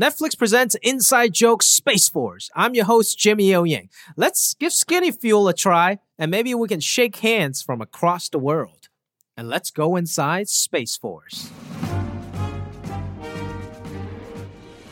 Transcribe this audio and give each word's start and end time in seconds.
Netflix 0.00 0.38
presents 0.38 0.76
Inside 0.82 1.34
Jokes 1.34 1.66
Space 1.66 2.08
Force. 2.08 2.48
I'm 2.56 2.74
your 2.74 2.86
host, 2.86 3.18
Jimmy 3.18 3.54
O 3.54 3.64
Yang. 3.64 3.90
Let's 4.16 4.54
give 4.54 4.72
Skinny 4.72 5.10
Fuel 5.10 5.46
a 5.46 5.52
try, 5.52 5.98
and 6.18 6.30
maybe 6.30 6.54
we 6.54 6.68
can 6.68 6.80
shake 6.80 7.16
hands 7.16 7.60
from 7.60 7.82
across 7.82 8.30
the 8.30 8.38
world. 8.38 8.88
And 9.36 9.50
let's 9.50 9.70
go 9.70 9.96
inside 9.96 10.48
Space 10.48 10.96
Force. 10.96 11.50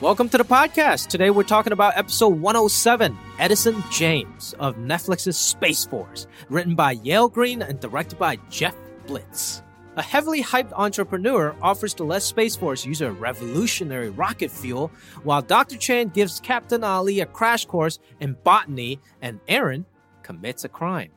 Welcome 0.02 0.28
to 0.28 0.36
the 0.36 0.44
podcast. 0.44 1.06
Today 1.06 1.30
we're 1.30 1.42
talking 1.42 1.72
about 1.72 1.96
episode 1.96 2.38
107 2.38 3.16
Edison 3.38 3.76
Jaymes 3.84 4.52
of 4.58 4.76
Netflix's 4.76 5.38
Space 5.38 5.86
Force, 5.86 6.26
written 6.50 6.74
by 6.74 6.92
Yale 6.92 7.30
Green 7.30 7.62
and 7.62 7.80
directed 7.80 8.18
by 8.18 8.36
Jeff 8.50 8.76
Blitz. 9.06 9.62
A 9.98 10.02
heavily 10.02 10.44
hyped 10.44 10.72
entrepreneur 10.74 11.56
offers 11.60 11.92
the 11.92 12.04
Les 12.04 12.24
Space 12.24 12.54
Force 12.54 12.86
user 12.86 13.10
revolutionary 13.10 14.10
rocket 14.10 14.48
fuel, 14.48 14.92
while 15.24 15.42
Dr. 15.42 15.76
Chan 15.76 16.10
gives 16.10 16.38
Captain 16.38 16.84
Ali 16.84 17.18
a 17.18 17.26
crash 17.26 17.64
course 17.64 17.98
in 18.20 18.36
botany 18.44 19.00
and 19.20 19.40
Erin 19.48 19.86
commits 20.22 20.62
a 20.62 20.68
crime. 20.68 21.10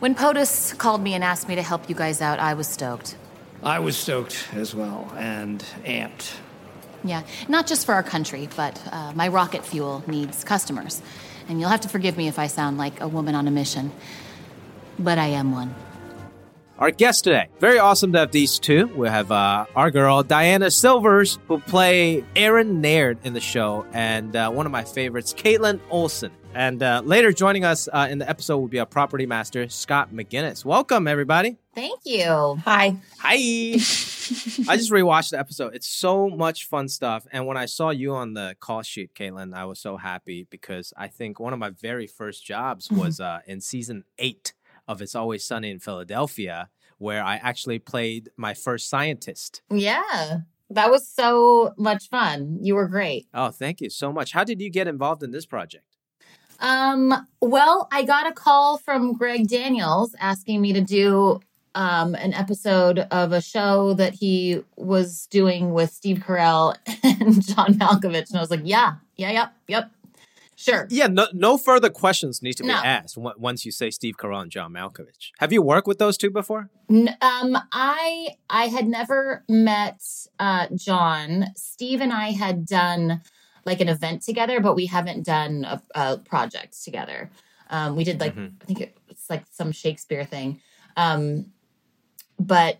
When 0.00 0.14
POTUS 0.14 0.76
called 0.76 1.00
me 1.00 1.14
and 1.14 1.24
asked 1.24 1.48
me 1.48 1.54
to 1.54 1.62
help 1.62 1.88
you 1.88 1.94
guys 1.94 2.20
out, 2.20 2.38
I 2.38 2.52
was 2.52 2.68
stoked. 2.68 3.16
I 3.62 3.78
was 3.78 3.96
stoked 3.96 4.48
as 4.52 4.74
well 4.74 5.10
and 5.16 5.64
amped. 5.86 6.36
Yeah, 7.04 7.22
not 7.48 7.66
just 7.66 7.86
for 7.86 7.94
our 7.94 8.02
country, 8.02 8.46
but 8.54 8.78
uh, 8.92 9.12
my 9.14 9.28
rocket 9.28 9.64
fuel 9.64 10.04
needs 10.06 10.44
customers. 10.44 11.00
And 11.48 11.60
you'll 11.60 11.70
have 11.70 11.80
to 11.80 11.88
forgive 11.88 12.18
me 12.18 12.28
if 12.28 12.38
I 12.38 12.48
sound 12.48 12.76
like 12.76 13.00
a 13.00 13.08
woman 13.08 13.34
on 13.34 13.48
a 13.48 13.50
mission, 13.50 13.90
but 14.98 15.16
I 15.16 15.28
am 15.28 15.50
one. 15.50 15.74
Our 16.78 16.92
guest 16.92 17.24
today, 17.24 17.48
very 17.58 17.80
awesome 17.80 18.12
to 18.12 18.20
have 18.20 18.30
these 18.30 18.60
two. 18.60 18.86
We 18.94 19.08
have 19.08 19.32
uh, 19.32 19.66
our 19.74 19.90
girl 19.90 20.22
Diana 20.22 20.70
Silvers, 20.70 21.40
who 21.48 21.58
play 21.58 22.24
Erin 22.36 22.80
Naird 22.80 23.18
in 23.24 23.32
the 23.32 23.40
show, 23.40 23.84
and 23.92 24.36
uh, 24.36 24.48
one 24.52 24.64
of 24.64 24.70
my 24.70 24.84
favorites, 24.84 25.34
Kaitlin 25.34 25.80
Olson. 25.90 26.30
And 26.54 26.80
uh, 26.80 27.02
later 27.04 27.32
joining 27.32 27.64
us 27.64 27.88
uh, 27.92 28.06
in 28.08 28.18
the 28.18 28.30
episode 28.30 28.58
will 28.58 28.68
be 28.68 28.78
our 28.78 28.86
property 28.86 29.26
master, 29.26 29.68
Scott 29.68 30.12
McGinnis. 30.12 30.64
Welcome, 30.64 31.08
everybody. 31.08 31.56
Thank 31.74 31.98
you. 32.04 32.60
Hi. 32.64 32.96
Hi. 33.18 33.34
I 34.68 34.76
just 34.76 34.92
rewatched 34.92 35.30
the 35.30 35.38
episode. 35.40 35.74
It's 35.74 35.88
so 35.88 36.28
much 36.28 36.66
fun 36.66 36.86
stuff. 36.88 37.26
And 37.32 37.46
when 37.48 37.56
I 37.56 37.66
saw 37.66 37.90
you 37.90 38.14
on 38.14 38.34
the 38.34 38.54
call 38.60 38.82
sheet, 38.82 39.14
Kaitlin, 39.14 39.52
I 39.52 39.64
was 39.64 39.80
so 39.80 39.96
happy 39.96 40.46
because 40.48 40.92
I 40.96 41.08
think 41.08 41.40
one 41.40 41.52
of 41.52 41.58
my 41.58 41.70
very 41.70 42.06
first 42.06 42.44
jobs 42.44 42.88
was 42.90 43.18
uh, 43.20 43.40
in 43.46 43.60
season 43.60 44.04
eight 44.18 44.52
of 44.88 45.00
It's 45.00 45.14
Always 45.14 45.44
Sunny 45.44 45.70
in 45.70 45.78
Philadelphia, 45.78 46.70
where 46.96 47.22
I 47.22 47.36
actually 47.36 47.78
played 47.78 48.30
my 48.36 48.54
first 48.54 48.88
scientist. 48.90 49.62
Yeah, 49.70 50.38
that 50.70 50.90
was 50.90 51.06
so 51.06 51.74
much 51.76 52.08
fun. 52.08 52.58
You 52.60 52.74
were 52.74 52.88
great. 52.88 53.28
Oh, 53.32 53.50
thank 53.50 53.80
you 53.80 53.90
so 53.90 54.12
much. 54.12 54.32
How 54.32 54.44
did 54.44 54.60
you 54.60 54.70
get 54.70 54.88
involved 54.88 55.22
in 55.22 55.30
this 55.30 55.46
project? 55.46 55.84
Um, 56.60 57.14
well, 57.40 57.86
I 57.92 58.02
got 58.02 58.26
a 58.26 58.32
call 58.32 58.78
from 58.78 59.12
Greg 59.12 59.48
Daniels 59.48 60.16
asking 60.18 60.60
me 60.60 60.72
to 60.72 60.80
do 60.80 61.40
um, 61.74 62.16
an 62.16 62.34
episode 62.34 63.00
of 63.10 63.32
a 63.32 63.40
show 63.40 63.94
that 63.94 64.14
he 64.14 64.62
was 64.76 65.26
doing 65.30 65.72
with 65.72 65.92
Steve 65.92 66.18
Carell 66.18 66.74
and 67.04 67.40
John 67.46 67.74
Malkovich. 67.74 68.30
And 68.30 68.38
I 68.38 68.40
was 68.40 68.50
like, 68.50 68.62
yeah, 68.64 68.94
yeah, 69.16 69.30
yep, 69.30 69.52
yep. 69.68 69.90
Sure. 70.60 70.88
Yeah, 70.90 71.06
no, 71.06 71.28
no 71.32 71.56
further 71.56 71.88
questions 71.88 72.42
need 72.42 72.54
to 72.54 72.64
be 72.64 72.68
No. 72.68 72.74
asked 72.82 73.16
once 73.16 73.64
you 73.64 73.70
say 73.70 73.90
Steve 73.92 74.16
Carell 74.16 74.42
and 74.42 74.50
John 74.50 74.72
Malkovich. 74.72 75.30
Have 75.38 75.52
you 75.52 75.62
worked 75.62 75.86
with 75.86 75.98
those 76.00 76.18
two 76.18 76.30
before? 76.30 76.68
N- 76.90 77.16
Um, 77.22 77.56
I 77.70 78.30
I 78.50 78.66
had 78.66 78.88
never 78.88 79.44
met 79.48 80.02
uh, 80.40 80.66
John. 80.74 81.46
Steve 81.54 82.00
and 82.00 82.12
I 82.12 82.32
had 82.32 82.66
done 82.66 83.22
like 83.64 83.80
an 83.80 83.88
event 83.88 84.22
together, 84.22 84.58
but 84.60 84.74
we 84.74 84.86
haven't 84.86 85.24
done 85.24 85.64
a, 85.64 85.80
a 85.94 86.18
project 86.18 86.82
together. 86.82 87.30
Um, 87.70 87.94
we 87.94 88.02
did 88.02 88.18
like 88.18 88.34
Mhm. 88.34 88.54
I 88.60 88.64
think 88.64 88.94
it's 89.08 89.30
like 89.30 89.44
some 89.52 89.70
Shakespeare 89.70 90.24
thing, 90.24 90.60
um, 90.96 91.52
but 92.40 92.78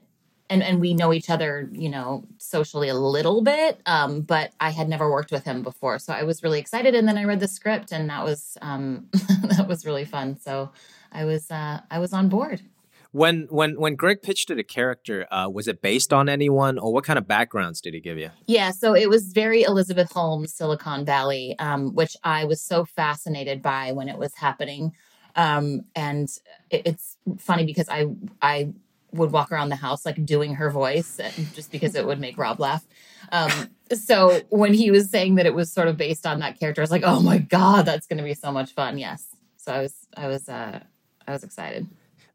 and 0.50 0.62
and 0.62 0.80
we 0.80 0.94
know 0.94 1.12
each 1.12 1.30
other, 1.30 1.68
you 1.72 1.88
know, 1.88 2.24
socially 2.38 2.88
a 2.88 2.94
little 2.94 3.42
bit. 3.42 3.80
Um, 3.86 4.22
but 4.22 4.52
I 4.60 4.70
had 4.70 4.88
never 4.88 5.10
worked 5.10 5.30
with 5.30 5.44
him 5.44 5.62
before, 5.62 5.98
so 5.98 6.12
I 6.12 6.22
was 6.22 6.42
really 6.42 6.58
excited. 6.58 6.94
And 6.94 7.06
then 7.06 7.18
I 7.18 7.24
read 7.24 7.40
the 7.40 7.48
script, 7.48 7.92
and 7.92 8.08
that 8.10 8.24
was 8.24 8.56
um, 8.62 9.08
that 9.12 9.66
was 9.68 9.84
really 9.84 10.04
fun. 10.04 10.38
So 10.38 10.70
I 11.12 11.24
was 11.24 11.50
uh, 11.50 11.80
I 11.90 11.98
was 11.98 12.12
on 12.12 12.28
board. 12.28 12.62
When 13.12 13.46
when 13.50 13.78
when 13.80 13.96
Greg 13.96 14.22
pitched 14.22 14.50
it 14.50 14.58
a 14.58 14.64
character, 14.64 15.26
uh, 15.30 15.48
was 15.50 15.66
it 15.66 15.80
based 15.80 16.12
on 16.12 16.28
anyone, 16.28 16.78
or 16.78 16.92
what 16.92 17.04
kind 17.04 17.18
of 17.18 17.26
backgrounds 17.26 17.80
did 17.80 17.94
he 17.94 18.00
give 18.00 18.18
you? 18.18 18.30
Yeah, 18.46 18.70
so 18.70 18.94
it 18.94 19.08
was 19.08 19.32
very 19.32 19.62
Elizabeth 19.62 20.12
Holmes, 20.12 20.52
Silicon 20.52 21.04
Valley, 21.04 21.56
um, 21.58 21.94
which 21.94 22.16
I 22.22 22.44
was 22.44 22.60
so 22.60 22.84
fascinated 22.84 23.62
by 23.62 23.92
when 23.92 24.08
it 24.08 24.18
was 24.18 24.34
happening. 24.34 24.92
Um, 25.36 25.82
and 25.94 26.28
it, 26.68 26.82
it's 26.84 27.16
funny 27.38 27.64
because 27.64 27.88
I 27.88 28.08
I 28.42 28.72
would 29.12 29.32
walk 29.32 29.50
around 29.50 29.70
the 29.70 29.76
house 29.76 30.04
like 30.04 30.24
doing 30.24 30.54
her 30.54 30.70
voice 30.70 31.18
uh, 31.18 31.30
just 31.54 31.72
because 31.72 31.94
it 31.94 32.06
would 32.06 32.20
make 32.20 32.36
Rob 32.36 32.60
laugh. 32.60 32.86
Um, 33.32 33.50
so 33.92 34.40
when 34.50 34.74
he 34.74 34.90
was 34.90 35.10
saying 35.10 35.36
that 35.36 35.46
it 35.46 35.54
was 35.54 35.72
sort 35.72 35.88
of 35.88 35.96
based 35.96 36.26
on 36.26 36.40
that 36.40 36.58
character, 36.58 36.80
I 36.80 36.84
was 36.84 36.90
like, 36.90 37.04
oh 37.04 37.20
my 37.20 37.38
god, 37.38 37.86
that's 37.86 38.06
going 38.06 38.18
to 38.18 38.24
be 38.24 38.34
so 38.34 38.52
much 38.52 38.72
fun. 38.72 38.98
Yes, 38.98 39.26
so 39.56 39.72
I 39.72 39.82
was 39.82 39.94
I 40.16 40.26
was 40.26 40.48
uh, 40.48 40.80
I 41.26 41.32
was 41.32 41.44
excited. 41.44 41.86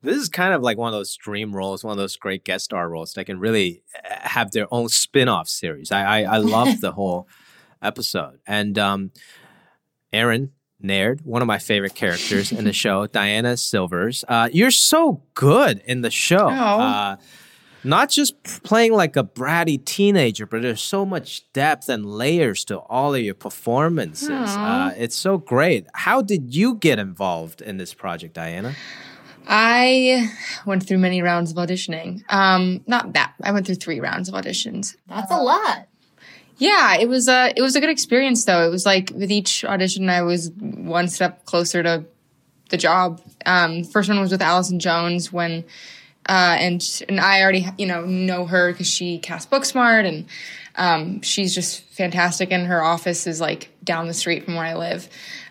This 0.01 0.17
is 0.17 0.28
kind 0.28 0.53
of 0.53 0.62
like 0.62 0.78
one 0.78 0.89
of 0.89 1.00
those 1.00 1.16
dream 1.16 1.56
roles, 1.56 1.83
one 1.83 1.94
of 1.94 1.97
those 1.97 2.17
great 2.17 2.44
guest 2.44 2.66
star 2.66 2.89
roles 2.89 3.13
that 3.13 3.23
can 3.23 3.39
really 3.39 3.83
uh, 4.03 4.16
have 4.28 4.51
their 4.51 4.67
own 4.69 4.89
spin-off 4.89 5.47
series. 5.47 5.91
I 5.91 6.22
I, 6.22 6.35
I 6.35 6.38
love 6.38 6.79
the 6.81 6.91
whole 6.91 7.28
episode. 7.81 8.39
And 8.47 8.78
um, 8.79 9.12
Erin 10.12 10.51
Naird, 10.83 11.21
one 11.25 11.41
of 11.41 11.47
my 11.47 11.59
favorite 11.59 11.95
characters 11.95 12.51
in 12.51 12.66
the 12.66 12.73
show, 12.83 13.07
Diana 13.07 13.57
Silvers. 13.57 14.23
Uh, 14.27 14.49
you're 14.51 14.71
so 14.71 15.23
good 15.33 15.81
in 15.85 16.01
the 16.01 16.11
show. 16.11 16.47
Oh. 16.47 16.49
Uh, 16.49 17.16
not 17.85 18.09
just 18.09 18.41
playing 18.63 18.94
like 18.94 19.16
a 19.17 19.23
bratty 19.23 19.83
teenager, 19.83 20.45
but 20.45 20.61
there's 20.61 20.81
so 20.81 21.05
much 21.05 21.51
depth 21.51 21.89
and 21.89 22.05
layers 22.05 22.63
to 22.66 22.79
all 22.79 23.13
of 23.13 23.21
your 23.21 23.33
performances. 23.33 24.29
Uh, 24.29 24.94
it's 24.97 25.16
so 25.16 25.38
great. 25.38 25.85
How 25.94 26.21
did 26.21 26.55
you 26.55 26.75
get 26.75 26.97
involved 27.00 27.61
in 27.61 27.77
this 27.77 27.94
project, 27.94 28.35
Diana? 28.35 28.73
I 29.47 30.29
went 30.65 30.88
through 30.88 31.00
many 31.00 31.21
rounds 31.21 31.51
of 31.51 31.57
auditioning. 31.57 32.21
Um, 32.29 32.83
not 32.88 33.13
that 33.13 33.33
I 33.44 33.51
went 33.51 33.65
through 33.65 33.75
three 33.75 34.00
rounds 34.00 34.29
of 34.29 34.35
auditions. 34.35 34.95
That's 35.07 35.31
a 35.31 35.41
lot. 35.41 35.88
Yeah, 36.58 36.96
it 36.97 37.09
was 37.09 37.28
a 37.28 37.53
it 37.56 37.62
was 37.62 37.75
a 37.75 37.80
good 37.80 37.90
experience 37.90 38.46
though. 38.46 38.66
It 38.66 38.69
was 38.69 38.86
like 38.86 39.12
with 39.14 39.31
each 39.31 39.66
audition, 39.66 40.09
I 40.09 40.22
was 40.22 40.52
one 40.52 41.08
step 41.08 41.46
closer 41.46 41.84
to 41.84 42.06
the 42.69 42.78
job. 42.78 43.22
Um, 43.46 43.84
first 43.84 44.09
one 44.09 44.19
was 44.19 44.31
with 44.31 44.41
Allison 44.41 44.80
Jones 44.80 45.31
when, 45.31 45.63
uh, 46.28 46.56
and 46.59 47.03
and 47.09 47.19
I 47.19 47.42
already 47.42 47.68
you 47.78 47.86
know 47.86 48.06
know 48.06 48.46
her 48.46 48.72
because 48.72 48.88
she 48.88 49.19
cast 49.19 49.50
Booksmart 49.50 50.08
and 50.08 50.25
um, 50.75 51.22
she's 51.22 51.53
just 51.53 51.84
fantastic. 51.90 52.52
And 52.52 52.68
her 52.68 52.84
office 52.84 53.28
is 53.28 53.42
like 53.42 53.69
down 53.84 54.08
the 54.08 54.13
street 54.13 54.46
from 54.46 54.56
where 54.56 54.66
I 54.66 54.75
live, 54.75 55.08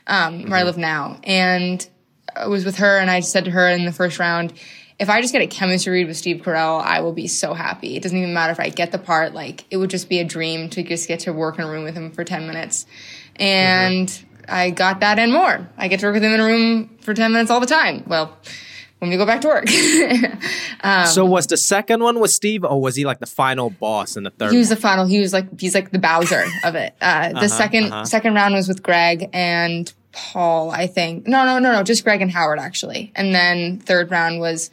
um, 0.07 0.49
where 0.49 0.59
I 0.61 0.63
live 0.63 0.79
now. 0.79 1.21
And 1.25 1.87
I 2.35 2.47
was 2.47 2.65
with 2.65 2.77
her, 2.77 2.99
and 2.99 3.11
I 3.11 3.21
said 3.21 3.45
to 3.45 3.51
her 3.51 3.69
in 3.69 3.85
the 3.85 3.93
first 3.93 4.19
round, 4.19 4.55
if 5.03 5.11
I 5.11 5.21
just 5.21 5.33
get 5.33 5.43
a 5.43 5.49
chemistry 5.49 5.93
read 5.93 6.07
with 6.07 6.17
Steve 6.17 6.43
Carell, 6.43 6.81
I 6.81 7.01
will 7.01 7.13
be 7.13 7.27
so 7.27 7.55
happy. 7.55 7.97
It 7.97 8.05
doesn't 8.05 8.17
even 8.17 8.33
matter 8.33 8.53
if 8.53 8.61
I 8.61 8.69
get 8.69 8.93
the 8.93 8.99
part; 8.99 9.35
like 9.35 9.65
it 9.69 9.77
would 9.77 9.91
just 9.91 10.09
be 10.09 10.21
a 10.21 10.25
dream 10.25 10.71
to 10.71 10.85
just 10.85 11.09
get 11.09 11.21
to 11.21 11.33
work 11.33 11.59
in 11.59 11.65
a 11.65 11.69
room 11.69 11.83
with 11.83 11.97
him 11.97 12.13
for 12.13 12.23
ten 12.23 12.47
minutes, 12.47 12.87
and 13.35 14.25
I 14.49 14.71
got 14.71 15.01
that 15.01 15.19
and 15.19 15.33
more. 15.33 15.69
I 15.77 15.89
get 15.89 15.99
to 16.01 16.07
work 16.07 16.15
with 16.15 16.23
him 16.23 16.33
in 16.33 16.41
a 16.41 16.45
room 16.45 16.97
for 17.01 17.15
ten 17.15 17.33
minutes 17.33 17.51
all 17.51 17.59
the 17.59 17.67
time. 17.67 18.05
Well, 18.07 18.39
when 19.01 19.11
we 19.11 19.17
go 19.17 19.27
back 19.27 19.41
to 19.41 19.49
work, 19.49 19.65
um, 20.85 21.07
so 21.07 21.25
was 21.25 21.49
the 21.49 21.57
second 21.57 22.01
one 22.01 22.21
with 22.21 22.31
Steve, 22.31 22.63
or 22.63 22.81
was 22.81 22.95
he 22.95 23.05
like 23.05 23.19
the 23.19 23.27
final 23.27 23.71
boss 23.71 24.17
in 24.17 24.23
the 24.23 24.31
third? 24.31 24.53
he 24.53 24.59
was 24.59 24.69
one? 24.69 24.77
the 24.77 24.81
final. 24.81 25.07
He 25.07 25.19
was 25.19 25.33
like 25.33 25.61
he's 25.61 25.75
like 25.75 25.91
the 25.91 25.99
Bowser 25.99 26.45
of 26.63 26.77
it. 26.77 26.95
Uh, 27.01 27.31
the 27.31 27.47
2nd 27.49 27.87
uh-huh. 27.87 28.05
second 28.05 28.35
round 28.35 28.55
was 28.55 28.69
with 28.69 28.85
Greg 28.85 29.31
and 29.33 29.93
Paul. 30.13 30.71
I 30.71 30.87
think 30.87 31.27
no, 31.27 31.45
no, 31.45 31.59
no, 31.59 31.73
no, 31.73 31.83
just 31.83 32.05
Greg 32.05 32.23
and 32.23 32.31
Howard 32.31 32.61
actually. 32.61 33.13
And 33.17 33.35
then 33.35 33.81
third 33.81 34.11
round 34.11 34.39
was 34.39 34.71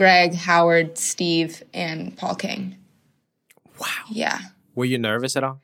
Greg, 0.00 0.32
Howard, 0.32 0.96
Steve, 0.96 1.62
and 1.74 2.16
Paul 2.16 2.34
King. 2.34 2.74
Wow. 3.78 3.86
Yeah, 4.10 4.38
Were 4.74 4.86
you 4.86 4.96
nervous 4.96 5.36
at 5.36 5.44
all? 5.44 5.60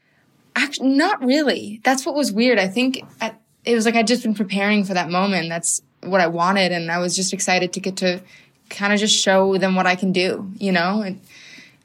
actually, 0.55 0.91
not 0.91 1.25
really. 1.25 1.81
That's 1.85 2.05
what 2.05 2.15
was 2.15 2.33
weird. 2.33 2.59
I 2.59 2.69
think 2.69 3.03
at, 3.23 3.41
it 3.65 3.75
was 3.75 3.87
like 3.87 3.94
I'd 3.94 4.06
just 4.06 4.23
been 4.23 4.35
preparing 4.35 4.85
for 4.85 4.93
that 4.93 5.09
moment. 5.09 5.49
That's 5.49 5.81
what 6.03 6.21
I 6.21 6.27
wanted, 6.27 6.71
and 6.71 6.93
I 6.93 6.99
was 6.99 7.17
just 7.17 7.33
excited 7.33 7.73
to 7.73 7.81
get 7.81 7.97
to 7.97 8.21
kind 8.69 8.93
of 8.93 8.99
just 9.00 9.17
show 9.17 9.56
them 9.56 9.75
what 9.75 9.87
I 9.87 9.97
can 9.97 10.12
do. 10.12 10.53
You 10.59 10.73
know, 10.73 11.00
and 11.00 11.19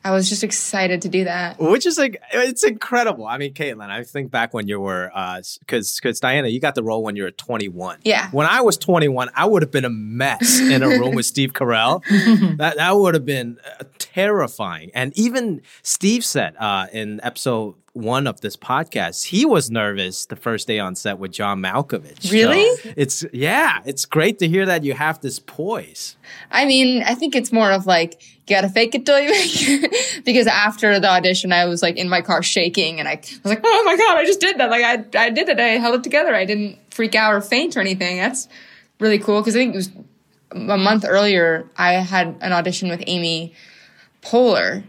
I 0.03 0.12
was 0.12 0.30
just 0.30 0.44
excited 0.44 1.01
to 1.03 1.09
do 1.09 1.25
that. 1.25 1.59
Which 1.59 1.86
is 1.86 1.98
like 1.98 2.21
it's 2.33 2.63
incredible. 2.63 3.25
I 3.25 3.38
mean, 3.38 3.53
Kaitlin, 3.53 3.89
I 3.89 4.03
think 4.03 4.31
back 4.31 4.53
when 4.53 4.68
you 4.68 4.80
were 4.80 5.12
because 5.59 6.00
because 6.00 6.19
Diana, 6.19 6.48
you 6.48 6.59
got 6.59 6.75
the 6.75 6.83
role 6.83 7.03
when 7.03 7.15
you 7.15 7.24
were 7.24 7.31
21. 7.31 8.00
Yeah. 8.03 8.30
When 8.31 8.48
I 8.48 8.62
was 8.62 8.77
21, 8.77 9.30
I 9.36 9.45
would 9.45 9.62
have 9.62 9.71
been 9.71 9.86
a 9.86 9.89
mess 9.89 10.59
in 10.59 10.83
a 10.83 10.88
room 10.88 11.15
with 11.15 11.25
Steve 11.31 11.53
Carell. 11.53 12.03
that 12.57 12.77
that 12.77 12.92
would 12.95 13.13
have 13.13 13.25
been 13.25 13.59
uh, 13.80 13.83
terrifying. 14.00 14.92
And 14.94 15.15
even 15.18 15.62
Steve 15.83 16.25
said 16.25 16.56
uh, 16.57 16.88
in 16.92 17.19
episode 17.24 17.75
one 17.93 18.25
of 18.25 18.39
this 18.41 18.55
podcast, 18.55 19.25
he 19.25 19.45
was 19.45 19.69
nervous 19.69 20.25
the 20.25 20.35
first 20.38 20.65
day 20.67 20.79
on 20.79 20.95
set 20.95 21.19
with 21.19 21.31
John 21.31 21.61
Malkovich. 21.61 22.23
So 22.23 22.31
Really? 22.31 22.61
it's 22.95 23.25
yeah, 23.33 23.81
it's 23.85 24.05
great 24.05 24.39
to 24.39 24.47
hear 24.47 24.65
that 24.65 24.83
you 24.83 24.93
have 24.93 25.19
this 25.21 25.39
poise. 25.39 26.15
I 26.51 26.65
mean, 26.65 27.03
I 27.03 27.15
think 27.15 27.35
it's 27.35 27.51
more 27.51 27.71
of 27.71 27.85
like 27.85 28.21
you 28.47 28.55
gotta 28.55 28.69
fake 28.69 28.95
it 28.95 29.05
till 29.05 29.19
you 29.19 29.29
make 29.29 29.51
it. 29.53 30.23
because 30.25 30.47
after 30.47 30.99
the 30.99 31.09
audition, 31.09 31.51
I 31.51 31.65
was 31.65 31.81
like 31.81 31.97
in 31.97 32.07
my 32.07 32.21
car 32.21 32.41
shaking, 32.41 32.99
and 32.99 33.07
I 33.09 33.15
was 33.15 33.39
like, 33.45 33.61
"Oh 33.63 33.83
my 33.85 33.97
god, 33.97 34.17
I 34.17 34.25
just 34.25 34.39
did 34.39 34.57
that! 34.57 34.69
Like 34.69 34.83
I, 34.83 35.25
I 35.25 35.29
did 35.29 35.49
it. 35.49 35.59
I 35.59 35.67
held 35.79 35.95
it 35.95 36.03
together. 36.03 36.33
I 36.33 36.45
didn't 36.45 36.77
freak 36.91 37.13
out 37.15 37.33
or 37.33 37.41
faint 37.41 37.75
or 37.75 37.81
anything." 37.81 38.17
That's 38.17 38.47
really 38.99 39.19
cool 39.19 39.41
because 39.41 39.55
I 39.55 39.59
think 39.59 39.73
it 39.73 39.77
was 39.77 39.89
a 40.51 40.77
month 40.77 41.03
earlier. 41.07 41.69
I 41.77 41.93
had 41.95 42.35
an 42.41 42.53
audition 42.53 42.89
with 42.89 43.03
Amy 43.07 43.53
Poehler, 44.21 44.83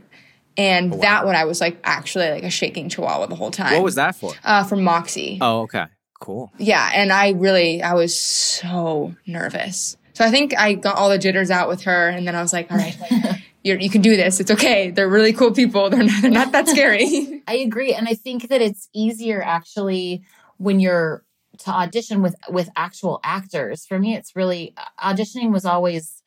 and 0.56 1.02
that 1.02 1.25
one 1.25 1.34
I 1.34 1.44
was 1.44 1.60
like 1.60 1.78
actually 1.84 2.31
like 2.31 2.44
a 2.44 2.50
shaking 2.50 2.88
chihuahua 2.88 3.26
the 3.26 3.34
whole 3.34 3.50
time. 3.50 3.75
What 3.75 3.82
was 3.82 3.94
that 3.96 4.16
for? 4.16 4.32
Uh, 4.44 4.64
from 4.64 4.82
Moxie. 4.84 5.38
Oh, 5.40 5.62
okay, 5.62 5.87
cool. 6.20 6.52
Yeah, 6.58 6.90
and 6.94 7.12
I 7.12 7.31
really 7.31 7.82
I 7.82 7.94
was 7.94 8.19
so 8.19 9.14
nervous. 9.26 9.96
So 10.14 10.25
I 10.25 10.31
think 10.31 10.56
I 10.58 10.75
got 10.75 10.96
all 10.96 11.08
the 11.08 11.19
jitters 11.19 11.50
out 11.50 11.69
with 11.69 11.82
her, 11.82 12.08
and 12.08 12.26
then 12.26 12.34
I 12.34 12.43
was 12.43 12.52
like, 12.52 12.70
"All 12.70 12.76
right, 12.76 12.96
you're, 13.62 13.78
you 13.78 13.88
can 13.88 14.02
do 14.02 14.16
this. 14.16 14.40
It's 14.40 14.50
okay. 14.50 14.90
They're 14.90 15.08
really 15.08 15.32
cool 15.32 15.52
people. 15.52 15.88
They're 15.90 16.02
not, 16.02 16.22
they're 16.22 16.31
not 16.31 16.52
that 16.52 16.69
scary." 16.69 17.43
I 17.49 17.54
agree, 17.54 17.94
and 17.94 18.06
I 18.08 18.14
think 18.14 18.49
that 18.49 18.60
it's 18.60 18.88
easier 18.93 19.43
actually 19.43 20.22
when 20.58 20.81
you're 20.81 21.25
to 21.58 21.70
audition 21.70 22.22
with 22.22 22.37
with 22.50 22.69
actual 22.76 23.20
actors. 23.25 23.87
For 23.87 23.99
me, 23.99 24.14
it's 24.14 24.37
really 24.37 24.75
auditioning 25.02 25.52
was 25.52 25.64
always 25.64 26.22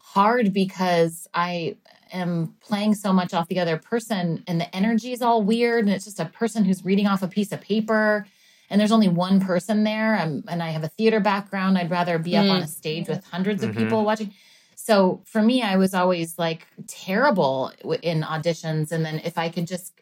hard 0.00 0.52
because 0.52 1.28
I 1.34 1.76
am 2.16 2.54
playing 2.60 2.94
so 2.94 3.12
much 3.12 3.32
off 3.34 3.48
the 3.48 3.60
other 3.60 3.76
person, 3.76 4.42
and 4.46 4.60
the 4.60 4.74
energy 4.74 5.12
is 5.12 5.22
all 5.22 5.42
weird, 5.42 5.84
and 5.84 5.92
it's 5.92 6.04
just 6.04 6.20
a 6.20 6.26
person 6.26 6.64
who's 6.64 6.84
reading 6.84 7.06
off 7.06 7.22
a 7.22 7.28
piece 7.28 7.52
of 7.52 7.60
paper. 7.60 8.26
And 8.68 8.80
there's 8.80 8.92
only 8.92 9.08
one 9.08 9.40
person 9.40 9.84
there, 9.84 10.16
I'm, 10.16 10.42
and 10.48 10.62
I 10.62 10.70
have 10.70 10.82
a 10.82 10.88
theater 10.88 11.20
background. 11.20 11.78
I'd 11.78 11.90
rather 11.90 12.18
be 12.18 12.36
up 12.36 12.50
on 12.50 12.62
a 12.62 12.64
mm. 12.64 12.68
stage 12.68 13.08
with 13.08 13.24
hundreds 13.24 13.62
of 13.62 13.70
mm-hmm. 13.70 13.84
people 13.84 14.04
watching. 14.04 14.34
So 14.74 15.22
for 15.24 15.40
me, 15.40 15.62
I 15.62 15.76
was 15.76 15.94
always 15.94 16.38
like 16.38 16.66
terrible 16.88 17.72
in 18.02 18.22
auditions. 18.22 18.92
And 18.92 19.04
then 19.04 19.20
if 19.24 19.38
I 19.38 19.48
could 19.48 19.66
just 19.66 19.92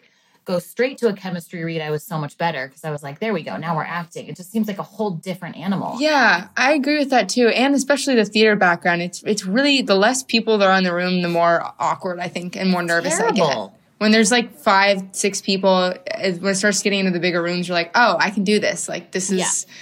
go 0.44 0.58
straight 0.58 0.98
to 0.98 1.08
a 1.08 1.12
chemistry 1.14 1.64
read, 1.64 1.80
I 1.80 1.90
was 1.90 2.02
so 2.02 2.18
much 2.18 2.36
better 2.38 2.66
because 2.68 2.84
I 2.84 2.90
was 2.90 3.02
like, 3.02 3.18
there 3.18 3.32
we 3.32 3.42
go. 3.42 3.56
Now 3.56 3.76
we're 3.76 3.84
acting. 3.84 4.26
It 4.26 4.36
just 4.36 4.50
seems 4.50 4.68
like 4.68 4.78
a 4.78 4.82
whole 4.82 5.10
different 5.10 5.56
animal. 5.56 5.96
yeah, 6.00 6.48
I 6.56 6.72
agree 6.74 6.98
with 6.98 7.10
that 7.10 7.28
too, 7.28 7.48
and 7.48 7.74
especially 7.74 8.14
the 8.14 8.24
theater 8.24 8.56
background. 8.56 9.02
It's 9.02 9.22
it's 9.24 9.44
really 9.44 9.82
the 9.82 9.94
less 9.94 10.22
people 10.22 10.58
that 10.58 10.68
are 10.68 10.76
in 10.76 10.84
the 10.84 10.94
room, 10.94 11.22
the 11.22 11.28
more 11.28 11.62
awkward 11.78 12.20
I 12.20 12.28
think, 12.28 12.56
and 12.56 12.70
more 12.70 12.82
nervous 12.82 13.18
I 13.18 13.30
get. 13.32 13.70
When 13.98 14.10
there's 14.10 14.30
like 14.30 14.58
five, 14.58 15.02
six 15.12 15.40
people, 15.40 15.94
when 16.18 16.46
it 16.46 16.56
starts 16.56 16.82
getting 16.82 16.98
into 17.00 17.12
the 17.12 17.20
bigger 17.20 17.42
rooms, 17.42 17.68
you're 17.68 17.76
like, 17.76 17.92
"Oh, 17.94 18.16
I 18.18 18.30
can 18.30 18.44
do 18.44 18.58
this." 18.58 18.88
Like 18.88 19.12
this 19.12 19.30
is. 19.30 19.38
Yeah. 19.38 19.74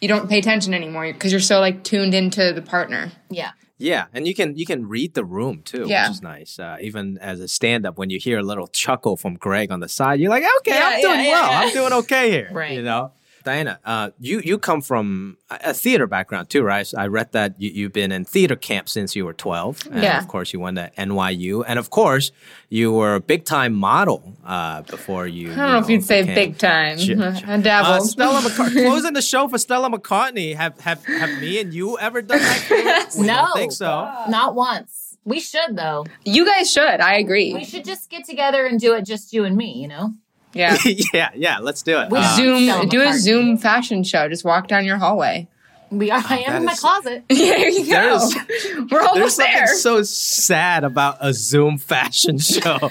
You 0.00 0.08
don't 0.08 0.28
pay 0.28 0.38
attention 0.38 0.74
anymore 0.74 1.10
because 1.10 1.32
you're 1.32 1.40
so 1.40 1.60
like 1.60 1.82
tuned 1.82 2.12
into 2.12 2.52
the 2.52 2.60
partner. 2.60 3.10
Yeah. 3.30 3.52
Yeah, 3.76 4.06
and 4.12 4.26
you 4.26 4.34
can 4.34 4.56
you 4.56 4.64
can 4.66 4.88
read 4.88 5.14
the 5.14 5.24
room 5.24 5.62
too, 5.64 5.86
Yeah. 5.88 6.04
which 6.08 6.16
is 6.16 6.22
nice. 6.22 6.58
Uh, 6.58 6.76
even 6.80 7.18
as 7.18 7.40
a 7.40 7.48
stand 7.48 7.84
up, 7.84 7.98
when 7.98 8.08
you 8.08 8.18
hear 8.20 8.38
a 8.38 8.42
little 8.42 8.68
chuckle 8.68 9.16
from 9.16 9.34
Greg 9.34 9.72
on 9.72 9.80
the 9.80 9.88
side, 9.88 10.20
you're 10.20 10.30
like, 10.30 10.44
okay, 10.58 10.76
Yeah, 10.78 10.88
I'm 10.92 11.00
doing 11.02 11.20
yeah, 11.24 11.30
well. 11.30 11.50
I'm 11.66 11.72
doing 11.72 11.92
okay 12.04 12.30
here. 12.30 12.50
Right. 12.52 12.72
You 12.72 12.82
know, 12.82 13.12
Diana, 13.44 13.78
uh, 13.84 14.10
you 14.20 14.40
you 14.44 14.58
come 14.58 14.80
from 14.82 15.36
a 15.50 15.58
a 15.70 15.74
theater 15.74 16.06
background 16.06 16.48
too, 16.50 16.62
right? 16.62 16.90
I 16.96 17.06
read 17.06 17.32
that 17.32 17.60
you, 17.60 17.70
you've 17.70 17.92
been 17.92 18.10
in 18.12 18.24
theater 18.24 18.56
camp 18.56 18.88
since 18.88 19.14
you 19.14 19.24
were 19.24 19.32
12, 19.34 19.88
and 19.92 20.02
Yeah. 20.02 20.18
of 20.18 20.26
course 20.28 20.52
you 20.52 20.60
went 20.60 20.76
to 20.78 20.90
NYU, 20.98 21.62
and 21.66 21.78
of 21.78 21.90
course 21.90 22.32
you 22.70 22.92
were 22.92 23.14
a 23.14 23.20
big 23.20 23.44
time 23.44 23.74
model 23.74 24.34
uh, 24.44 24.82
before 24.82 25.26
you. 25.26 25.52
I 25.52 25.56
don't 25.56 25.72
know 25.72 25.78
if 25.78 25.88
you'd 25.88 26.04
say 26.04 26.22
big 26.22 26.58
time. 26.58 26.96
I 26.98 27.56
dabbled. 27.60 27.96
Uh, 27.96 28.00
Stella 28.00 28.40
McCartney 28.40 28.86
closing 28.86 29.12
the 29.12 29.22
show 29.22 29.46
for 29.48 29.58
Stella 29.58 29.90
McCartney. 29.90 30.54
Have 30.56 30.80
have 30.80 31.04
have 31.04 31.38
me 31.40 31.58
and 31.60 31.72
you 31.74 31.98
ever 31.98 32.22
done 32.22 32.38
that? 32.38 33.10
We 33.18 33.26
No. 33.26 33.34
don't 33.34 33.52
think 33.54 33.72
so. 33.72 34.10
Not 34.28 34.54
once. 34.54 35.16
We 35.26 35.40
should, 35.40 35.76
though. 35.76 36.04
You 36.24 36.44
guys 36.44 36.70
should. 36.70 37.00
I 37.00 37.14
agree. 37.16 37.54
We 37.54 37.64
should 37.64 37.84
just 37.84 38.10
get 38.10 38.24
together 38.26 38.66
and 38.66 38.78
do 38.78 38.94
it 38.94 39.06
just 39.06 39.32
you 39.32 39.44
and 39.44 39.56
me, 39.56 39.72
you 39.80 39.88
know? 39.88 40.12
Yeah. 40.54 40.76
yeah, 41.12 41.30
yeah. 41.34 41.58
Let's 41.58 41.82
do 41.82 41.98
it. 41.98 42.10
We 42.10 42.18
Uh, 42.18 42.34
Stella 42.34 42.36
Zoom. 42.36 42.88
Do 42.88 43.00
a 43.00 43.04
McCartney. 43.06 43.18
Zoom 43.18 43.58
fashion 43.58 44.04
show. 44.04 44.28
Just 44.28 44.44
walk 44.44 44.68
down 44.68 44.84
your 44.84 44.98
hallway. 44.98 45.48
We 45.90 46.10
are. 46.10 46.22
I 46.26 46.38
am 46.46 46.56
in 46.56 46.64
my 46.64 46.72
is- 46.72 46.80
closet. 46.80 47.24
there 47.28 47.68
you 47.68 47.84
go. 47.86 47.90
There's- 47.90 48.34
We're 48.76 48.86
There's 48.88 49.06
almost 49.08 49.36
something 49.36 49.54
there. 49.54 49.66
so 49.76 50.02
sad 50.02 50.84
about 50.84 51.18
a 51.20 51.32
Zoom 51.32 51.78
fashion 51.78 52.38
show. 52.38 52.90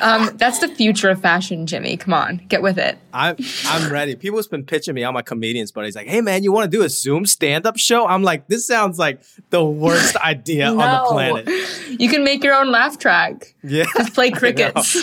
um, 0.00 0.30
that's 0.36 0.58
the 0.60 0.68
future 0.68 1.10
of 1.10 1.20
fashion, 1.20 1.66
Jimmy. 1.66 1.96
Come 1.96 2.14
on, 2.14 2.38
get 2.48 2.62
with 2.62 2.78
it. 2.78 2.98
I'm 3.12 3.36
I'm 3.66 3.92
ready. 3.92 4.16
People's 4.16 4.48
been 4.48 4.64
pitching 4.64 4.94
me, 4.94 5.04
all 5.04 5.12
my 5.12 5.22
comedians 5.22 5.70
but 5.72 5.84
he's 5.84 5.94
like, 5.96 6.06
"Hey 6.08 6.20
man, 6.20 6.42
you 6.42 6.52
want 6.52 6.70
to 6.70 6.76
do 6.76 6.82
a 6.84 6.88
Zoom 6.88 7.26
stand 7.26 7.66
up 7.66 7.76
show?" 7.78 8.06
I'm 8.06 8.22
like, 8.22 8.48
"This 8.48 8.66
sounds 8.66 8.98
like 8.98 9.22
the 9.50 9.64
worst 9.64 10.16
idea 10.24 10.68
on 10.68 10.76
the 10.76 11.04
planet." 11.08 11.48
You 12.00 12.08
can 12.08 12.24
make 12.24 12.42
your 12.42 12.54
own 12.54 12.70
laugh 12.70 12.98
track. 12.98 13.54
Yeah, 13.62 13.84
Just 13.96 14.14
play 14.14 14.30
crickets. 14.30 14.96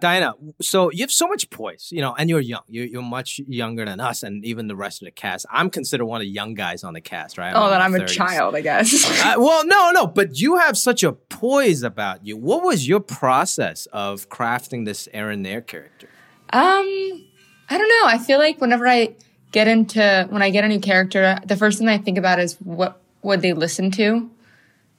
Diana. 0.00 0.34
So 0.60 0.90
you 0.90 1.02
have 1.02 1.12
so 1.12 1.26
much 1.26 1.48
poise, 1.50 1.88
you 1.92 2.00
know, 2.00 2.14
and 2.18 2.28
you're 2.28 2.40
young. 2.40 2.62
You're, 2.68 2.86
you're 2.86 3.02
much 3.02 3.38
younger 3.46 3.84
than 3.84 4.00
us, 4.00 4.22
and 4.22 4.44
even 4.44 4.66
the 4.68 4.76
rest 4.76 5.00
of 5.02 5.06
the 5.06 5.12
cast. 5.12 5.46
I'm 5.50 5.70
considered 5.70 6.04
one 6.06 6.20
of 6.20 6.24
the 6.26 6.30
young 6.30 6.54
guys 6.58 6.84
on 6.84 6.92
the 6.92 7.00
cast, 7.00 7.38
right? 7.38 7.52
oh, 7.54 7.64
in 7.64 7.70
then 7.70 7.78
my 7.78 7.84
I'm 7.86 7.94
a 7.94 8.06
child, 8.06 8.54
I 8.54 8.60
guess. 8.60 9.06
Uh, 9.28 9.34
well, 9.38 9.66
no, 9.66 9.90
no, 9.90 10.06
but 10.06 10.38
you 10.38 10.56
have 10.58 10.76
such 10.76 11.02
a 11.02 11.12
poise 11.12 11.82
about 11.82 12.24
you. 12.26 12.36
What 12.36 12.62
was 12.62 12.86
your 12.86 13.00
process 13.00 13.86
of 13.86 14.28
crafting 14.28 14.84
this 14.84 15.08
Erin 15.12 15.42
Naird 15.42 15.66
character? 15.66 16.08
Um, 16.52 17.26
I 17.70 17.78
don't 17.78 17.88
know. 17.88 18.02
I 18.06 18.18
feel 18.18 18.38
like 18.38 18.60
whenever 18.60 18.86
I 18.86 19.14
get 19.52 19.68
into 19.68 20.26
when 20.30 20.42
I 20.42 20.50
get 20.50 20.64
a 20.64 20.68
new 20.68 20.80
character, 20.80 21.38
the 21.44 21.56
first 21.56 21.78
thing 21.78 21.88
I 21.88 21.98
think 21.98 22.18
about 22.18 22.38
is 22.38 22.54
what 22.56 23.00
would 23.22 23.42
they 23.42 23.52
listen 23.52 23.90
to, 23.92 24.30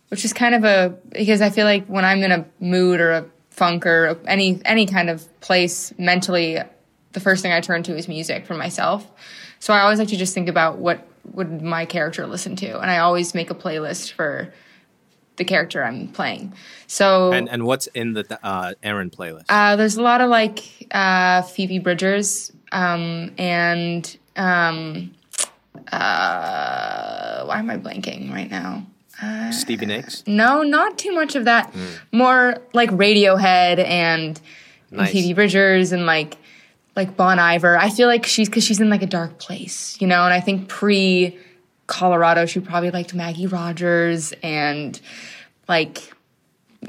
which 0.10 0.26
is 0.26 0.34
kind 0.34 0.56
of 0.56 0.64
a 0.64 0.96
because 1.10 1.42
I 1.42 1.50
feel 1.50 1.66
like 1.66 1.86
when 1.86 2.06
I'm 2.06 2.24
in 2.24 2.32
a 2.32 2.46
mood 2.60 3.00
or 3.00 3.12
a 3.12 3.26
funk 3.50 3.86
or 3.86 4.20
any 4.28 4.62
any 4.66 4.86
kind 4.86 5.10
of 5.10 5.28
place 5.42 5.94
mentally, 5.98 6.60
the 7.14 7.20
first 7.20 7.42
thing 7.42 7.52
I 7.52 7.62
turn 7.62 7.84
to 7.84 7.96
is 7.96 8.08
music 8.08 8.46
for 8.46 8.56
myself. 8.56 9.08
So 9.60 9.74
I 9.74 9.82
always 9.82 10.00
like 10.00 10.08
to 10.10 10.18
just 10.18 10.34
think 10.34 10.48
about 10.48 10.78
what 10.78 11.06
would 11.34 11.62
my 11.62 11.86
character 11.86 12.26
listen 12.28 12.56
to, 12.58 12.80
and 12.80 12.90
I 12.92 13.00
always 13.00 13.34
make 13.34 13.50
a 13.50 13.56
playlist 13.56 14.12
for 14.14 14.54
the 15.38 15.46
character 15.46 15.84
I'm 15.84 16.10
playing. 16.10 16.54
So 16.88 17.32
And 17.32 17.48
and 17.50 17.64
what's 17.66 17.88
in 17.88 18.14
the 18.14 18.40
uh, 18.44 18.74
Erin 18.84 19.10
playlist? 19.10 19.46
uh, 19.50 19.76
there's 19.78 19.96
a 19.98 20.02
lot 20.02 20.22
of 20.22 20.30
like 20.30 20.60
uh, 20.92 21.44
Phoebe 21.44 21.80
Bridgers 21.80 22.52
um, 22.72 23.32
and 23.38 24.18
um, 24.36 25.12
uh, 25.92 27.44
why 27.46 27.60
am 27.60 27.70
I 27.70 27.78
blanking 27.78 28.32
right 28.32 28.50
now? 28.50 28.86
Stevie 29.52 29.86
Nicks. 29.86 30.24
No, 30.28 30.64
not 30.64 30.98
too 30.98 31.12
much 31.12 31.36
of 31.36 31.44
that. 31.46 31.74
More 32.14 32.56
like 32.74 32.90
Radiohead 32.90 33.80
and, 33.80 34.40
and 34.90 34.98
Nice. 35.00 35.12
Phoebe 35.12 35.34
Bridgers 35.34 35.92
and 35.92 36.06
like 36.06 36.38
like 37.00 37.16
Bon 37.18 37.40
Iver. 37.40 37.78
I 37.78 37.90
feel 37.90 38.08
like 38.08 38.26
she's 38.26 38.50
because 38.50 38.64
she's 38.64 38.80
in 38.80 38.90
like 38.90 39.02
a 39.02 39.08
dark 39.08 39.40
place, 39.40 39.98
you 40.02 40.08
know. 40.08 40.24
And 40.24 40.34
I 40.34 40.42
think 40.42 40.68
pre 40.68 41.38
Colorado, 41.88 42.46
she 42.46 42.60
probably 42.60 42.92
liked 42.92 43.14
Maggie 43.16 43.48
Rogers 43.48 44.34
and 44.44 45.00
like 45.68 46.14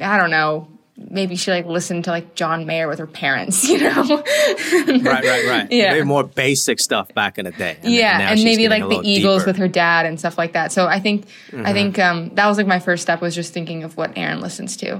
I 0.00 0.18
don't 0.18 0.30
know. 0.30 0.68
Maybe 1.08 1.34
she 1.36 1.50
like 1.50 1.64
listened 1.64 2.04
to 2.04 2.10
like 2.10 2.34
John 2.34 2.66
Mayer 2.66 2.86
with 2.86 2.98
her 2.98 3.06
parents, 3.06 3.66
you 3.70 3.78
know. 3.80 4.02
right, 4.02 5.24
right, 5.24 5.46
right. 5.48 5.66
Yeah. 5.70 5.92
Maybe 5.94 6.04
more 6.04 6.24
basic 6.24 6.78
stuff 6.78 7.14
back 7.14 7.38
in 7.38 7.46
the 7.46 7.52
day. 7.52 7.78
And 7.82 7.90
yeah, 7.90 8.30
and 8.32 8.44
maybe 8.44 8.68
like 8.68 8.86
the 8.86 9.00
Eagles 9.02 9.42
deeper. 9.42 9.50
with 9.50 9.56
her 9.56 9.68
dad 9.68 10.04
and 10.04 10.18
stuff 10.18 10.36
like 10.36 10.52
that. 10.52 10.72
So 10.72 10.86
I 10.86 11.00
think 11.00 11.24
Mm-hmm. 11.52 11.66
I 11.66 11.72
think 11.72 11.98
um, 11.98 12.34
that 12.34 12.46
was 12.46 12.58
like 12.58 12.66
my 12.66 12.78
first 12.80 13.02
step 13.02 13.22
was 13.22 13.34
just 13.34 13.54
thinking 13.54 13.82
of 13.82 13.96
what 13.96 14.12
Erin 14.16 14.40
listens 14.40 14.76
to, 14.78 14.96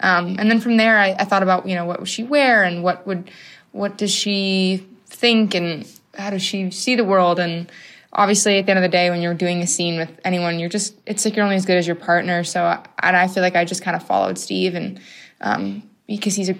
um, 0.00 0.36
and 0.38 0.50
then 0.50 0.58
from 0.60 0.76
there 0.78 0.98
I, 0.98 1.10
I 1.18 1.24
thought 1.24 1.42
about 1.42 1.68
you 1.68 1.74
know 1.74 1.84
what 1.84 2.00
would 2.00 2.08
she 2.08 2.24
wear 2.24 2.64
and 2.64 2.82
what 2.82 3.06
would 3.06 3.30
what 3.72 3.98
does 3.98 4.10
she 4.10 4.86
think 5.06 5.54
and 5.54 5.86
how 6.16 6.30
does 6.30 6.42
she 6.42 6.70
see 6.70 6.94
the 6.94 7.04
world? 7.04 7.38
And 7.38 7.70
obviously 8.12 8.58
at 8.58 8.66
the 8.66 8.70
end 8.70 8.78
of 8.78 8.82
the 8.82 8.88
day 8.88 9.10
when 9.10 9.22
you're 9.22 9.34
doing 9.34 9.62
a 9.62 9.66
scene 9.66 9.96
with 9.96 10.10
anyone 10.24 10.58
you're 10.58 10.68
just 10.68 10.94
it's 11.06 11.24
like 11.24 11.34
you're 11.34 11.44
only 11.44 11.56
as 11.56 11.66
good 11.66 11.78
as 11.78 11.86
your 11.86 11.96
partner. 11.96 12.44
So 12.44 12.64
and 13.02 13.16
I 13.16 13.28
feel 13.28 13.42
like 13.42 13.56
I 13.56 13.64
just 13.64 13.82
kind 13.82 13.96
of 13.96 14.06
followed 14.06 14.38
Steve 14.38 14.74
and 14.74 15.00
um, 15.40 15.82
because 16.06 16.36
he's 16.36 16.50
a, 16.50 16.56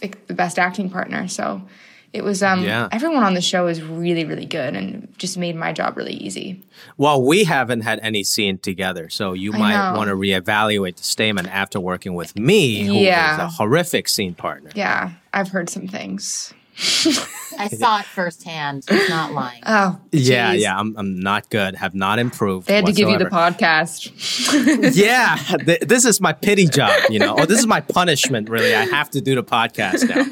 like 0.00 0.26
the 0.26 0.34
best 0.34 0.58
acting 0.58 0.90
partner. 0.90 1.28
So 1.28 1.62
it 2.12 2.22
was 2.24 2.42
um 2.42 2.62
Yeah. 2.62 2.88
everyone 2.92 3.22
on 3.22 3.34
the 3.34 3.40
show 3.40 3.66
is 3.68 3.82
really 3.82 4.24
really 4.24 4.44
good 4.46 4.74
and 4.76 5.08
just 5.18 5.36
made 5.38 5.56
my 5.56 5.72
job 5.72 5.96
really 5.96 6.14
easy 6.14 6.62
Well, 6.96 7.22
we 7.22 7.44
haven't 7.44 7.82
had 7.82 7.98
any 8.02 8.22
scene 8.24 8.58
together, 8.58 9.08
so 9.08 9.32
you 9.32 9.52
might 9.52 9.92
want 9.96 10.08
to 10.08 10.14
reevaluate 10.16 10.96
the 10.96 11.04
statement 11.04 11.48
after 11.48 11.78
working 11.80 12.14
with 12.14 12.36
me, 12.38 12.84
who 12.84 12.94
is 12.94 13.00
Yeah. 13.02 13.44
a 13.46 13.48
horrific 13.48 14.08
scene 14.08 14.34
partner. 14.34 14.70
yeah 14.74 15.12
i've 15.32 15.48
heard 15.48 15.68
some 15.70 15.88
things 15.88 16.52
I 17.58 17.68
saw 17.68 17.98
it 18.00 18.06
firsthand. 18.06 18.84
He's 18.88 19.10
not 19.10 19.32
lying. 19.42 19.62
oh 19.66 20.00
Yeah, 20.10 20.52
geez. 20.54 20.62
yeah, 20.62 20.78
I'm, 20.80 20.96
I'm 20.96 21.20
not 21.20 21.50
good. 21.50 21.74
Have 21.74 21.94
not 21.94 22.18
improved. 22.18 22.66
they 22.66 22.76
had 22.76 22.86
to 22.86 22.92
give 22.94 23.10
you 23.10 23.18
the 23.18 23.26
podcast 23.26 24.10
yeah, 24.96 25.36
th- 25.36 25.80
this 25.82 26.06
is 26.06 26.18
my 26.18 26.32
pity 26.32 26.66
job, 26.66 26.98
you 27.10 27.18
know, 27.18 27.34
or 27.36 27.44
this 27.44 27.58
is 27.58 27.66
my 27.66 27.82
punishment. 27.82 28.48
Really, 28.48 28.74
I 28.74 28.84
have 28.86 29.10
to 29.10 29.20
do 29.20 29.34
the 29.34 29.42
podcast 29.44 30.08
now. 30.08 30.22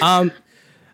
Um, 0.02 0.32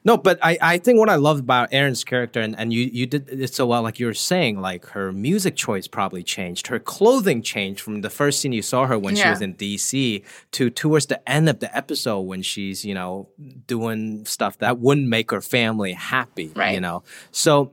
No, 0.03 0.17
but 0.17 0.39
I, 0.43 0.57
I 0.63 0.79
think 0.79 0.99
what 0.99 1.11
I 1.11 1.17
loved 1.17 1.41
about 1.41 1.69
Erin's 1.73 2.05
character, 2.05 2.41
and, 2.41 2.59
and 2.59 2.73
you, 2.73 2.89
you 2.91 3.07
did 3.07 3.29
it 3.29 3.55
so 3.55 3.67
well, 3.67 3.83
like 3.83 4.01
you 4.01 4.07
were 4.07 4.15
saying, 4.15 4.59
like 4.59 4.87
her 4.87 5.13
music 5.13 5.57
choice 5.57 5.87
probably 5.87 6.23
changed. 6.23 6.69
Her 6.69 6.79
clothing 6.79 7.43
changed 7.43 7.83
from 7.83 8.01
the 8.01 8.09
first 8.09 8.41
scene 8.41 8.53
you 8.53 8.63
saw 8.63 8.87
her 8.87 8.99
when 8.99 9.15
she 9.15 9.29
was 9.29 9.43
in 9.43 9.55
DC 9.55 10.25
to 10.53 10.71
towards 10.71 11.07
the 11.07 11.29
end 11.29 11.51
of 11.51 11.61
the 11.61 11.75
episode 11.77 12.21
when 12.21 12.41
she's, 12.41 12.83
you 12.83 12.95
know, 12.95 13.29
doing 13.67 14.25
stuff 14.25 14.57
that 14.59 14.79
wouldn't 14.79 15.07
make 15.07 15.31
her 15.33 15.43
family 15.43 15.93
happy. 15.93 16.51
right. 16.57 16.73
You 16.73 16.81
know. 16.81 17.03
So 17.31 17.73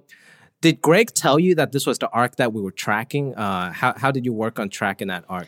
did 0.60 0.82
Greg 0.82 1.14
tell 1.14 1.40
you 1.40 1.56
that 1.56 1.72
this 1.72 1.86
was 1.86 1.98
the 1.98 2.10
arc 2.10 2.36
that 2.38 2.52
we 2.52 2.62
were 2.62 2.72
tracking? 2.72 3.36
Uh, 3.36 3.72
how, 3.72 3.94
how 3.96 4.12
did 4.12 4.26
you 4.26 4.34
work 4.34 4.60
on 4.60 4.70
tracking 4.70 5.08
that 5.08 5.24
arc? 5.30 5.48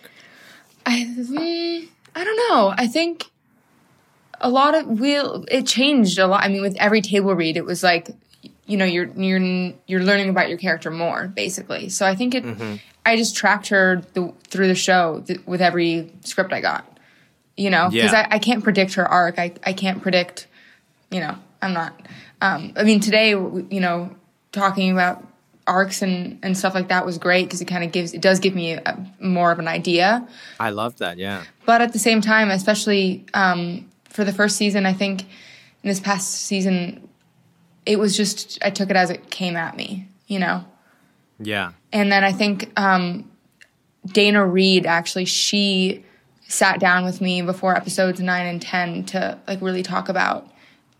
I 0.86 1.88
I 2.16 2.24
don't 2.24 2.38
know. 2.50 2.74
I 2.76 2.88
think 2.88 3.32
a 4.42 4.50
lot 4.50 4.76
of 4.76 4.88
we 5.00 5.16
it 5.18 5.66
changed 5.68 6.20
a 6.20 6.28
lot. 6.28 6.44
I 6.44 6.48
mean, 6.50 6.62
with 6.62 6.76
every 6.80 7.02
table 7.02 7.34
read, 7.36 7.58
it 7.58 7.66
was 7.66 7.84
like 7.84 8.10
you 8.66 8.78
know 8.78 8.86
you're 8.86 9.08
you're 9.16 9.74
you're 9.88 10.04
learning 10.04 10.30
about 10.30 10.50
your 10.50 10.58
character 10.58 10.92
more 10.92 11.28
basically. 11.28 11.90
So 11.90 12.06
I 12.06 12.16
think 12.16 12.36
it. 12.36 12.46
I 13.06 13.16
just 13.16 13.36
tracked 13.36 13.70
her 13.70 14.02
through 14.14 14.68
the 14.68 14.76
show 14.76 15.24
th- 15.26 15.40
with 15.46 15.62
every 15.62 16.12
script 16.24 16.54
I 16.54 16.62
got. 16.62 16.86
You 17.58 17.70
know, 17.70 17.90
because 17.90 18.12
Yeah. 18.14 18.28
I, 18.30 18.36
I 18.36 18.40
can't 18.40 18.64
predict 18.64 18.94
her 18.96 19.08
arc. 19.08 19.40
I 19.40 19.54
I 19.66 19.74
can't 19.74 20.02
predict. 20.02 20.48
You 21.12 21.20
know, 21.22 21.36
I'm 21.62 21.74
not. 21.74 22.00
Um, 22.42 22.74
I 22.76 22.84
mean, 22.84 23.00
today 23.00 23.30
you 23.32 23.80
know 23.80 24.16
talking 24.52 24.92
about 24.92 25.26
arcs 25.68 26.02
and, 26.02 26.40
and 26.42 26.58
stuff 26.58 26.74
like 26.74 26.88
that 26.88 27.06
was 27.06 27.18
great 27.20 27.44
because 27.44 27.62
it 27.62 27.66
kind 27.66 27.84
of 27.84 27.92
gives 27.92 28.14
it 28.14 28.22
does 28.22 28.40
give 28.40 28.56
me 28.56 28.72
a, 28.74 29.08
more 29.20 29.52
of 29.52 29.60
an 29.60 29.68
idea 29.68 30.28
I 30.60 30.72
love 30.72 30.98
that. 30.98 31.18
Yeah. 31.20 31.44
but 31.68 31.82
at 31.82 31.94
the 31.94 32.00
same 32.00 32.22
time, 32.22 32.50
especially 32.50 33.26
um, 33.36 33.88
for 34.10 34.24
the 34.24 34.34
first 34.34 34.58
season, 34.58 34.86
I 34.86 34.94
think 34.94 35.22
in 35.22 35.88
this 35.90 36.00
past 36.00 36.32
season, 36.32 37.08
it 37.86 37.98
was 38.00 38.16
just 38.18 38.60
I 38.62 38.70
took 38.70 38.90
it 38.90 38.96
as 38.96 39.10
it 39.10 39.30
came 39.30 39.56
at 39.56 39.76
me, 39.76 40.08
you 40.28 40.40
know. 40.40 40.66
Yeah. 41.40 41.72
And 41.94 42.12
then 42.12 42.24
I 42.24 42.32
think 42.32 42.72
um, 42.78 43.32
Dana 44.06 44.46
Reed 44.46 44.86
actually 44.86 45.26
she 45.26 46.04
sat 46.48 46.80
down 46.80 47.06
with 47.06 47.22
me 47.22 47.42
before 47.42 47.76
episodes 47.76 48.20
nine 48.20 48.48
and 48.48 48.62
ten 48.62 49.06
to 49.06 49.38
like 49.48 49.62
really 49.62 49.84
talk 49.84 50.10
about 50.10 50.48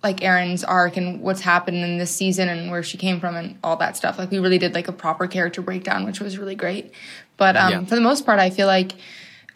like 0.02 0.24
Erin's 0.24 0.64
arc 0.64 0.96
and 0.96 1.22
what's 1.22 1.42
happened 1.42 1.78
in 1.78 1.98
this 1.98 2.16
season 2.16 2.48
and 2.48 2.72
where 2.72 2.84
she 2.84 2.98
came 2.98 3.20
from 3.20 3.36
and 3.36 3.58
all 3.64 3.76
that 3.78 3.98
stuff. 3.98 4.18
Like 4.18 4.32
we 4.32 4.40
really 4.40 4.58
did 4.58 4.74
like 4.74 4.88
a 4.88 4.94
proper 4.94 5.28
character 5.28 5.62
breakdown, 5.62 6.06
which 6.06 6.22
was 6.22 6.38
really 6.38 6.56
great. 6.56 6.94
But 7.36 7.58
um, 7.58 7.72
Yeah. 7.72 7.84
for 7.86 7.96
the 7.96 8.02
most 8.02 8.26
part, 8.26 8.40
I 8.40 8.50
feel 8.50 8.68
like 8.68 8.94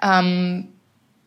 um, 0.01 0.72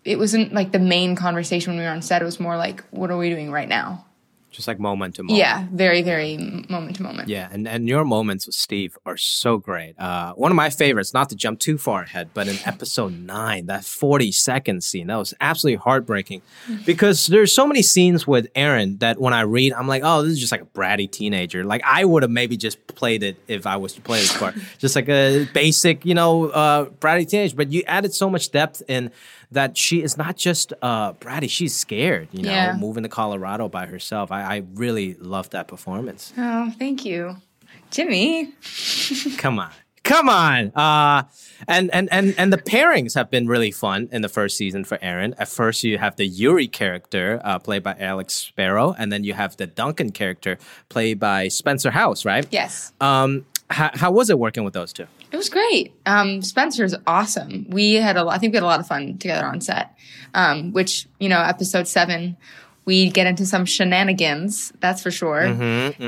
it 0.06 0.18
wasn't 0.18 0.52
like 0.52 0.72
the 0.72 0.78
main 0.78 1.16
conversation 1.16 1.72
when 1.72 1.80
we 1.80 1.84
were 1.84 1.90
on 1.90 2.00
set. 2.00 2.22
It 2.22 2.24
was 2.24 2.38
more 2.38 2.56
like, 2.56 2.84
what 2.90 3.10
are 3.10 3.18
we 3.18 3.28
doing 3.28 3.50
right 3.50 3.68
now? 3.68 4.06
Just 4.52 4.68
like 4.68 4.78
moment 4.78 5.16
to 5.16 5.22
moment. 5.22 5.38
Yeah, 5.38 5.66
very, 5.70 6.00
very 6.00 6.38
moment 6.70 6.96
to 6.96 7.02
moment. 7.02 7.28
Yeah, 7.28 7.46
and, 7.52 7.68
and 7.68 7.86
your 7.86 8.06
moments 8.06 8.46
with 8.46 8.54
Steve 8.54 8.96
are 9.04 9.18
so 9.18 9.58
great. 9.58 10.00
Uh, 10.00 10.32
one 10.32 10.50
of 10.50 10.56
my 10.56 10.70
favorites, 10.70 11.12
not 11.12 11.28
to 11.28 11.36
jump 11.36 11.60
too 11.60 11.76
far 11.76 12.04
ahead, 12.04 12.30
but 12.32 12.48
in 12.48 12.56
episode 12.64 13.12
nine, 13.12 13.66
that 13.66 13.84
40 13.84 14.32
second 14.32 14.82
scene, 14.82 15.08
that 15.08 15.16
was 15.16 15.34
absolutely 15.42 15.76
heartbreaking 15.76 16.40
because 16.86 17.26
there's 17.26 17.52
so 17.52 17.66
many 17.66 17.82
scenes 17.82 18.26
with 18.26 18.46
Erin 18.54 18.96
that 18.98 19.20
when 19.20 19.34
I 19.34 19.42
read, 19.42 19.74
I'm 19.74 19.88
like, 19.88 20.02
oh, 20.06 20.22
this 20.22 20.32
is 20.32 20.40
just 20.40 20.52
like 20.52 20.62
a 20.62 20.66
bratty 20.66 21.10
teenager. 21.10 21.62
Like 21.62 21.82
I 21.84 22.06
would 22.06 22.22
have 22.22 22.30
maybe 22.30 22.56
just 22.56 22.86
played 22.86 23.24
it 23.24 23.36
if 23.48 23.66
I 23.66 23.76
was 23.76 23.92
to 23.94 24.00
play 24.00 24.20
this 24.20 24.34
part, 24.38 24.54
just 24.78 24.96
like 24.96 25.10
a 25.10 25.46
basic, 25.52 26.06
you 26.06 26.14
know, 26.14 26.48
uh, 26.48 26.86
bratty 26.86 27.28
teenager. 27.28 27.56
But 27.56 27.72
you 27.72 27.82
added 27.86 28.14
so 28.14 28.30
much 28.30 28.52
depth 28.52 28.82
in 28.88 29.10
that 29.52 29.76
she 29.78 30.02
is 30.02 30.16
not 30.16 30.36
just 30.36 30.72
uh, 30.82 31.12
bratty, 31.14 31.48
she's 31.48 31.74
scared, 31.74 32.28
you 32.32 32.42
know, 32.42 32.50
Yeah. 32.50 32.76
moving 32.76 33.02
to 33.04 33.08
Colorado 33.08 33.68
by 33.68 33.86
herself. 33.86 34.32
I, 34.32 34.42
I 34.42 34.62
really 34.74 35.14
love 35.14 35.50
that 35.50 35.68
performance. 35.68 36.32
Oh, 36.36 36.72
thank 36.78 37.04
you, 37.04 37.36
Jimmy. 37.90 38.52
Come 39.38 39.58
on. 39.58 39.70
Come 40.02 40.28
on. 40.28 40.70
Uh 40.76 41.24
and 41.66 41.92
and 41.92 42.08
and 42.12 42.32
and 42.38 42.52
the 42.52 42.58
pairings 42.58 43.14
have 43.16 43.28
been 43.28 43.48
really 43.48 43.72
fun 43.72 44.08
in 44.12 44.22
the 44.22 44.28
first 44.28 44.56
season 44.56 44.84
for 44.84 44.98
Erin. 45.02 45.34
At 45.36 45.48
first 45.48 45.82
you 45.82 45.98
have 45.98 46.14
the 46.14 46.24
Yuri 46.26 46.68
character 46.68 47.40
uh, 47.42 47.58
played 47.58 47.82
by 47.82 47.96
Alex 47.98 48.34
Sparrow 48.34 48.94
and 48.96 49.10
then 49.10 49.24
you 49.24 49.34
have 49.34 49.56
the 49.56 49.66
Duncan 49.66 50.12
character 50.12 50.58
played 50.90 51.18
by 51.18 51.48
Spencer 51.48 51.90
House, 51.90 52.24
right? 52.24 52.46
Yes. 52.52 52.92
Um 53.00 53.46
how, 53.68 53.90
how 53.94 54.12
was 54.12 54.30
it 54.30 54.38
working 54.38 54.62
with 54.62 54.74
those 54.74 54.92
two? 54.92 55.06
It 55.32 55.36
was 55.36 55.48
great. 55.48 55.92
Um, 56.06 56.40
Spencer's 56.42 56.94
awesome. 57.06 57.66
We 57.68 57.94
had 57.94 58.16
a 58.16 58.24
lot, 58.24 58.34
I 58.34 58.38
think 58.38 58.52
we 58.52 58.56
had 58.56 58.62
a 58.62 58.66
lot 58.66 58.80
of 58.80 58.86
fun 58.86 59.18
together 59.18 59.46
on 59.46 59.60
set. 59.60 59.92
Um, 60.34 60.72
which, 60.72 61.06
you 61.18 61.28
know, 61.28 61.40
episode 61.40 61.88
seven, 61.88 62.36
we 62.84 63.10
get 63.10 63.26
into 63.26 63.46
some 63.46 63.64
shenanigans, 63.64 64.72
that's 64.80 65.02
for 65.02 65.10
sure. 65.10 65.42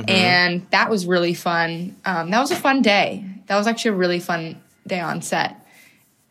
And 0.06 0.66
that 0.70 0.90
was 0.90 1.06
really 1.06 1.34
fun. 1.34 1.96
Um, 2.04 2.30
that 2.30 2.40
was 2.40 2.50
a 2.50 2.56
fun 2.56 2.82
day. 2.82 3.24
That 3.46 3.56
was 3.56 3.66
actually 3.66 3.92
a 3.92 3.94
really 3.94 4.20
fun 4.20 4.60
day 4.86 5.00
on 5.00 5.22
set. 5.22 5.56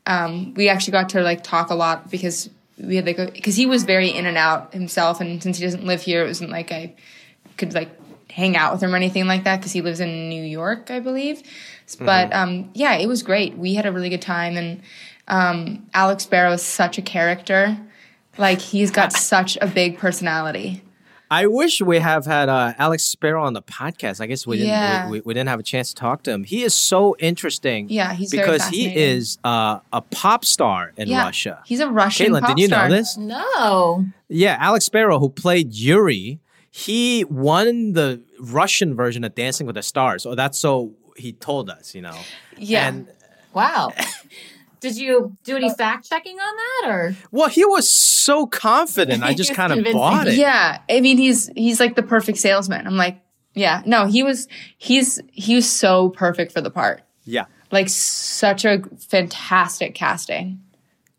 Um, 0.05 0.53
we 0.53 0.69
actually 0.69 0.91
got 0.91 1.09
to 1.09 1.21
like 1.21 1.43
talk 1.43 1.69
a 1.69 1.75
lot 1.75 2.09
because 2.09 2.49
we 2.77 2.95
had 2.95 3.05
like, 3.05 3.33
because 3.33 3.55
he 3.55 3.65
was 3.65 3.83
very 3.83 4.09
in 4.09 4.25
and 4.25 4.37
out 4.37 4.73
himself. 4.73 5.19
And 5.19 5.43
since 5.43 5.57
he 5.57 5.65
doesn't 5.65 5.85
live 5.85 6.01
here, 6.01 6.23
it 6.23 6.27
wasn't 6.27 6.51
like 6.51 6.71
I 6.71 6.93
could 7.57 7.73
like 7.73 7.89
hang 8.29 8.55
out 8.55 8.71
with 8.71 8.83
him 8.83 8.93
or 8.93 8.95
anything 8.95 9.25
like 9.25 9.43
that 9.45 9.57
because 9.57 9.71
he 9.71 9.81
lives 9.81 9.99
in 9.99 10.29
New 10.29 10.43
York, 10.43 10.91
I 10.91 10.99
believe. 10.99 11.41
But 11.95 12.33
um, 12.33 12.69
yeah, 12.73 12.95
it 12.95 13.07
was 13.07 13.23
great. 13.23 13.57
We 13.57 13.73
had 13.75 13.85
a 13.85 13.91
really 13.91 14.09
good 14.09 14.21
time, 14.21 14.57
and 14.57 14.81
um, 15.27 15.87
Alex 15.93 16.23
Sparrow 16.23 16.51
is 16.53 16.61
such 16.61 16.97
a 16.97 17.01
character. 17.01 17.77
Like 18.37 18.59
he's 18.59 18.91
got 18.91 19.13
such 19.33 19.57
a 19.61 19.67
big 19.67 19.97
personality. 19.97 20.83
I 21.29 21.45
wish 21.47 21.81
we 21.81 21.99
have 21.99 22.25
had 22.25 22.47
uh, 22.47 22.73
Alex 22.77 23.03
Sparrow 23.03 23.43
on 23.43 23.51
the 23.51 23.61
podcast. 23.61 24.21
I 24.21 24.27
guess 24.27 24.47
we 24.47 24.57
didn't 24.57 24.69
Yeah. 24.69 25.05
we, 25.07 25.17
we, 25.19 25.21
we 25.25 25.33
didn't 25.33 25.49
have 25.49 25.59
a 25.59 25.63
chance 25.63 25.89
to 25.89 25.95
talk 25.95 26.23
to 26.23 26.31
him. 26.31 26.45
He 26.45 26.63
is 26.63 26.73
so 26.73 27.17
interesting. 27.19 27.89
Yeah, 27.89 28.13
he's 28.13 28.31
very 28.31 28.43
because 28.49 28.65
he 28.69 28.95
is 28.95 29.37
uh, 29.43 29.79
a 29.91 30.01
pop 30.01 30.45
star 30.45 30.93
in 30.95 31.09
Yeah, 31.09 31.23
Russia. 31.23 31.61
he's 31.65 31.81
a 31.81 31.89
Russian. 31.89 32.31
Kaitlin, 32.31 32.39
pop 32.41 32.55
did 32.55 32.61
you 32.61 32.67
star. 32.67 32.87
know 32.87 32.95
this? 32.95 33.17
No. 33.17 34.05
Yeah, 34.29 34.55
Alex 34.57 34.85
Sparrow, 34.85 35.19
who 35.19 35.27
played 35.27 35.73
Yuri, 35.73 36.39
he 36.71 37.25
won 37.25 37.91
the 37.91 38.21
Russian 38.39 38.95
version 38.95 39.25
of 39.25 39.35
Dancing 39.35 39.67
with 39.67 39.75
the 39.75 39.83
Stars. 39.83 40.23
So 40.23 40.33
that's 40.33 40.57
so 40.57 40.93
he 41.17 41.33
told 41.33 41.69
us, 41.69 41.95
you 41.95 42.01
know. 42.01 42.17
Yeah, 42.57 42.87
And 42.87 43.07
Wow. 43.53 43.91
Did 44.79 44.95
you 44.97 45.35
do 45.43 45.55
any 45.55 45.73
fact 45.73 46.07
checking 46.07 46.37
on 46.37 46.55
that 46.55 46.91
or? 46.91 47.15
well, 47.31 47.49
he 47.49 47.65
was 47.65 47.89
so 47.89 48.45
confident. 48.45 49.23
I 49.23 49.33
just 49.41 49.55
kind 49.55 49.73
of 49.73 49.83
bought 49.91 50.27
it. 50.27 50.35
yeah. 50.35 50.81
I 50.87 51.01
mean, 51.01 51.17
he's 51.17 51.49
he's 51.55 51.79
like 51.79 51.95
the 51.95 52.03
perfect 52.03 52.37
salesman. 52.37 52.85
I'm 52.85 52.95
like, 52.95 53.19
yeah, 53.55 53.81
no, 53.87 54.05
he 54.05 54.21
was 54.21 54.47
he's 54.77 55.19
he 55.31 55.55
was 55.55 55.67
so 55.69 56.09
perfect 56.09 56.51
for 56.51 56.61
the 56.61 56.69
part. 56.69 57.01
Yeah. 57.23 57.45
Like 57.71 57.89
such 57.89 58.65
a 58.65 58.83
fantastic 58.99 59.95
casting. 59.95 60.61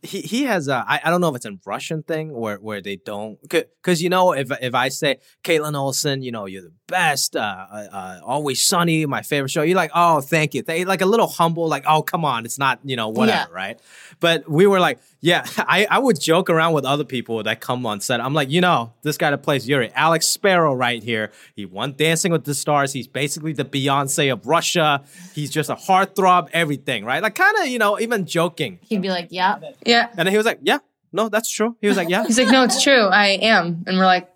he 0.02 0.20
he 0.20 0.44
has 0.44 0.68
a 0.68 0.84
I, 0.86 1.00
I 1.04 1.10
don't 1.10 1.20
know 1.20 1.28
if 1.30 1.34
it's 1.36 1.44
a 1.44 1.58
Russian 1.66 2.04
thing 2.04 2.32
where 2.32 2.58
where 2.58 2.80
they 2.80 2.94
don't 2.94 3.38
because 3.42 4.00
you 4.00 4.08
know 4.08 4.32
if 4.32 4.52
if 4.62 4.74
I 4.74 4.88
say 4.88 5.18
Kaitlin 5.42 5.76
Olson 5.76 6.22
you 6.22 6.30
know 6.30 6.46
you're 6.46 6.62
the 6.62 6.72
best 6.88 7.36
uh, 7.36 7.40
uh, 7.70 7.74
uh 7.92 8.20
always 8.24 8.64
sunny 8.64 9.04
my 9.06 9.20
favorite 9.22 9.50
show 9.50 9.62
you're 9.62 9.76
like 9.76 9.90
oh 9.94 10.20
thank 10.22 10.54
you 10.54 10.62
they 10.62 10.84
like 10.86 11.02
a 11.02 11.06
little 11.06 11.26
humble 11.26 11.68
like 11.68 11.84
oh 11.86 12.02
come 12.02 12.24
on 12.24 12.44
it's 12.46 12.58
not 12.58 12.80
you 12.82 12.96
know 12.96 13.08
whatever 13.08 13.48
Yeah. 13.50 13.54
right 13.54 13.80
but 14.20 14.50
we 14.50 14.66
were 14.66 14.80
like 14.80 14.98
yeah 15.20 15.44
I 15.58 15.86
I 15.90 15.98
would 15.98 16.18
joke 16.18 16.48
around 16.48 16.72
with 16.72 16.86
other 16.86 17.04
people 17.04 17.42
that 17.42 17.60
come 17.60 17.84
on 17.84 18.00
set 18.00 18.20
I'm 18.20 18.32
like 18.34 18.50
you 18.50 18.62
know 18.62 18.94
this 19.02 19.18
guy 19.18 19.30
that 19.30 19.42
plays 19.42 19.68
Yuri 19.68 19.92
Alex 19.94 20.26
Sparrow 20.26 20.72
right 20.74 21.02
here 21.02 21.30
he 21.54 21.66
won 21.66 21.94
Dancing 21.94 22.32
with 22.32 22.44
the 22.44 22.54
Stars 22.54 22.92
he's 22.94 23.06
basically 23.06 23.52
the 23.52 23.66
Beyonce 23.66 24.32
of 24.32 24.46
Russia 24.46 25.02
he's 25.34 25.50
just 25.50 25.68
a 25.68 25.74
heartthrob 25.76 26.48
everything 26.54 27.04
right 27.04 27.22
like 27.22 27.34
kind 27.34 27.54
of 27.60 27.66
you 27.68 27.78
know 27.78 28.00
even 28.00 28.24
joking 28.24 28.78
He'd 28.80 29.02
be 29.02 29.10
like, 29.10 29.28
yeah. 29.30 29.58
Yeah. 29.84 30.08
and 30.10 30.18
then 30.20 30.28
he 30.28 30.36
was 30.38 30.46
like, 30.46 30.60
"Yeah, 30.62 30.78
no, 31.12 31.28
that's 31.28 31.50
true." 31.50 31.76
He 31.80 31.86
was 31.88 31.96
like, 31.96 32.08
"Yeah." 32.08 32.24
He's 32.26 32.38
like, 32.38 32.48
no, 32.48 32.64
it's 32.64 32.82
true. 32.82 33.02
I 33.02 33.28
am. 33.42 33.84
And 33.86 33.98
we're 33.98 34.04
like, 34.06 34.28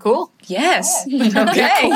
Cool. 0.00 0.32
yes. 0.46 1.06
Okay. 1.12 1.30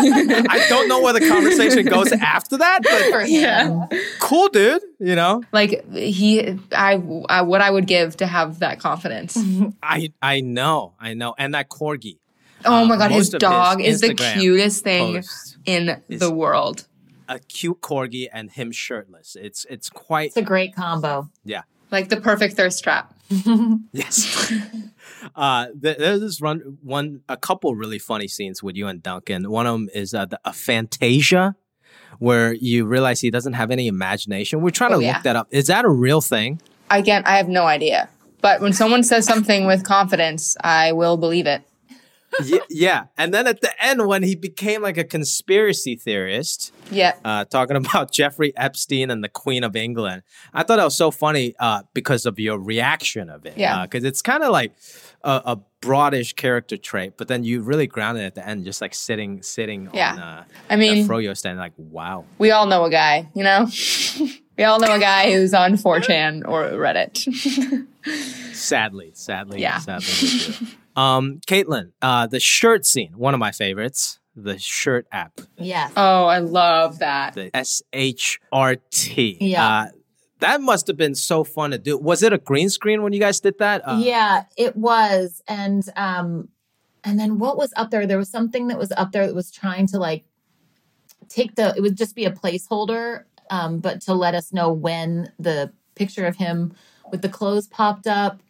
I 0.49 0.67
don't 0.69 0.89
know 0.89 1.01
where 1.03 1.13
the 1.13 1.27
conversation 1.29 1.85
goes 1.87 2.13
after 2.13 2.57
that, 2.59 2.81
but 2.83 3.29
him. 3.29 3.83
cool, 4.21 4.49
dude. 4.49 4.83
You 4.99 5.15
know, 5.17 5.43
like 5.53 5.85
he, 5.93 6.59
I, 6.73 7.03
I, 7.29 7.43
what 7.43 7.61
I 7.61 7.71
would 7.71 7.87
give 7.87 8.17
to 8.19 8.27
have 8.27 8.61
that 8.61 8.79
confidence. 8.81 9.37
I 9.83 10.13
I 10.23 10.41
know, 10.41 10.95
I 11.01 11.15
know, 11.15 11.35
and 11.39 11.55
that 11.55 11.69
corgi. 11.69 12.19
Oh 12.65 12.85
my 12.87 12.95
Uh, 12.95 12.99
God. 12.99 13.11
His 13.11 13.19
most 13.33 13.35
of 13.35 13.43
his 13.43 13.51
dog 13.51 13.81
is 13.81 14.01
the 14.01 14.15
cutest 14.15 14.83
thing 14.85 15.23
in 15.67 16.03
the 16.09 16.33
world. 16.33 16.87
A 17.29 17.39
cute 17.41 17.81
corgi 17.83 18.27
and 18.33 18.51
him 18.51 18.73
shirtless. 18.73 19.37
It's 19.39 19.67
it's 19.69 19.91
quite 19.91 20.29
It's 20.29 20.37
a 20.37 20.43
great 20.43 20.75
combo. 20.75 21.29
yeah. 21.45 21.63
Like 21.91 22.09
the 22.11 22.21
perfect 22.21 22.55
thirst 22.55 22.83
trap. 22.85 23.15
Yes. 23.93 24.53
Uh, 25.35 25.67
there's 25.75 26.21
this 26.21 26.41
run 26.41 26.79
one 26.83 27.21
a 27.29 27.37
couple 27.37 27.75
really 27.75 27.99
funny 27.99 28.29
scenes 28.29 28.63
with 28.63 28.77
you 28.77 28.87
and 28.87 29.03
Duncan. 29.03 29.51
One 29.51 29.67
of 29.67 29.73
them 29.75 29.89
is 29.95 30.15
uh, 30.15 30.27
the, 30.27 30.41
aphantasia. 30.47 31.55
Where 32.19 32.53
you 32.55 32.85
realize 32.87 33.21
he 33.21 33.31
doesn't 33.31 33.53
have 33.53 33.71
any 33.71 33.87
imagination. 33.87 34.61
We're 34.63 34.71
trying 34.71 34.91
to 34.91 34.97
Oh, 34.97 35.01
look 35.01 35.23
that 35.23 35.37
up. 35.37 35.47
Is 35.51 35.67
that 35.69 35.85
a 35.85 35.89
real 35.91 36.21
thing? 36.21 36.61
Again, 36.91 37.23
I 37.27 37.37
have 37.37 37.49
no 37.49 37.65
idea. 37.65 38.09
But 38.41 38.61
when 38.61 38.73
someone 38.73 39.03
says 39.05 39.25
something 39.27 39.67
with 39.67 39.85
confidence, 39.85 40.57
I 40.63 40.93
will 40.93 41.17
believe 41.17 41.47
it. 41.47 41.63
Ye- 42.45 42.61
yeah, 42.71 43.05
and 43.17 43.33
then 43.35 43.47
at 43.47 43.61
the 43.61 43.73
end 43.85 44.07
when 44.07 44.23
he 44.23 44.35
became 44.35 44.83
like 44.83 44.97
a 44.97 45.05
conspiracy 45.05 45.97
theorist, 45.97 46.73
Yeah. 46.91 47.15
uh, 47.25 47.45
talking 47.45 47.77
about 47.77 48.13
Jeffrey 48.19 48.53
Epstein 48.57 49.11
and 49.11 49.23
the 49.25 49.29
Queen 49.29 49.65
of 49.65 49.75
England. 49.77 50.23
I 50.55 50.63
thought 50.63 50.77
that 50.77 50.85
was 50.85 50.97
so 50.97 51.11
funny 51.11 51.55
uh, 51.59 51.83
because 51.95 52.27
of 52.27 52.39
your 52.39 52.59
reaction 52.59 53.29
of 53.31 53.45
it. 53.47 53.55
Yeah. 53.57 53.83
Because 53.83 54.05
it's 54.05 54.23
kind 54.23 54.43
of 54.45 54.51
like 54.53 54.73
a, 55.23 55.43
a 55.47 55.61
broadish 55.81 56.37
character 56.37 56.77
trait, 56.77 57.15
but 57.17 57.29
then 57.29 57.45
you 57.45 57.61
really 57.63 57.87
grounded 57.87 58.25
at 58.25 58.35
the 58.35 58.47
end, 58.47 58.65
just 58.65 58.81
like 58.81 58.95
sitting, 58.95 59.43
sitting 59.43 59.89
Yeah. 59.93 60.13
on 60.13 60.19
uh, 60.19 60.45
I 60.71 60.77
mean- 60.77 61.07
Froyo 61.09 61.37
stand, 61.37 61.59
like, 61.59 61.73
wow. 61.77 62.25
We 62.39 62.51
all 62.53 62.67
know 62.67 62.85
a 62.85 62.91
guy, 62.91 63.29
you 63.35 63.43
know? 63.45 63.69
we 64.57 64.65
all 64.65 64.79
know 64.81 64.93
a 64.95 64.99
guy 65.01 65.33
who's 65.33 65.55
on 65.55 65.73
4chan 65.75 66.47
or 66.47 66.65
Reddit. 66.71 67.87
Sadly, 68.55 69.11
sadly, 69.15 69.61
Yeah. 69.61 69.79
sadly. 69.79 70.69
We 70.99 71.03
do. 71.03 71.07
um, 71.07 71.41
Kaitlin, 71.47 71.93
uh, 72.03 72.27
the 72.27 72.41
shirt 72.41 72.85
scene, 72.87 73.13
one 73.17 73.35
of 73.35 73.41
my 73.41 73.53
favorites, 73.53 74.19
the 74.35 74.59
shirt 74.59 75.07
app, 75.13 75.41
Yes. 75.57 75.93
oh, 75.97 76.27
I 76.27 76.39
love 76.39 76.99
that. 77.01 77.35
the 77.35 77.51
S 77.57 77.83
H 77.93 78.41
R 78.53 78.77
T. 78.91 79.37
Yeah. 79.41 79.67
Uh, 79.69 79.87
that 80.41 80.61
must 80.61 80.87
have 80.87 80.97
been 80.97 81.17
so 81.17 81.43
fun 81.43 81.73
to 81.73 81.79
do. 81.79 81.99
Was 81.99 82.23
it 82.23 82.33
a 82.33 82.39
green 82.39 82.71
screen 82.71 83.03
when 83.03 83.13
you 83.13 83.19
guys 83.19 83.41
did 83.41 83.59
that? 83.59 83.83
Uh, 83.85 83.99
yeah, 84.01 84.45
it 84.57 84.77
was. 84.77 85.43
And 85.49 85.83
um 85.97 86.49
and 87.03 87.19
then 87.19 87.39
what 87.39 87.57
was 87.57 87.73
up 87.77 87.91
there? 87.91 88.07
There 88.07 88.19
was 88.19 88.29
something 88.31 88.69
that 88.69 88.79
was 88.79 88.93
up 88.93 89.11
there 89.11 89.27
that 89.27 89.35
was 89.35 89.51
trying 89.51 89.89
to 89.89 89.99
like 89.99 90.25
take 91.29 91.57
the 91.57 91.75
it 91.77 91.81
would 91.81 91.97
just 91.97 92.15
be 92.15 92.25
a 92.25 92.31
placeholder, 92.31 93.25
um, 93.51 93.79
but 93.81 94.01
to 94.03 94.15
let 94.15 94.37
us 94.37 94.53
know 94.53 94.73
when 94.73 95.33
the 95.41 95.73
picture 95.97 96.27
of 96.27 96.37
him 96.37 96.73
with 97.11 97.23
the 97.23 97.29
clothes 97.29 97.67
popped 97.67 98.07
up. 98.07 98.41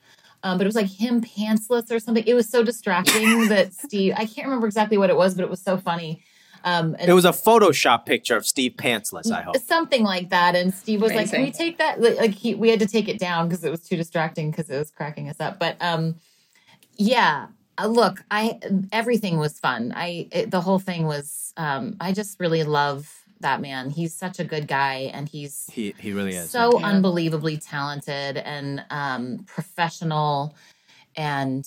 Um, 0.43 0.59
but 0.59 0.65
it 0.65 0.69
was 0.69 0.77
like 0.77 0.87
him 0.87 1.21
pantsless 1.21 1.91
or 1.91 1.99
something. 1.99 2.25
It 2.27 2.35
was 2.35 2.49
so 2.49 2.63
distracting 2.63 3.49
that 3.49 3.75
Steve 3.75 4.15
I 4.17 4.25
can't 4.27 4.47
remember 4.47 4.67
exactly 4.67 4.99
what 4.99 5.11
it 5.11 5.17
was, 5.17 5.35
but 5.35 5.43
it 5.43 5.51
was 5.51 5.61
so 5.61 5.77
funny. 5.77 6.23
Um 6.65 6.97
and 6.99 7.09
It 7.09 7.13
was 7.13 7.25
a 7.25 7.31
Photoshop 7.31 8.05
picture 8.07 8.37
of 8.37 8.47
Steve 8.47 8.75
Pantsless, 8.77 9.31
I 9.31 9.43
hope. 9.43 9.57
something 9.59 10.03
like 10.03 10.31
that 10.31 10.57
and 10.57 10.75
steve 10.75 11.01
was 11.01 11.13
like 11.13 11.31
can 11.31 11.43
we 11.43 11.53
take 11.53 11.79
that 11.79 12.01
like 12.01 12.17
like, 12.19 12.31
he, 12.33 12.55
we 12.55 12.69
had 12.69 12.81
to 12.81 12.87
take 12.87 13.09
it 13.09 13.19
down 13.19 13.49
because 13.49 13.63
it 13.65 13.71
was 13.71 13.83
too 13.83 13.97
distracting 13.97 14.51
because 14.51 14.69
it 14.69 14.77
was 14.79 14.91
cracking 14.91 15.29
us 15.29 15.41
up 15.41 15.59
but 15.59 15.77
um 15.81 16.17
yeah 16.97 17.47
uh, 17.79 17.87
look 17.87 18.25
i 18.31 18.59
everything 18.93 19.39
was 19.39 19.59
fun 19.61 19.93
i 19.95 20.27
it, 20.33 20.51
the 20.51 20.61
whole 20.61 20.79
thing 20.79 21.07
was 21.07 21.53
um 21.57 21.97
i 22.01 22.13
just 22.13 22.41
really 22.41 22.65
love 22.65 23.13
that 23.41 23.61
man 23.61 23.91
he's 23.91 24.15
such 24.15 24.39
a 24.41 24.45
good 24.45 24.67
guy 24.67 25.11
and 25.15 25.29
he's 25.29 25.69
He, 25.73 25.95
he 25.99 26.13
really 26.13 26.35
is. 26.35 26.51
so 26.51 26.79
Yeah. 26.81 26.87
unbelievably 26.89 27.59
talented 27.59 28.37
and 28.39 28.85
um 28.91 29.45
professional 29.47 30.55
and 31.17 31.67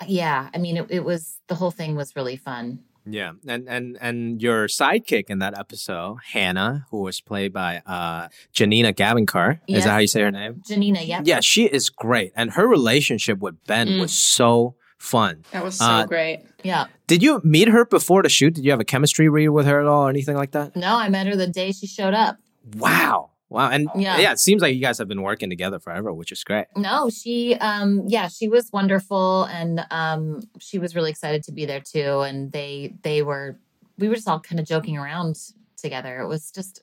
uh, 0.00 0.04
yeah 0.08 0.50
i 0.54 0.58
mean 0.58 0.76
it, 0.76 0.86
it 0.90 1.04
was 1.04 1.40
the 1.48 1.54
whole 1.54 1.70
thing 1.70 1.94
was 1.96 2.14
really 2.16 2.36
fun 2.36 2.80
Yeah, 3.10 3.32
and 3.46 3.68
and 3.68 3.96
and 4.00 4.42
your 4.42 4.68
sidekick 4.68 5.30
in 5.30 5.38
that 5.38 5.56
episode, 5.58 6.18
Hannah, 6.32 6.84
who 6.90 7.00
was 7.08 7.22
played 7.22 7.52
by 7.54 7.80
uh, 7.86 8.28
Janina 8.52 8.92
Gavankar. 8.92 9.60
Is 9.66 9.84
that 9.84 9.90
how 9.90 9.98
you 9.98 10.06
say 10.08 10.20
her 10.20 10.30
name? 10.30 10.60
janina 10.68 11.00
yep 11.00 11.22
Yeah, 11.24 11.40
she 11.40 11.64
is 11.64 11.88
great, 11.88 12.32
and 12.36 12.50
her 12.52 12.66
relationship 12.68 13.38
with 13.40 13.56
Ben 13.66 13.88
Mm. 13.96 14.00
was 14.00 14.12
so 14.12 14.74
fun. 14.98 15.44
That 15.52 15.64
was 15.64 15.76
so 15.78 15.84
Uh, 15.84 16.06
great. 16.06 16.44
yeah 16.64 16.86
Did 17.06 17.22
you 17.22 17.40
meet 17.44 17.68
her 17.68 17.84
before 17.86 18.22
the 18.22 18.28
shoot? 18.28 18.54
Did 18.54 18.64
you 18.64 18.70
have 18.72 18.80
a 18.80 18.84
chemistry 18.84 19.28
read 19.28 19.48
with 19.48 19.66
her 19.66 19.80
at 19.80 19.86
all, 19.86 20.06
or 20.06 20.10
anything 20.10 20.36
like 20.36 20.50
that? 20.52 20.74
no 20.76 20.96
i 20.96 21.08
met 21.08 21.26
her 21.26 21.36
the 21.36 21.46
day 21.46 21.72
she 21.72 21.86
showed 21.86 22.14
up 22.14 22.36
Wow, 22.76 23.30
wow, 23.48 23.70
and 23.70 23.88
Yeah. 23.96 24.18
yeah, 24.18 24.32
it 24.32 24.38
seems 24.40 24.60
like 24.60 24.74
you 24.74 24.80
guys 24.82 24.98
have 24.98 25.08
been 25.08 25.22
working 25.22 25.48
together 25.48 25.78
forever, 25.78 26.12
which 26.12 26.30
is 26.32 26.44
great. 26.44 26.66
No, 26.76 27.08
she 27.08 27.54
um 27.54 28.02
yeah, 28.06 28.28
she 28.28 28.46
was 28.48 28.70
wonderful 28.72 29.44
and 29.44 29.86
um 29.90 30.42
she 30.60 30.78
was 30.78 30.94
really 30.94 31.10
excited 31.10 31.42
to 31.44 31.52
be 31.52 31.64
there 31.64 31.80
too 31.80 32.20
and 32.28 32.52
they 32.52 32.92
they 33.02 33.22
were 33.22 33.56
we 33.98 34.08
were 34.08 34.16
just 34.16 34.28
all 34.28 34.38
kind 34.40 34.60
of 34.60 34.66
joking 34.66 34.98
around 34.98 35.36
together. 35.76 36.20
It 36.20 36.28
was 36.28 36.50
just 36.50 36.82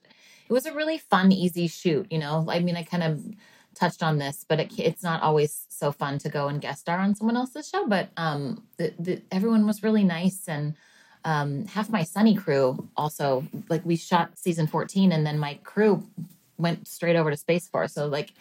it 0.50 0.53
was 0.53 0.65
a 0.65 0.74
really 0.74 0.98
fun 0.98 1.31
easy 1.31 1.67
shoot, 1.67 2.07
you 2.12 2.17
know. 2.19 2.45
I 2.50 2.60
mean, 2.62 2.75
I 2.77 2.83
kind 2.83 3.03
of 3.03 3.24
touched 3.75 4.01
on 4.01 4.18
this, 4.18 4.46
but 4.48 4.59
it, 4.59 4.79
it's 4.79 5.03
not 5.03 5.22
always 5.22 5.66
so 5.70 5.92
fun 5.92 6.18
to 6.20 6.29
go 6.29 6.48
and 6.48 6.61
guest 6.61 6.81
star 6.81 7.00
on 7.00 7.16
someone 7.16 7.38
else's 7.38 7.70
show, 7.70 7.88
but 7.88 8.09
um 8.18 8.64
the, 8.77 8.94
the, 9.00 9.22
everyone 9.31 9.66
was 9.68 9.83
really 9.83 10.03
nice 10.03 10.48
and 10.48 10.75
um 11.24 11.66
half 11.66 11.90
my 11.90 12.03
sunny 12.03 12.35
crew 12.35 12.88
also 12.96 13.44
like 13.70 13.85
we 13.85 13.96
shot 13.96 14.38
season 14.38 14.68
14 14.68 15.11
and 15.11 15.25
then 15.25 15.38
my 15.40 15.55
crew 15.64 16.03
went 16.57 16.88
straight 16.88 17.16
over 17.16 17.31
to 17.31 17.38
space 17.38 17.68
force 17.68 17.94
so 17.94 18.07
like 18.07 18.31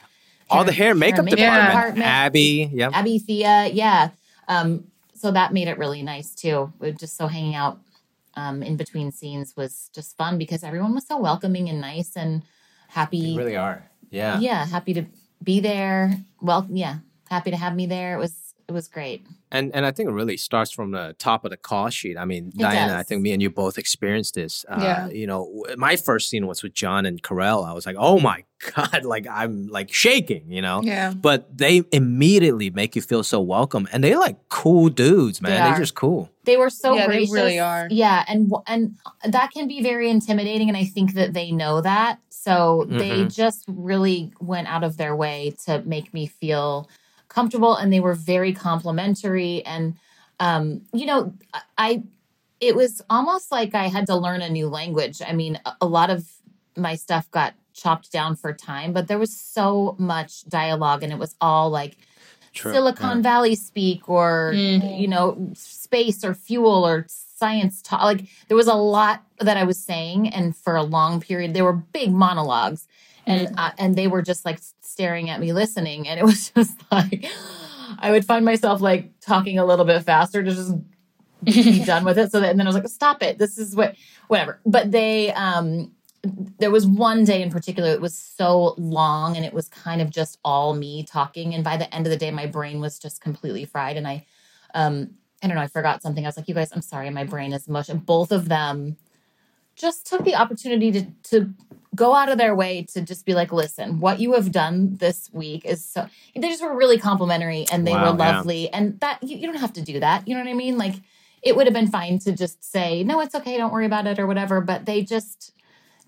All 0.51 0.65
the 0.65 0.73
hair 0.73 0.91
and 0.91 1.01
makeup 1.01 1.25
makeup 1.25 1.39
department, 1.39 1.71
department. 1.71 2.07
Abby, 2.07 2.71
yep. 2.73 2.93
Abby 2.95 3.19
Thea, 3.19 3.71
yeah. 3.73 4.11
Um, 4.49 4.85
so 5.15 5.31
that 5.31 5.53
made 5.53 5.69
it 5.69 5.79
really 5.79 6.03
nice 6.03 6.35
too. 6.35 6.73
We're 6.79 6.93
just 6.93 7.17
so 7.17 7.27
hanging 7.27 7.55
out 7.55 7.79
um, 8.37 8.63
in 8.63 8.77
between 8.77 9.11
scenes 9.11 9.57
was 9.57 9.91
just 9.95 10.17
fun 10.17 10.39
because 10.39 10.63
everyone 10.63 10.95
was 10.95 11.07
so 11.07 11.19
welcoming 11.19 11.69
and 11.69 11.81
nice 11.81 12.17
and 12.17 12.43
happy. 12.89 13.19
You 13.19 13.39
really 13.39 13.57
are. 13.57 13.89
Yeah. 14.11 14.39
yeah, 14.39 14.67
happy 14.67 14.95
to 14.95 15.07
be 15.43 15.61
there. 15.61 16.17
Well, 16.41 16.67
yeah, 16.71 16.99
happy 17.29 17.51
to 17.51 17.57
have 17.57 17.75
me 17.75 17.87
there. 17.87 18.15
It 18.15 18.19
was 18.19 18.55
it 18.69 18.73
was 18.73 18.89
great. 18.89 19.27
And 19.55 19.75
and 19.75 19.87
I 19.87 19.93
think 19.93 20.09
it 20.09 20.13
really 20.13 20.37
starts 20.37 20.71
from 20.73 20.91
the 20.91 21.15
top 21.19 21.45
of 21.45 21.51
the 21.51 21.57
call 21.57 21.89
sheet. 21.89 22.19
I 22.19 22.25
mean, 22.25 22.49
It 22.49 22.59
Diana, 22.59 22.97
I 22.99 23.05
think 23.05 23.23
me 23.23 23.31
and 23.33 23.41
you 23.41 23.51
both 23.51 23.79
experienced 23.79 24.35
this. 24.35 24.65
Uh, 24.69 24.79
Yeah. 24.83 25.09
You 25.09 25.27
know, 25.27 25.65
my 25.77 25.95
first 25.97 26.29
scene 26.29 26.47
was 26.47 26.63
with 26.63 26.75
John 26.75 27.07
and 27.07 27.23
Carell. 27.23 27.65
I 27.67 27.73
was 27.73 27.87
like, 27.87 27.97
oh 27.99 28.19
my 28.19 28.45
god, 28.75 29.05
like 29.05 29.27
I'm 29.31 29.69
like 29.69 29.93
shaking. 29.93 30.51
You 30.51 30.61
know. 30.61 30.81
Yeah. 30.83 31.13
But 31.15 31.57
they 31.57 31.85
immediately 31.93 32.71
make 32.71 32.97
you 32.97 33.03
feel 33.03 33.23
so 33.23 33.41
welcome, 33.41 33.89
and 33.93 34.03
they 34.03 34.17
like 34.17 34.37
cool 34.49 34.89
dudes, 34.89 35.41
man. 35.41 35.63
They 35.63 35.71
They're 35.71 35.79
just 35.81 35.95
cool. 35.95 36.31
They 36.45 36.57
were 36.57 36.71
so 36.71 36.95
Yeah, 36.95 37.07
they 37.07 37.27
really 37.31 37.59
are. 37.61 37.87
Yeah, 37.91 38.25
and 38.29 38.53
and 38.67 38.97
that 39.25 39.53
can 39.53 39.69
be 39.69 39.83
very 39.83 40.11
intimidating, 40.11 40.69
and 40.69 40.77
I 40.77 40.85
think 40.85 41.15
that 41.15 41.33
they 41.33 41.53
know 41.53 41.81
that. 41.81 42.19
So 42.29 42.85
they 42.89 43.21
Mhm. 43.25 43.35
just 43.35 43.65
really 43.69 44.33
went 44.41 44.69
out 44.69 44.85
of 44.85 44.97
their 44.99 45.17
way 45.17 45.55
to 45.65 45.83
make 45.87 46.13
me 46.13 46.27
feel 46.27 46.89
comfortable, 47.35 47.75
and 47.77 47.93
they 47.93 48.01
were 48.01 48.15
very 48.15 48.53
complimentary. 48.53 49.65
And 49.67 49.97
um, 50.41 50.83
you 50.93 51.07
know, 51.07 51.35
I 51.77 52.03
it 52.61 52.75
was 52.77 53.03
almost 53.11 53.51
like 53.51 53.75
I 53.75 53.89
had 53.89 54.07
to 54.07 54.17
learn 54.17 54.41
a 54.41 54.49
new 54.49 54.69
language. 54.69 55.21
I 55.27 55.33
mean, 55.33 55.59
a, 55.67 55.73
a 55.83 55.87
lot 55.87 56.11
of 56.11 56.29
my 56.77 56.95
stuff 56.95 57.31
got 57.31 57.55
chopped 57.73 58.13
down 58.13 58.37
for 58.37 58.53
time, 58.53 58.93
but 58.93 59.09
there 59.09 59.19
was 59.19 59.37
so 59.37 59.97
much 59.99 60.45
dialogue, 60.49 61.03
and 61.03 61.13
it 61.13 61.19
was 61.19 61.35
all 61.41 61.71
like 61.71 61.97
True. 62.53 62.73
Silicon 62.73 63.21
Valley 63.23 63.57
speak 63.57 64.09
or 64.09 64.53
Mhm. 64.55 65.01
you 65.01 65.09
know 65.09 65.51
space 65.55 66.25
or 66.25 66.35
fuel 66.35 66.87
or 66.87 67.07
science 67.09 67.83
talk. 67.83 68.03
Like 68.03 68.25
there 68.49 68.57
was 68.57 68.69
a 68.69 68.75
lot 68.75 69.23
that 69.41 69.57
I 69.57 69.65
was 69.65 69.79
saying, 69.79 70.29
and 70.29 70.57
for 70.57 70.77
a 70.77 70.83
long 70.85 71.21
period, 71.21 71.53
there 71.53 71.65
were 71.65 71.73
big 71.73 72.13
monologues, 72.13 72.87
and 73.27 73.55
uh, 73.57 73.71
and 73.79 73.97
they 73.97 74.07
were 74.07 74.23
just 74.23 74.45
like 74.45 74.61
staring 74.81 75.31
at 75.31 75.41
me, 75.41 75.53
listening, 75.53 76.09
and 76.09 76.19
it 76.21 76.25
was 76.27 76.51
just 76.51 76.81
like 76.91 77.27
I 77.99 78.11
would 78.11 78.25
find 78.25 78.45
myself 78.45 78.81
like 78.81 79.13
talking 79.21 79.59
a 79.59 79.65
little 79.65 79.85
bit 79.85 80.03
faster 80.03 80.43
to 80.43 80.51
just 80.51 80.75
be 81.43 81.85
done 81.87 82.05
with 82.05 82.19
it. 82.19 82.33
So 82.33 82.41
that, 82.41 82.51
and 82.51 82.59
then 82.59 82.67
I 82.67 82.69
was 82.69 82.77
like, 82.77 82.89
stop 82.89 83.23
it. 83.23 83.39
This 83.39 83.59
is 83.59 83.77
what, 83.77 83.97
whatever. 84.29 84.61
But 84.65 84.91
they, 84.91 85.33
um, 85.33 85.93
there 86.59 86.71
was 86.71 86.87
one 86.87 87.25
day 87.25 87.43
in 87.43 87.51
particular, 87.51 87.91
it 87.91 88.01
was 88.01 88.17
so 88.17 88.75
long 88.79 89.37
and 89.37 89.45
it 89.45 89.53
was 89.53 89.69
kind 89.69 90.01
of 90.01 90.11
just 90.11 90.39
all 90.45 90.75
me 90.75 91.05
talking. 91.05 91.55
And 91.55 91.63
by 91.63 91.77
the 91.77 91.93
end 91.95 92.07
of 92.07 92.11
the 92.11 92.17
day, 92.17 92.31
my 92.31 92.47
brain 92.47 92.81
was 92.81 92.99
just 92.99 93.21
completely 93.21 93.65
fried. 93.65 93.97
And 93.97 94.09
I, 94.09 94.27
um, 94.75 95.11
I 95.43 95.47
don't 95.47 95.57
know, 95.57 95.63
I 95.63 95.67
forgot 95.67 96.03
something. 96.03 96.25
I 96.25 96.29
was 96.29 96.37
like, 96.37 96.49
you 96.49 96.55
guys, 96.55 96.73
I'm 96.73 96.81
sorry, 96.83 97.11
my 97.11 97.25
brain 97.25 97.53
is 97.53 97.69
mush. 97.69 97.91
And 97.91 98.05
both 98.05 98.33
of 98.33 98.49
them 98.49 98.97
just 99.77 100.07
took 100.07 100.25
the 100.25 100.35
opportunity 100.35 100.93
to, 100.93 101.07
to 101.25 101.55
go 101.95 102.15
out 102.15 102.29
of 102.29 102.39
their 102.39 102.55
way 102.55 102.83
to 102.83 103.01
just 103.01 103.25
be 103.25 103.35
like, 103.35 103.53
listen, 103.53 104.01
what 104.01 104.19
you 104.21 104.33
have 104.33 104.51
done 104.51 104.97
this 104.97 105.31
week 105.33 105.65
is 105.65 105.85
so, 105.85 106.07
they 106.35 106.49
just 106.49 106.63
were 106.63 106.77
really 106.77 106.99
complimentary 106.99 107.67
and 107.71 107.87
they 107.87 107.93
Wow, 107.93 108.13
were 108.13 108.19
yeah. 108.19 108.33
lovely. 108.33 108.69
And 108.71 108.99
that, 109.01 109.23
you, 109.23 109.37
you 109.37 109.47
don't 109.47 109.61
have 109.61 109.73
to 109.75 109.83
do 109.83 110.01
that. 110.01 110.27
You 110.27 110.35
know 110.35 110.43
what 110.43 110.51
I 110.51 110.55
mean? 110.55 110.77
Like, 110.79 110.95
it 111.43 111.55
would 111.57 111.67
have 111.67 111.75
been 111.75 111.89
fine 111.91 112.19
to 112.21 112.33
just 112.33 112.65
say, 112.65 113.05
no, 113.05 113.21
it's 113.21 113.35
okay, 113.35 113.57
don't 113.57 113.73
worry 113.73 113.87
about 113.87 114.07
it 114.07 114.19
or 114.19 114.27
whatever. 114.27 114.61
But 114.61 114.87
they 114.87 115.03
just 115.03 115.53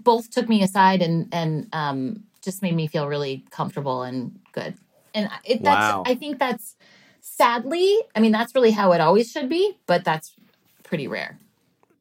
both 0.01 0.31
took 0.31 0.49
me 0.49 0.63
aside 0.63 1.03
and, 1.03 1.29
and, 1.33 1.69
um, 1.73 2.25
just 2.43 2.63
made 2.63 2.75
me 2.75 2.87
feel 2.87 3.07
really 3.09 3.45
comfortable 3.51 4.03
and 4.03 4.39
good. 4.53 4.75
And 5.15 5.29
it, 5.45 5.63
that's, 5.63 5.87
Wow. 5.89 6.03
I 6.07 6.15
think 6.15 6.39
that's 6.39 6.77
sadly, 7.21 7.99
I 8.15 8.21
mean, 8.21 8.33
that's 8.33 8.55
really 8.55 8.71
how 8.71 8.93
it 8.93 9.01
always 9.01 9.31
should 9.31 9.49
be, 9.49 9.77
but 9.87 10.05
that's 10.05 10.35
pretty 10.85 11.09
rare. 11.09 11.39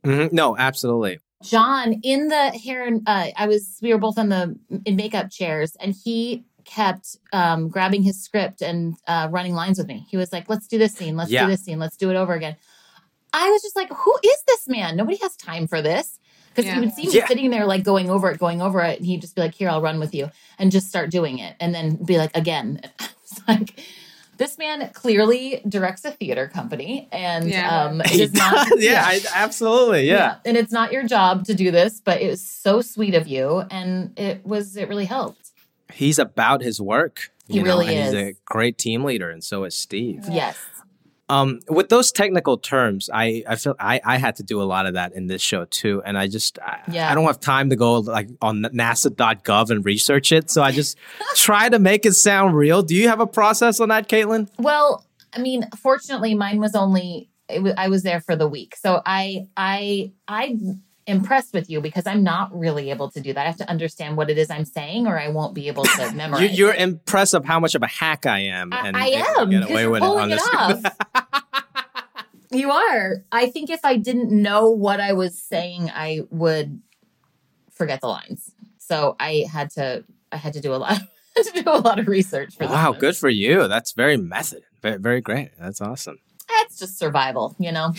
Mhm. 0.04 0.32
No, 0.32 0.56
absolutely. 0.56 1.20
John 1.46 1.94
in 2.04 2.28
the 2.30 2.50
hair 2.52 2.86
and 2.86 3.02
uh, 3.08 3.28
I 3.38 3.48
was 3.48 3.78
we 3.82 3.94
were 3.94 4.00
both 4.00 4.18
on 4.18 4.30
the 4.30 4.58
in 4.86 4.96
makeup 4.96 5.30
chairs 5.32 5.76
and 5.80 5.94
he 6.04 6.44
kept 6.66 7.18
um, 7.32 7.70
grabbing 7.70 8.02
his 8.02 8.22
script 8.24 8.62
and 8.62 8.96
uh, 9.08 9.28
running 9.32 9.54
lines 9.54 9.78
with 9.78 9.88
me. 9.88 10.06
He 10.10 10.18
was 10.18 10.34
like, 10.34 10.50
"Let's 10.50 10.68
do 10.68 10.78
this 10.80 10.94
scene. 10.96 11.16
Let's 11.16 11.30
Yeah. 11.32 11.46
do 11.46 11.52
this 11.52 11.64
scene. 11.64 11.78
Let's 11.80 11.98
do 11.98 12.10
it 12.10 12.16
over 12.16 12.34
again." 12.34 12.56
I 13.34 13.50
was 13.52 13.62
just 13.62 13.76
like, 13.76 13.90
"Who 13.92 14.18
is 14.24 14.38
this 14.48 14.68
man? 14.68 14.96
Nobody 14.98 15.18
has 15.22 15.36
time 15.38 15.68
for 15.68 15.82
this." 15.82 16.20
Because 16.50 16.66
Yeah. 16.66 16.76
he 16.76 16.80
would 16.80 16.94
see 16.94 17.06
me 17.08 17.14
Yeah. 17.16 17.28
sitting 17.28 17.50
there 17.52 17.66
like 17.66 17.84
going 17.84 18.10
over 18.10 18.32
it, 18.32 18.40
going 18.40 18.62
over 18.62 18.82
it, 18.82 18.98
and 18.98 19.06
he'd 19.06 19.22
just 19.22 19.36
be 19.36 19.42
like, 19.42 19.54
"Here, 19.54 19.70
I'll 19.70 19.82
run 19.82 20.00
with 20.00 20.16
you," 20.16 20.32
and 20.58 20.72
just 20.72 20.88
start 20.88 21.12
doing 21.12 21.38
it, 21.40 21.56
and 21.60 21.76
then 21.76 21.98
be 22.04 22.18
like, 22.18 22.36
"Again." 22.36 22.80
I 23.00 23.08
was 23.22 23.42
like, 23.48 23.80
this 24.38 24.58
man 24.58 24.90
clearly 24.94 25.62
directs 25.68 26.04
a 26.06 26.12
theater 26.12 26.48
company, 26.48 27.08
and 27.12 27.50
Yeah. 27.50 27.84
um, 27.86 28.02
it 28.06 28.20
is 28.20 28.34
not. 28.34 28.68
yeah, 28.80 29.04
I, 29.06 29.22
absolutely. 29.34 30.08
Yeah. 30.08 30.38
and 30.46 30.58
it's 30.58 30.72
not 30.72 30.92
your 30.92 31.04
job 31.08 31.46
to 31.46 31.54
do 31.54 31.72
this, 31.72 32.02
but 32.04 32.22
it 32.22 32.30
was 32.30 32.42
so 32.42 32.82
sweet 32.82 33.14
of 33.16 33.28
you, 33.28 33.64
and 33.72 34.18
it 34.20 34.46
was 34.46 34.76
it 34.78 34.90
really 34.90 35.06
helped. 35.06 35.52
He's 35.94 36.20
about 36.20 36.62
his 36.62 36.82
work. 36.82 37.32
He 37.48 37.56
you 37.58 37.62
know, 37.64 37.68
really 37.78 37.96
and 37.96 38.06
He's 38.06 38.14
is. 38.14 38.30
a 38.30 38.34
great 38.46 38.78
team 38.78 39.04
leader, 39.04 39.30
and 39.30 39.44
so 39.44 39.64
is 39.66 39.76
Steve. 39.78 40.26
Yes. 40.32 40.58
Um, 41.28 41.60
with 41.68 41.90
those 41.90 42.12
technical 42.12 42.58
terms, 42.58 43.10
I, 43.12 43.44
I 43.48 43.56
feel 43.56 43.76
I, 43.80 44.00
I 44.06 44.18
had 44.18 44.36
to 44.36 44.44
do 44.44 44.62
a 44.62 44.64
lot 44.64 44.86
of 44.86 44.94
that 44.94 45.14
in 45.14 45.26
this 45.26 45.42
show 45.42 45.66
too, 45.66 46.02
and 46.06 46.18
I 46.18 46.28
just 46.28 46.60
I, 46.60 46.82
Yeah. 46.92 47.12
I 47.12 47.16
don't 47.16 47.26
have 47.26 47.40
time 47.40 47.72
to 47.72 47.76
go 47.76 48.00
like 48.00 48.30
on 48.42 48.62
NASA.gov 48.62 49.70
and 49.72 49.84
research 49.84 50.32
it, 50.32 50.52
so 50.52 50.62
I 50.62 50.72
just 50.72 50.98
try 51.36 51.68
to 51.70 51.80
make 51.80 52.06
it 52.06 52.14
sound 52.14 52.56
real. 52.56 52.84
Do 52.84 52.96
you 52.96 53.08
have 53.08 53.20
a 53.20 53.28
process 53.28 53.80
on 53.80 53.90
that, 53.90 54.08
Kaitlin? 54.08 54.50
Well, 54.60 55.04
I 55.34 55.40
mean, 55.40 55.68
fortunately, 55.82 56.36
mine 56.36 56.60
was 56.60 56.76
only 56.76 57.30
I 57.78 57.90
was 57.90 58.04
there 58.04 58.22
for 58.22 58.36
the 58.36 58.48
week, 58.48 58.76
so 58.76 59.02
I 59.06 59.48
I 59.58 60.12
I 60.28 60.58
impressed 61.08 61.54
with 61.54 61.70
you 61.70 61.82
because 61.82 62.06
I'm 62.08 62.24
not 62.24 62.58
really 62.58 62.90
able 62.90 63.10
to 63.12 63.22
do 63.22 63.34
that. 63.34 63.42
I 63.42 63.46
have 63.46 63.58
to 63.58 63.70
understand 63.70 64.18
what 64.18 64.30
it 64.30 64.38
is 64.38 64.50
I'm 64.50 64.66
saying, 64.66 65.08
or 65.08 65.20
I 65.20 65.28
won't 65.30 65.54
be 65.54 65.68
able 65.68 65.84
to 65.84 66.12
memorize. 66.16 66.42
You, 66.52 66.66
you're 66.66 66.74
it. 66.74 66.82
impressed 66.82 67.34
of 67.34 67.46
how 67.46 67.60
much 67.60 67.76
of 67.76 67.84
a 67.84 67.88
hack 67.88 68.26
I 68.26 68.40
am, 68.40 68.74
I, 68.74 68.88
and 68.88 68.98
I 68.98 69.08
and 69.08 69.26
am 69.38 69.50
get 69.52 69.70
away 69.70 69.82
you're 69.84 69.96
it 69.98 70.00
pulling 70.00 70.32
on 70.32 70.32
it, 70.32 70.42
off. 70.54 70.82
you 72.52 72.72
are. 72.72 73.24
I 73.32 73.50
think 73.50 73.70
if 73.70 73.84
I 73.84 73.98
didn't 73.98 74.32
know 74.32 74.70
what 74.70 75.00
I 75.00 75.14
was 75.14 75.42
saying, 75.42 75.92
I 75.94 76.22
would 76.30 76.82
forget 77.72 78.02
the 78.02 78.08
lines. 78.08 78.52
So 78.78 79.16
I 79.20 79.46
had 79.52 79.70
to. 79.72 80.04
I 80.32 80.38
had 80.38 80.54
to 80.54 80.62
do 80.62 80.74
a 80.74 80.78
lot. 80.78 81.00
to 81.36 81.64
do 81.64 81.70
a 81.70 81.80
lot 81.80 82.00
of 82.00 82.08
research 82.08 82.54
for 82.56 82.60
this 82.64 82.70
Wow, 82.72 82.92
one. 82.92 83.00
good 83.00 83.18
for 83.18 83.28
you. 83.30 83.68
That's 83.68 83.92
very 83.92 84.16
method. 84.16 84.64
Very, 84.82 84.98
very 84.98 85.20
great. 85.22 85.52
That's 85.60 85.82
awesome. 85.82 86.18
It's 86.50 86.80
just 86.80 86.98
survival, 86.98 87.56
you 87.60 87.72
know. 87.74 87.94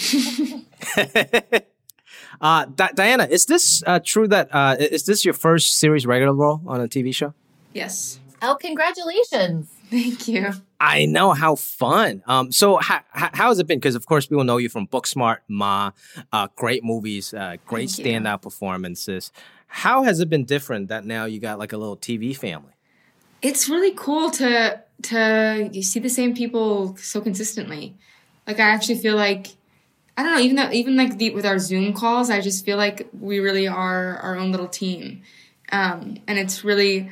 Uh, 2.40 2.66
Di- 2.66 2.92
Diana, 2.94 3.26
is 3.30 3.46
this 3.46 3.82
uh, 3.86 4.00
true 4.02 4.28
that 4.28 4.48
uh, 4.52 4.76
is 4.78 5.04
this 5.04 5.24
your 5.24 5.34
first 5.34 5.78
series 5.78 6.06
regular 6.06 6.32
role 6.34 6.60
on 6.66 6.80
a 6.80 6.88
TV 6.88 7.14
show? 7.14 7.34
Yes. 7.72 8.20
Oh, 8.42 8.56
congratulations! 8.60 9.70
Thank 9.90 10.28
you. 10.28 10.52
I 10.80 11.06
know 11.06 11.32
how 11.32 11.54
fun. 11.54 12.22
Um, 12.26 12.52
so 12.52 12.76
how, 12.76 13.00
how 13.10 13.48
has 13.48 13.58
it 13.58 13.66
been? 13.66 13.78
Because 13.78 13.94
of 13.94 14.06
course 14.06 14.26
people 14.26 14.44
know 14.44 14.56
you 14.56 14.68
from 14.68 14.86
Booksmart, 14.88 15.38
Ma, 15.48 15.92
uh, 16.32 16.48
great 16.56 16.84
movies, 16.84 17.32
uh, 17.32 17.56
great 17.66 17.90
Thank 17.90 18.06
you. 18.06 18.12
standout 18.12 18.42
performances. 18.42 19.32
How 19.68 20.02
has 20.02 20.20
it 20.20 20.28
been 20.28 20.44
different 20.44 20.88
that 20.88 21.04
now 21.04 21.24
you 21.24 21.40
got 21.40 21.58
like 21.58 21.72
a 21.72 21.76
little 21.76 21.96
TV 21.96 22.36
family? 22.36 22.72
It's 23.42 23.68
really 23.68 23.92
cool 23.94 24.30
to 24.32 24.82
to 25.02 25.70
you 25.72 25.82
see 25.82 26.00
the 26.00 26.08
same 26.08 26.34
people 26.34 26.96
so 26.96 27.20
consistently. 27.20 27.96
Like 28.46 28.58
I 28.58 28.64
actually 28.68 28.98
feel 28.98 29.16
like 29.16 29.55
I 30.16 30.22
don't 30.22 30.34
know, 30.34 30.40
even 30.40 30.56
though 30.56 30.70
even 30.72 30.96
like 30.96 31.18
the, 31.18 31.30
with 31.30 31.44
our 31.44 31.58
Zoom 31.58 31.92
calls, 31.92 32.30
I 32.30 32.40
just 32.40 32.64
feel 32.64 32.76
like 32.78 33.08
we 33.18 33.38
really 33.38 33.68
are 33.68 34.16
our 34.18 34.36
own 34.36 34.50
little 34.50 34.68
team, 34.68 35.22
um, 35.72 36.16
and 36.26 36.38
it's 36.38 36.64
really 36.64 37.10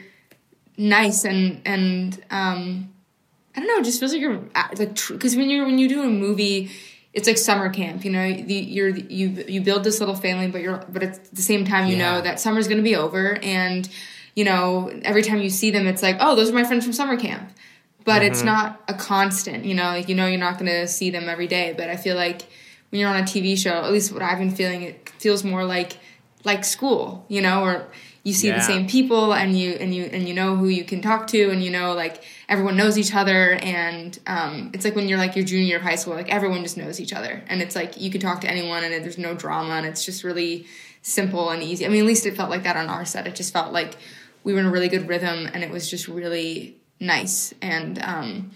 nice 0.77 1.25
and 1.25 1.61
and 1.65 2.25
um, 2.31 2.93
I 3.57 3.61
don't 3.61 3.69
know, 3.69 3.77
it 3.79 3.85
just 3.85 4.01
feels 4.01 4.13
like 4.13 4.21
you're 4.21 4.41
at- 4.55 4.79
like 4.79 4.95
because 5.09 5.37
when 5.37 5.51
you're 5.51 5.67
when 5.67 5.79
you 5.79 5.89
do 5.89 6.03
a 6.03 6.07
movie, 6.09 6.71
it's 7.13 7.29
like 7.29 7.39
summer 7.39 7.69
camp. 7.69 8.05
You 8.05 8.11
know, 8.13 8.33
the, 8.33 8.55
you're 8.55 8.89
you 8.89 9.45
you 9.49 9.61
build 9.61 9.85
this 9.85 10.01
little 10.01 10.15
family, 10.17 10.49
but 10.49 10.63
you're 10.63 10.85
but 10.89 11.03
at 11.03 11.33
the 11.35 11.43
same 11.43 11.65
time 11.65 11.89
you 11.89 11.97
Yeah. 11.97 12.17
know 12.17 12.21
that 12.23 12.41
summer's 12.41 12.69
going 12.69 12.79
to 12.79 12.83
be 12.85 12.97
over, 12.97 13.39
and 13.43 13.89
you 14.35 14.45
know 14.45 14.91
every 15.03 15.23
time 15.23 15.41
you 15.43 15.51
see 15.51 15.71
them, 15.71 15.87
it's 15.87 16.03
like 16.03 16.17
oh 16.21 16.35
those 16.35 16.51
are 16.51 16.55
my 16.55 16.65
friends 16.65 16.85
from 16.85 16.93
summer 16.93 17.17
camp. 17.17 17.51
But 18.05 18.23
it's 18.23 18.43
not 18.45 18.83
a 18.87 18.93
constant, 18.93 19.65
you 19.65 19.75
know. 19.75 19.85
Like 19.85 20.09
you 20.11 20.15
know, 20.15 20.27
you're 20.27 20.39
not 20.39 20.59
going 20.59 20.71
to 20.71 20.87
see 20.87 21.09
them 21.11 21.27
every 21.29 21.47
day. 21.47 21.75
But 21.77 21.89
I 21.89 21.97
feel 21.97 22.17
like 22.17 22.43
when 22.95 23.01
you're 23.01 23.11
on 23.11 23.17
a 23.17 23.25
TV 23.25 23.59
show, 23.59 23.73
at 23.73 23.91
least 23.91 24.13
what 24.13 24.23
I've 24.23 24.39
been 24.39 24.53
feeling, 24.53 24.83
it 24.83 25.09
feels 25.19 25.43
more 25.43 25.65
like 25.65 25.99
like 26.45 26.65
school, 26.65 27.25
you 27.29 27.41
know, 27.43 27.65
or 27.65 27.89
you 28.23 28.33
see 28.33 28.47
Yeah. 28.49 28.59
the 28.59 28.63
same 28.63 28.87
people 28.87 29.35
and 29.35 29.59
you 29.59 29.73
and 29.73 29.93
you 29.93 30.05
and 30.05 30.29
you 30.29 30.33
know 30.35 30.55
who 30.55 30.69
you 30.69 30.85
can 30.85 31.03
talk 31.03 31.27
to 31.29 31.51
and 31.51 31.61
you 31.65 31.71
know 31.73 31.93
like 31.95 32.23
everyone 32.49 32.77
knows 32.77 32.97
each 32.97 33.13
other. 33.13 33.55
And 33.55 34.17
um, 34.29 34.71
it's 34.73 34.85
like 34.85 34.95
when 34.95 35.09
you're 35.09 35.19
like 35.19 35.35
your 35.35 35.45
junior 35.45 35.65
year 35.65 35.79
of 35.79 35.83
high 35.83 35.97
school 35.97 36.15
like 36.15 36.29
everyone 36.33 36.63
just 36.63 36.77
knows 36.77 37.01
each 37.01 37.13
other. 37.13 37.43
And 37.49 37.61
it's 37.61 37.75
like 37.75 38.01
you 38.01 38.13
can 38.13 38.21
talk 38.21 38.41
to 38.43 38.49
anyone 38.49 38.85
and 38.85 38.93
there's 39.03 39.19
no 39.19 39.35
drama 39.35 39.73
and 39.75 39.87
it's 39.87 40.05
just 40.05 40.23
really 40.23 40.67
simple 41.03 41.51
and 41.51 41.65
easy. 41.65 41.85
I 41.87 41.89
mean 41.89 42.03
at 42.03 42.07
least 42.07 42.27
it 42.27 42.37
felt 42.37 42.49
like 42.49 42.63
that 42.63 42.77
on 42.77 42.87
our 42.89 43.05
set. 43.05 43.27
It 43.27 43.35
just 43.35 43.53
felt 43.53 43.73
like 43.73 43.97
we 44.45 44.53
were 44.53 44.61
in 44.61 44.67
a 44.67 44.71
really 44.71 44.89
good 44.89 45.09
rhythm 45.09 45.51
and 45.53 45.65
it 45.65 45.71
was 45.73 45.91
just 45.91 46.07
really 46.07 46.77
nice. 47.01 47.53
And 47.61 48.01
um, 48.01 48.53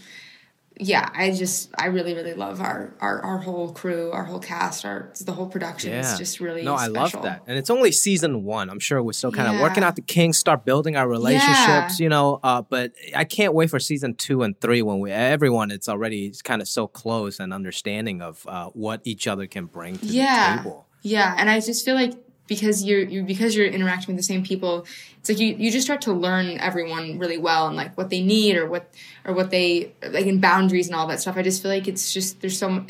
yeah 0.81 1.09
i 1.15 1.31
just 1.33 1.71
i 1.79 1.87
really 1.87 2.15
really 2.15 2.35
love 2.35 2.61
our 2.61 2.95
our, 3.01 3.21
our 3.23 3.39
whole 3.39 3.73
crew 3.73 4.11
our 4.13 4.25
whole 4.25 4.39
cast 4.39 4.85
our 4.85 5.13
the 5.25 5.33
whole 5.33 5.49
production 5.49 5.93
is 5.93 6.17
just 6.19 6.39
really 6.41 6.63
no. 6.63 6.75
I 6.75 6.87
love 6.87 7.13
that, 7.23 7.43
and 7.47 7.59
it's 7.59 7.71
only 7.71 7.91
season 7.93 8.45
one. 8.45 8.71
I'm 8.71 8.79
sure 8.79 9.03
we're 9.03 9.13
still 9.13 9.33
kind 9.33 9.49
of 9.49 9.55
Yeah. 9.57 9.63
working 9.63 9.83
out 9.83 9.97
the 9.97 10.03
kinks, 10.03 10.39
start 10.39 10.65
building 10.65 10.97
our 10.97 11.09
relationships, 11.09 11.99
you 11.99 12.09
know. 12.09 12.39
Uh, 12.43 12.63
but 12.63 12.93
I 13.17 13.25
can't 13.25 13.55
wait 13.55 13.71
for 13.71 13.79
season 13.81 14.15
two 14.15 14.43
and 14.43 14.59
three 14.61 14.83
when 14.83 15.01
we 15.01 15.11
everyone 15.11 15.71
it's 15.71 15.89
already 15.89 16.33
kind 16.45 16.63
of 16.63 16.69
so 16.69 16.87
close 16.87 17.41
and 17.41 17.53
understanding 17.53 18.23
of 18.23 18.47
uh, 18.47 18.67
what 18.71 19.01
each 19.05 19.27
other 19.27 19.47
can 19.47 19.67
bring 19.67 19.99
to 19.99 20.07
yeah 20.07 20.57
the 20.57 20.63
table. 20.63 20.87
yeah 21.03 21.35
and 21.39 21.49
i 21.51 21.59
just 21.61 21.85
feel 21.85 21.95
like 21.95 22.15
because 22.49 22.83
you're 22.85 23.03
you 23.03 23.23
because 23.23 23.55
you're 23.55 23.67
interacting 23.67 24.09
with 24.09 24.17
the 24.17 24.23
same 24.23 24.43
people 24.43 24.85
it's 25.21 25.29
like 25.29 25.39
you 25.39 25.55
you 25.55 25.71
just 25.71 25.87
start 25.87 26.01
to 26.01 26.13
learn 26.13 26.59
everyone 26.59 27.19
really 27.19 27.39
well 27.39 27.69
and 27.69 27.77
like 27.77 27.97
what 27.97 28.11
they 28.11 28.21
need 28.21 28.57
or 28.57 28.67
what 28.67 28.93
or 29.25 29.33
what 29.35 29.51
they 29.51 29.93
like 30.11 30.27
in 30.27 30.41
boundaries 30.41 30.89
and 30.89 30.97
all 30.97 31.07
that 31.07 31.21
stuff 31.21 31.37
i 31.37 31.43
just 31.43 31.63
feel 31.63 31.71
like 31.71 31.87
it's 31.87 32.13
just 32.13 32.41
there's 32.41 32.59
so 32.59 32.85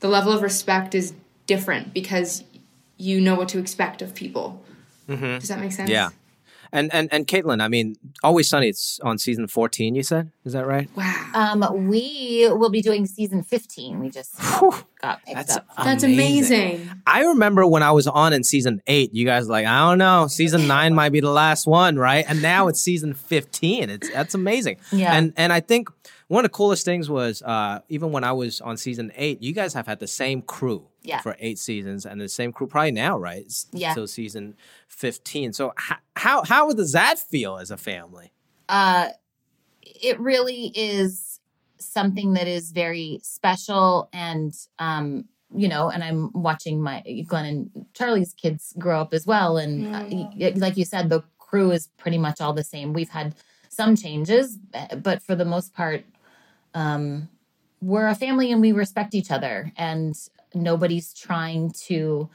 the 0.00 0.08
level 0.08 0.32
of 0.32 0.42
respect 0.42 0.94
is 0.94 1.14
different 1.46 1.94
because 1.94 2.44
you 2.98 3.20
know 3.20 3.34
what 3.34 3.48
to 3.48 3.58
expect 3.58 4.02
of 4.02 4.14
people 4.14 4.62
does 5.38 5.48
that 5.48 5.60
make 5.60 5.72
sense 5.72 5.88
Mm-hmm. 5.88 5.92
Yeah. 5.92 6.10
And 6.74 6.92
and 6.92 7.08
and 7.12 7.26
Kaitlin, 7.26 7.62
I 7.62 7.68
mean, 7.68 7.96
Always 8.22 8.48
Sunny. 8.48 8.68
It's 8.68 8.98
on 9.04 9.16
season 9.16 9.46
14. 9.46 9.94
You 9.94 10.02
said, 10.02 10.30
is 10.44 10.52
that 10.54 10.66
right? 10.66 10.88
wow 10.96 11.30
Um, 11.32 11.88
we 11.88 12.48
will 12.50 12.68
be 12.68 12.82
doing 12.82 13.06
season 13.06 13.42
15. 13.44 14.00
We 14.00 14.10
just 14.10 14.36
got 15.00 15.24
picked 15.24 15.36
That's 15.36 15.56
up. 15.56 15.66
that's 15.82 16.02
amazing, 16.02 16.90
I 17.06 17.22
remember 17.22 17.66
when 17.66 17.82
I 17.82 17.92
was 17.92 18.06
on 18.06 18.32
in 18.32 18.42
season 18.44 18.82
eight, 18.88 19.14
you 19.14 19.24
guys 19.24 19.46
were 19.46 19.52
like, 19.52 19.66
I 19.66 19.88
don't 19.88 19.98
know, 19.98 20.26
season 20.26 20.66
nine 20.66 20.94
might 20.94 21.10
be 21.12 21.20
the 21.20 21.30
last 21.30 21.66
one, 21.66 21.96
right? 21.96 22.24
And 22.28 22.42
now 22.42 22.68
it's 22.68 22.80
season 22.80 23.14
15. 23.14 23.90
It's 23.90 24.10
that's 24.12 24.34
amazing. 24.34 24.78
Yeah. 24.92 25.14
And 25.16 25.32
and 25.36 25.52
I 25.52 25.60
think 25.60 25.88
one 26.28 26.44
of 26.44 26.50
the 26.50 26.56
coolest 26.56 26.84
things 26.84 27.08
was 27.08 27.40
uh, 27.42 27.80
even 27.88 28.10
when 28.10 28.24
I 28.24 28.32
was 28.32 28.60
on 28.60 28.76
season 28.76 29.12
eight, 29.16 29.40
you 29.42 29.52
guys 29.52 29.74
have 29.74 29.86
had 29.86 30.00
the 30.00 30.06
same 30.08 30.42
crew 30.42 30.86
Yeah. 31.04 31.20
for 31.20 31.36
eight 31.38 31.58
seasons 31.58 32.06
and 32.06 32.20
the 32.20 32.28
same 32.28 32.50
crew 32.52 32.66
probably 32.66 32.90
now, 32.92 33.18
right? 33.18 33.42
It's 33.44 33.66
Yeah. 33.72 33.94
Till 33.94 34.06
season 34.06 34.56
15. 34.88 35.52
So 35.52 35.72
h- 35.78 35.98
how 36.16 36.42
how 36.44 36.72
does 36.72 36.92
that 36.92 37.18
feel 37.18 37.58
as 37.58 37.70
a 37.70 37.76
family? 37.76 38.32
Uh, 38.68 39.08
it 39.82 40.18
really 40.18 40.72
is 40.74 41.40
something 41.78 42.32
that 42.34 42.48
is 42.48 42.72
very 42.72 43.20
special 43.22 44.08
and 44.12 44.54
um 44.78 45.26
you 45.54 45.68
know 45.68 45.90
and 45.90 46.02
i'm 46.02 46.30
watching 46.32 46.80
my 46.80 47.02
glenn 47.26 47.44
and 47.44 47.86
charlie's 47.92 48.32
kids 48.32 48.72
grow 48.78 49.00
up 49.00 49.12
as 49.12 49.26
well 49.26 49.58
and 49.58 49.94
uh, 49.94 50.50
like 50.56 50.76
you 50.78 50.84
said 50.84 51.10
the 51.10 51.22
crew 51.38 51.70
is 51.70 51.88
pretty 51.98 52.16
much 52.16 52.40
all 52.40 52.52
the 52.54 52.64
same 52.64 52.92
we've 52.94 53.10
had 53.10 53.34
some 53.68 53.94
changes 53.94 54.58
uh, 54.72 54.96
but 54.96 55.22
for 55.22 55.34
the 55.34 55.44
most 55.44 55.74
part 55.74 56.04
um 56.74 57.28
we're 57.82 58.08
a 58.08 58.14
family 58.14 58.50
and 58.50 58.60
we 58.62 58.72
respect 58.72 59.14
each 59.14 59.30
other 59.30 59.70
and 59.76 60.16
nobody's 60.54 61.12
trying 61.12 61.70
to 61.86 62.28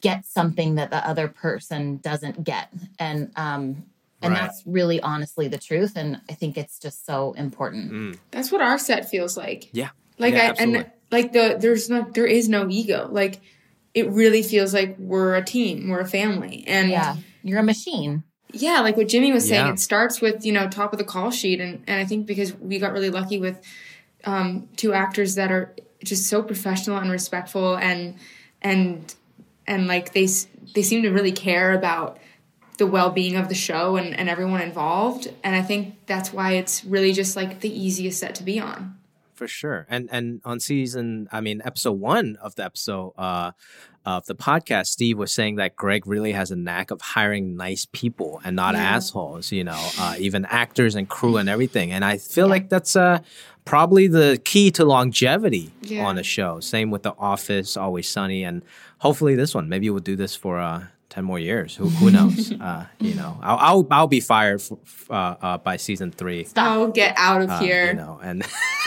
get 0.00 0.24
something 0.26 0.74
that 0.76 0.90
the 0.90 1.06
other 1.06 1.28
person 1.28 1.98
doesn't 1.98 2.42
get 2.44 2.68
and 2.98 3.30
um 3.36 3.84
and 4.20 4.32
Right. 4.32 4.40
that's 4.42 4.62
really 4.66 5.00
honestly 5.00 5.46
the 5.46 5.58
truth 5.58 5.92
and 5.96 6.20
i 6.28 6.32
think 6.32 6.56
it's 6.58 6.78
just 6.80 7.06
so 7.06 7.32
important 7.34 7.92
Mm. 7.92 8.18
that's 8.32 8.50
what 8.50 8.60
our 8.60 8.78
set 8.78 9.08
feels 9.08 9.36
like 9.36 9.68
Yeah. 9.72 9.90
like 10.18 10.34
Yeah, 10.34 10.40
I 10.40 10.44
absolutely. 10.50 10.78
and 10.80 10.90
like 11.12 11.32
the 11.32 11.56
there's 11.60 11.88
no 11.88 12.06
there 12.12 12.26
is 12.26 12.48
no 12.48 12.68
ego. 12.68 13.08
Like 13.10 13.40
it 13.94 14.10
really 14.10 14.42
feels 14.42 14.74
like 14.74 14.96
we're 14.98 15.34
a 15.36 15.44
team, 15.44 15.88
we're 15.88 16.00
a 16.00 16.06
family. 16.08 16.64
And 16.66 16.90
yeah 16.90 17.16
you're 17.42 17.60
a 17.60 17.62
machine 17.62 18.24
yeah, 18.50 18.80
like 18.80 18.96
what 18.96 19.08
Jimmy 19.08 19.30
was 19.30 19.46
saying, 19.46 19.66
Yeah. 19.66 19.72
it 19.74 19.78
starts 19.78 20.22
with, 20.22 20.44
you 20.46 20.52
know, 20.52 20.68
top 20.70 20.94
of 20.94 20.98
the 20.98 21.04
call 21.04 21.30
sheet 21.30 21.60
and, 21.60 21.84
and 21.86 22.00
I 22.00 22.06
think 22.06 22.26
because 22.26 22.54
we 22.54 22.78
got 22.78 22.92
really 22.94 23.10
lucky 23.10 23.38
with 23.38 23.60
um 24.24 24.68
two 24.76 24.92
actors 24.92 25.34
that 25.36 25.50
are 25.50 25.74
just 26.04 26.26
so 26.26 26.42
professional 26.42 26.98
and 26.98 27.10
respectful 27.10 27.76
and 27.76 28.16
and 28.62 29.14
and 29.66 29.86
like 29.86 30.12
they 30.12 30.26
they 30.74 30.82
seem 30.82 31.02
to 31.02 31.10
really 31.10 31.32
care 31.32 31.72
about 31.72 32.18
the 32.78 32.86
well-being 32.86 33.34
of 33.34 33.48
the 33.48 33.54
show 33.56 33.96
and, 33.96 34.16
and 34.16 34.28
everyone 34.28 34.60
involved. 34.60 35.32
And 35.42 35.54
i 35.56 35.62
think 35.62 35.94
that's 36.06 36.32
why 36.32 36.52
it's 36.52 36.84
really 36.84 37.12
just 37.12 37.36
like 37.36 37.60
the 37.60 37.70
easiest 37.70 38.20
set 38.20 38.34
to 38.36 38.42
be 38.42 38.60
on 38.60 38.98
for 39.38 39.48
sure. 39.48 39.86
And 39.88 40.08
and 40.12 40.40
on 40.44 40.60
season, 40.60 41.28
I 41.32 41.40
mean, 41.40 41.62
episode 41.64 41.92
one 42.00 42.36
of 42.42 42.54
the 42.56 42.64
episode 42.64 43.12
uh, 43.16 43.52
of 44.04 44.26
the 44.26 44.34
podcast, 44.34 44.86
Steve 44.86 45.16
was 45.18 45.32
saying 45.32 45.56
that 45.56 45.76
Greg 45.76 46.06
really 46.06 46.32
has 46.32 46.50
a 46.50 46.56
knack 46.56 46.90
of 46.90 47.00
hiring 47.00 47.56
nice 47.56 47.86
people 47.92 48.40
and 48.44 48.54
not 48.56 48.74
Yeah. 48.74 48.82
assholes. 48.96 49.52
You 49.52 49.64
know, 49.64 49.80
uh, 49.98 50.14
even 50.18 50.44
actors 50.46 50.94
and 50.94 51.08
crew 51.08 51.36
and 51.36 51.48
everything. 51.48 51.92
And 51.92 52.04
I 52.04 52.18
feel 52.18 52.46
Yeah. 52.46 52.50
like 52.56 52.68
that's 52.68 52.96
uh, 52.96 53.20
probably 53.64 54.06
the 54.08 54.40
key 54.44 54.70
to 54.72 54.84
longevity 54.84 55.70
Yeah. 55.82 56.04
on 56.06 56.18
a 56.18 56.22
show. 56.22 56.60
Same 56.60 56.90
with 56.90 57.02
The 57.04 57.14
Office, 57.18 57.76
Always 57.76 58.08
Sunny, 58.08 58.42
and 58.44 58.62
hopefully 58.98 59.34
this 59.36 59.54
one. 59.54 59.68
Maybe 59.68 59.88
we'll 59.90 60.00
do 60.12 60.16
this 60.16 60.34
for. 60.34 60.58
Uh, 60.58 60.84
10 61.10 61.24
more 61.24 61.38
years 61.38 61.74
who, 61.74 61.88
who 61.88 62.10
knows 62.10 62.52
uh, 62.60 62.84
you 63.00 63.14
know 63.14 63.38
I'll, 63.42 63.56
I'll 63.66 63.86
i'll 63.90 64.06
be 64.08 64.20
fired 64.20 64.60
f- 64.60 64.72
f- 64.84 65.10
uh, 65.10 65.36
uh, 65.40 65.56
by 65.56 65.78
season 65.78 66.10
three 66.12 66.46
Oh, 66.54 66.88
get 66.92 67.14
out 67.16 67.40
of 67.40 67.48
uh, 67.48 67.58
here. 67.60 67.86
you 67.86 67.94
know 67.94 68.20
and 68.22 68.42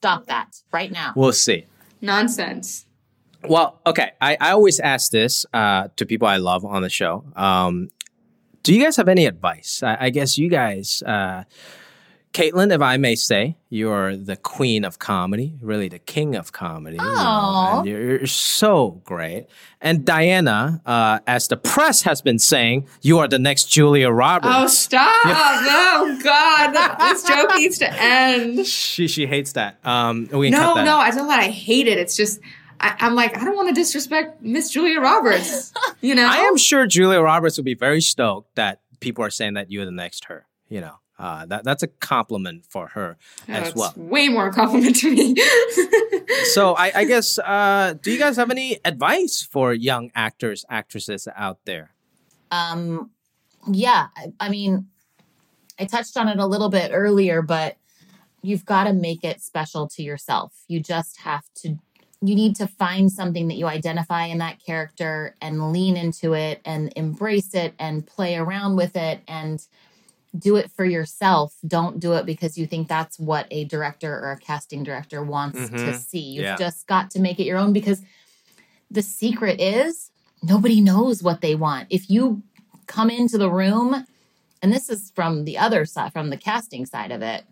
Stop 0.00 0.24
that 0.28 0.56
right 0.72 0.90
now. 0.90 1.12
we'll 1.14 1.30
see 1.30 1.66
Nonsense. 2.00 2.86
Well, 3.46 3.78
okay. 3.86 4.12
I, 4.18 4.38
I 4.40 4.52
always 4.52 4.80
ask 4.80 5.10
this 5.10 5.44
uh, 5.52 5.88
to 5.96 6.06
people 6.06 6.26
I 6.26 6.38
love 6.38 6.64
on 6.64 6.80
the 6.80 6.88
show. 6.88 7.22
Um, 7.36 7.90
do 8.62 8.74
you 8.74 8.82
guys 8.82 8.96
have 8.96 9.08
any 9.08 9.26
advice? 9.26 9.82
I, 9.82 9.96
I 10.00 10.10
guess 10.10 10.38
you 10.38 10.48
guys, 10.48 11.02
uh, 11.04 11.44
Kaitlin, 12.32 12.72
if 12.72 12.80
I 12.80 12.96
may 12.96 13.16
say, 13.16 13.56
you're 13.70 14.16
the 14.16 14.36
queen 14.36 14.84
of 14.84 15.00
comedy, 15.00 15.54
really 15.60 15.88
the 15.88 15.98
king 15.98 16.36
of 16.36 16.52
comedy. 16.52 16.96
You 16.96 17.02
know, 17.02 17.82
you're, 17.84 18.18
you're 18.18 18.26
so 18.28 19.00
great. 19.04 19.46
And 19.80 20.04
Diana, 20.04 20.80
uh, 20.86 21.18
as 21.26 21.48
the 21.48 21.56
press 21.56 22.02
has 22.02 22.22
been 22.22 22.38
saying, 22.38 22.86
you 23.02 23.18
are 23.18 23.26
the 23.26 23.40
next 23.40 23.64
Julia 23.64 24.10
Roberts. 24.10 24.54
Oh, 24.56 24.66
stop. 24.68 25.22
oh, 25.24 26.20
God. 26.24 26.98
This 27.00 27.24
joke 27.24 27.50
needs 27.56 27.78
to 27.78 27.92
end. 27.92 28.64
She 28.64 29.08
she 29.08 29.26
hates 29.26 29.54
that. 29.54 29.84
Um, 29.84 30.28
we 30.32 30.50
No, 30.50 30.74
that 30.76 30.84
no, 30.84 30.98
out. 30.98 31.00
I 31.00 31.10
don't 31.10 31.26
that 31.26 31.40
I 31.40 31.48
hate 31.48 31.88
it. 31.88 31.98
It's 31.98 32.16
just, 32.16 32.38
I, 32.78 32.94
I'm 33.00 33.16
like, 33.16 33.36
I 33.36 33.44
don't 33.44 33.56
want 33.56 33.68
to 33.68 33.74
disrespect 33.74 34.40
Miss 34.40 34.70
Julia 34.70 35.00
Roberts. 35.00 35.72
You 36.00 36.14
know? 36.16 36.28
I 36.30 36.38
am 36.38 36.56
sure 36.56 36.86
Julia 36.86 37.20
Roberts 37.20 37.56
would 37.58 37.64
be 37.64 37.74
very 37.74 38.00
stoked 38.00 38.54
that 38.54 38.80
people 39.00 39.24
are 39.24 39.30
saying 39.30 39.54
that 39.54 39.72
you're 39.72 39.84
the 39.84 39.90
next 39.90 40.26
her. 40.26 40.46
You 40.68 40.80
know, 40.80 40.99
uh, 41.20 41.44
that 41.46 41.64
that's 41.64 41.82
a 41.82 41.86
compliment 41.86 42.64
for 42.66 42.88
her 42.88 43.18
as 43.46 43.74
well. 43.74 43.92
way 43.96 44.28
more 44.28 44.48
a 44.48 44.52
compliment 44.52 44.96
to 44.96 45.10
me. 45.14 45.36
So 46.44 46.74
I, 46.74 46.92
I 46.94 47.04
guess, 47.04 47.38
uh, 47.38 47.94
do 48.00 48.10
you 48.10 48.18
guys 48.18 48.36
have 48.36 48.50
any 48.50 48.78
advice 48.84 49.42
for 49.42 49.74
young 49.74 50.10
actors, 50.14 50.64
actresses 50.70 51.28
out 51.36 51.58
there? 51.64 51.92
Um, 52.50 53.10
yeah, 53.70 54.06
I, 54.16 54.32
I 54.38 54.48
mean, 54.48 54.86
I 55.78 55.84
touched 55.84 56.16
on 56.16 56.28
it 56.28 56.38
a 56.38 56.46
little 56.46 56.68
bit 56.68 56.92
earlier, 56.94 57.42
but 57.42 57.76
you've 58.42 58.64
got 58.64 58.84
to 58.84 58.92
make 58.92 59.24
it 59.24 59.40
special 59.40 59.88
to 59.88 60.02
yourself. 60.02 60.54
You 60.68 60.80
just 60.80 61.20
have 61.20 61.44
to, 61.56 61.78
you 62.22 62.34
need 62.34 62.56
to 62.56 62.66
find 62.66 63.10
something 63.10 63.48
that 63.48 63.56
you 63.56 63.66
identify 63.66 64.26
in 64.26 64.38
that 64.38 64.64
character 64.64 65.34
and 65.40 65.72
lean 65.72 65.96
into 65.96 66.34
it 66.34 66.60
and 66.64 66.92
embrace 66.96 67.54
it 67.54 67.74
and 67.78 68.06
play 68.06 68.36
around 68.36 68.76
with 68.76 68.96
it 68.96 69.20
and 69.28 69.66
do 70.38 70.56
it 70.56 70.70
for 70.70 70.84
yourself. 70.84 71.54
Don't 71.66 71.98
do 71.98 72.12
it 72.14 72.24
because 72.24 72.56
you 72.56 72.66
think 72.66 72.88
that's 72.88 73.18
what 73.18 73.46
a 73.50 73.64
director 73.64 74.12
or 74.14 74.32
a 74.32 74.36
casting 74.38 74.84
director 74.84 75.22
wants 75.22 75.58
to 75.58 75.76
Mhm. 75.76 75.98
see. 75.98 76.20
You've 76.20 76.44
Yeah. 76.44 76.56
just 76.56 76.86
got 76.86 77.10
to 77.12 77.20
make 77.20 77.40
it 77.40 77.44
your 77.44 77.58
own 77.58 77.72
because 77.72 78.02
the 78.90 79.02
secret 79.02 79.60
is 79.60 80.10
nobody 80.42 80.80
knows 80.80 81.22
what 81.22 81.40
they 81.40 81.54
want. 81.54 81.86
If 81.90 82.08
you 82.08 82.42
come 82.86 83.10
into 83.10 83.38
the 83.38 83.50
room, 83.50 84.06
and 84.62 84.72
this 84.72 84.88
is 84.88 85.10
from 85.14 85.44
the 85.44 85.56
other 85.58 85.84
side, 85.84 86.12
from 86.12 86.30
the 86.30 86.36
casting 86.36 86.84
side 86.86 87.12
of 87.12 87.22
it. 87.22 87.44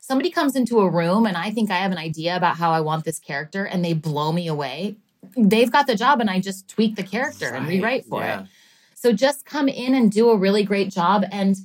Somebody 0.00 0.30
comes 0.30 0.56
into 0.56 0.80
a 0.80 0.90
room 0.90 1.26
and 1.26 1.36
I 1.36 1.50
think 1.50 1.70
I 1.70 1.76
have 1.78 1.92
an 1.92 1.98
idea 1.98 2.36
about 2.36 2.56
how 2.56 2.72
I 2.72 2.80
want 2.80 3.04
this 3.04 3.18
character 3.18 3.64
and 3.64 3.84
they 3.84 3.92
blow 3.94 4.32
me 4.32 4.46
away. 4.48 4.96
They've 5.36 5.70
got 5.70 5.86
the 5.86 5.94
job 5.94 6.20
and 6.20 6.28
I 6.28 6.40
just 6.40 6.68
tweak 6.68 6.96
the 6.96 7.02
character 7.04 7.48
and 7.48 7.66
rewrite 7.66 8.04
for 8.06 8.20
yeah. 8.20 8.40
it. 8.42 8.46
So 8.94 9.12
just 9.12 9.46
come 9.46 9.68
in 9.68 9.94
and 9.94 10.10
do 10.10 10.30
a 10.30 10.36
really 10.36 10.64
great 10.64 10.90
job. 10.90 11.24
And 11.30 11.56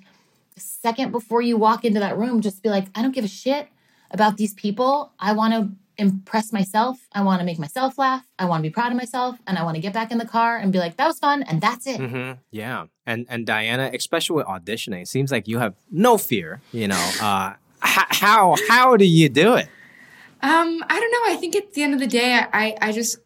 second 0.57 1.11
before 1.11 1.41
you 1.41 1.57
walk 1.57 1.85
into 1.85 1.99
that 1.99 2.17
room, 2.17 2.41
just 2.41 2.61
be 2.63 2.69
like, 2.69 2.87
I 2.95 3.01
don't 3.01 3.13
give 3.13 3.25
a 3.25 3.29
shit 3.29 3.67
about 4.11 4.37
these 4.37 4.53
people. 4.53 5.11
I 5.19 5.33
want 5.33 5.53
to 5.53 5.69
impress 5.97 6.53
myself. 6.53 6.99
I 7.11 7.23
want 7.23 7.39
to 7.39 7.45
make 7.45 7.57
myself 7.59 7.97
laugh. 7.97 8.23
I 8.37 8.45
want 8.45 8.63
to 8.63 8.69
be 8.69 8.73
proud 8.73 8.91
of 8.91 8.97
myself. 8.97 9.37
And 9.47 9.57
I 9.57 9.63
want 9.63 9.75
to 9.75 9.81
get 9.81 9.93
back 9.93 10.11
in 10.11 10.17
the 10.19 10.25
car 10.27 10.57
and 10.57 10.71
be 10.71 10.79
like, 10.79 10.95
that 10.97 11.07
was 11.07 11.19
fun. 11.19 11.43
And 11.43 11.59
that's 11.59 11.87
it. 11.87 11.97
hmm 11.99 12.33
Yeah, 12.51 12.85
and 13.05 13.25
and 13.29 13.45
Diana, 13.45 13.89
especially 13.93 14.35
with 14.37 14.45
auditioning, 14.47 15.01
it 15.01 15.07
seems 15.07 15.31
like 15.31 15.47
you 15.47 15.57
have 15.59 15.73
no 15.91 16.17
fear. 16.17 16.61
You 16.71 16.87
know, 16.87 17.11
uh, 17.21 17.53
h- 17.83 18.05
how 18.09 18.55
how 18.69 18.95
do 18.97 19.05
you 19.05 19.27
do 19.29 19.55
it? 19.55 19.67
Um, 20.41 20.83
I 20.87 20.99
don't 20.99 21.11
know. 21.11 21.33
I 21.33 21.37
think 21.39 21.55
at 21.55 21.73
the 21.73 21.81
end 21.81 21.93
of 21.95 21.99
the 21.99 22.07
day, 22.07 22.35
I, 22.35 22.47
I, 22.53 22.77
I 22.81 22.91
just 22.91 23.17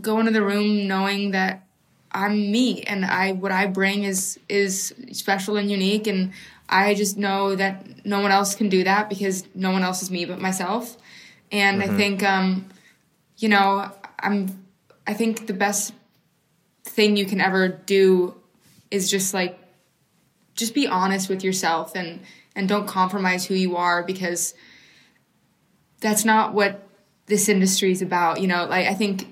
go 0.00 0.20
into 0.20 0.30
the 0.30 0.42
room 0.42 0.86
knowing 0.86 1.32
that 1.32 1.66
I'm 2.12 2.52
me 2.52 2.82
and 2.82 3.04
I 3.04 3.32
what 3.32 3.50
I 3.52 3.66
bring 3.66 4.04
is 4.04 4.38
is 4.48 4.94
special 5.12 5.56
and 5.56 5.70
unique 5.70 6.06
and 6.06 6.32
I 6.72 6.94
just 6.94 7.18
know 7.18 7.54
that 7.54 8.06
no 8.06 8.20
one 8.20 8.30
else 8.30 8.54
can 8.54 8.68
do 8.68 8.84
that 8.84 9.08
because 9.08 9.44
no 9.54 9.70
one 9.70 9.82
else 9.82 10.02
is 10.02 10.10
me 10.10 10.24
but 10.24 10.40
myself. 10.40 10.96
And 11.50 11.82
I 11.82 11.88
think 11.88 12.22
um, 12.22 12.68
you 13.36 13.48
know, 13.48 13.90
I'm 14.18 14.64
I 15.06 15.14
think 15.14 15.46
the 15.46 15.52
best 15.52 15.92
thing 16.84 17.16
you 17.16 17.26
can 17.26 17.40
ever 17.40 17.68
do 17.68 18.34
is 18.90 19.10
just 19.10 19.34
like 19.34 19.58
just 20.54 20.74
be 20.74 20.86
honest 20.86 21.28
with 21.28 21.44
yourself 21.44 21.94
and 21.94 22.20
and 22.54 22.68
don't 22.68 22.86
compromise 22.86 23.44
who 23.44 23.54
you 23.54 23.76
are 23.76 24.02
because 24.02 24.54
that's 26.00 26.24
not 26.24 26.54
what 26.54 26.86
this 27.26 27.48
industry 27.48 27.92
is 27.92 28.02
about. 28.02 28.40
You 28.40 28.48
know, 28.48 28.64
like 28.66 28.86
I 28.86 28.94
think, 28.94 29.26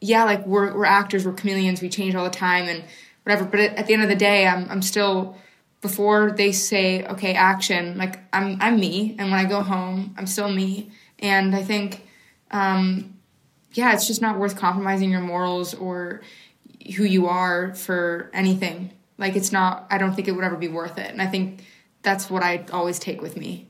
yeah, 0.00 0.24
like 0.24 0.46
we're 0.46 0.74
we're 0.76 0.84
actors, 0.84 1.24
we're 1.24 1.32
chameleons, 1.32 1.80
we 1.80 1.88
change 1.88 2.14
all 2.14 2.24
the 2.24 2.30
time 2.30 2.68
and 2.68 2.84
whatever. 3.24 3.44
But 3.44 3.60
at, 3.60 3.76
at 3.76 3.86
the 3.86 3.94
end 3.94 4.02
of 4.02 4.08
the 4.08 4.16
day, 4.16 4.46
I'm 4.46 4.68
I'm 4.70 4.82
still 4.82 5.36
before 5.82 6.30
they 6.30 6.52
say 6.52 7.04
okay, 7.06 7.34
action. 7.34 7.98
Like 7.98 8.20
I'm 8.32 8.56
I'm 8.60 8.80
me, 8.80 9.14
and 9.18 9.30
when 9.30 9.38
I 9.38 9.44
go 9.44 9.62
home, 9.62 10.14
I'm 10.16 10.26
still 10.26 10.50
me. 10.50 10.90
And 11.18 11.54
I 11.54 11.62
think, 11.62 12.06
um, 12.50 13.18
yeah, 13.74 13.92
it's 13.92 14.06
just 14.06 14.22
not 14.22 14.38
worth 14.38 14.56
compromising 14.56 15.10
your 15.10 15.20
morals 15.20 15.74
or 15.74 16.22
who 16.96 17.04
you 17.04 17.26
are 17.26 17.74
for 17.74 18.30
anything. 18.32 18.92
Like 19.18 19.36
it's 19.36 19.52
not. 19.52 19.86
I 19.90 19.98
don't 19.98 20.14
think 20.14 20.28
it 20.28 20.32
would 20.32 20.44
ever 20.44 20.56
be 20.56 20.68
worth 20.68 20.96
it. 20.98 21.10
And 21.10 21.20
I 21.20 21.26
think 21.26 21.64
that's 22.02 22.30
what 22.30 22.42
I 22.42 22.64
always 22.72 22.98
take 22.98 23.20
with 23.20 23.36
me. 23.36 23.68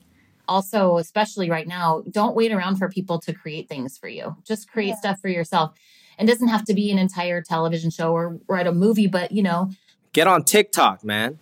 also 0.49 0.99
especially 0.99 1.49
right 1.51 1.69
now 1.69 2.03
don't 2.11 2.35
wait 2.35 2.53
around 2.53 2.77
for 2.77 2.89
people 2.89 3.19
to 3.21 3.33
create 3.33 3.69
things 3.69 3.97
for 3.97 4.09
you 4.09 4.37
just 4.45 4.69
create 4.71 4.97
stuff 4.97 5.21
for 5.21 5.29
yourself 5.29 5.73
it 6.19 6.27
doesn't 6.27 6.49
have 6.49 6.65
to 6.65 6.75
be 6.75 6.91
an 6.91 6.99
entire 6.99 7.41
television 7.41 7.91
show 7.91 8.13
or 8.13 8.39
write 8.49 8.67
a 8.67 8.73
movie 8.73 9.07
but 9.07 9.31
you 9.31 9.43
know 9.43 9.71
Get 10.13 10.27
on 10.27 10.45
TikTok, 10.45 11.05
man. 11.05 11.39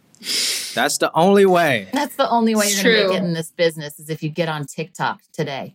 That's 0.75 0.99
the 0.99 1.11
only 1.15 1.47
way. 1.47 1.89
that's 1.93 2.17
the 2.17 2.29
only 2.31 2.55
way 2.55 2.67
It's 2.67 2.83
you're 2.83 2.93
gonna 2.93 3.03
true. 3.05 3.13
make 3.15 3.23
it 3.23 3.25
in 3.27 3.33
this 3.35 3.51
business 3.51 3.99
is 3.99 4.09
if 4.11 4.23
you 4.23 4.29
get 4.31 4.49
on 4.49 4.67
tiktok 4.67 5.21
today 5.33 5.75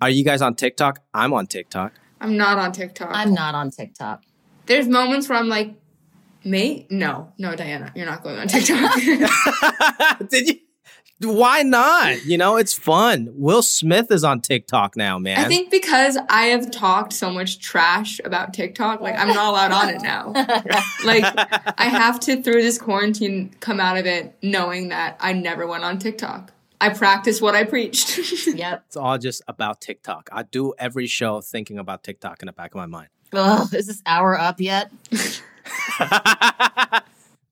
Are 0.00 0.10
you 0.10 0.24
guys 0.24 0.42
on 0.42 0.54
TikTok? 0.54 1.00
I'm 1.14 1.32
on 1.32 1.46
TikTok. 1.46 1.92
I'm 2.20 2.36
not 2.36 2.58
on 2.58 2.72
TikTok. 2.72 3.10
i'm 3.12 3.34
not 3.34 3.54
on 3.54 3.70
tiktok 3.70 4.22
There's 4.66 4.88
moments 4.88 5.28
where 5.28 5.38
I'm 5.38 5.48
like, 5.48 5.74
mate, 6.44 6.90
no, 6.90 7.32
no, 7.38 7.54
Diana, 7.56 7.92
you're 7.94 8.06
not 8.06 8.22
going 8.22 8.38
on 8.38 8.48
TikTok. 8.48 8.94
Did 10.30 10.48
you? 10.48 10.54
Why 11.20 11.62
not? 11.62 12.26
You 12.26 12.36
know, 12.36 12.56
it's 12.56 12.74
fun. 12.74 13.30
Will 13.32 13.62
Smith 13.62 14.10
is 14.10 14.22
on 14.22 14.42
TikTok 14.42 14.96
now, 14.96 15.18
man. 15.18 15.38
I 15.38 15.44
think 15.44 15.70
because 15.70 16.18
I 16.28 16.46
have 16.46 16.70
talked 16.70 17.14
so 17.14 17.30
much 17.30 17.58
trash 17.58 18.20
about 18.22 18.52
TikTok, 18.52 19.00
like 19.00 19.18
I'm 19.18 19.28
not 19.28 19.48
allowed 19.48 19.72
on 19.72 19.88
it 19.88 20.02
now. 20.02 20.32
like 21.04 21.24
I 21.78 21.84
have 21.84 22.20
to 22.20 22.42
through 22.42 22.60
this 22.60 22.76
quarantine 22.76 23.54
come 23.60 23.80
out 23.80 23.96
of 23.96 24.04
it 24.04 24.36
knowing 24.42 24.90
that 24.90 25.16
I 25.20 25.32
never 25.32 25.66
went 25.66 25.84
on 25.84 25.98
TikTok. 25.98 26.52
I 26.82 26.90
practice 26.90 27.40
what 27.40 27.54
I 27.54 27.64
preached. 27.64 28.18
yep 28.48 28.84
it's 28.86 28.96
all 28.96 29.16
just 29.16 29.40
about 29.48 29.80
TikTok. 29.80 30.28
I 30.30 30.42
do 30.42 30.74
every 30.78 31.06
show 31.06 31.40
thinking 31.40 31.78
about 31.78 32.04
TikTok 32.04 32.42
in 32.42 32.46
the 32.46 32.52
back 32.52 32.72
of 32.72 32.76
my 32.76 32.86
mind. 32.86 33.08
Ugh, 33.32 33.72
is 33.74 33.86
this 33.86 34.02
hour 34.04 34.38
up 34.38 34.60
yet 34.60 34.90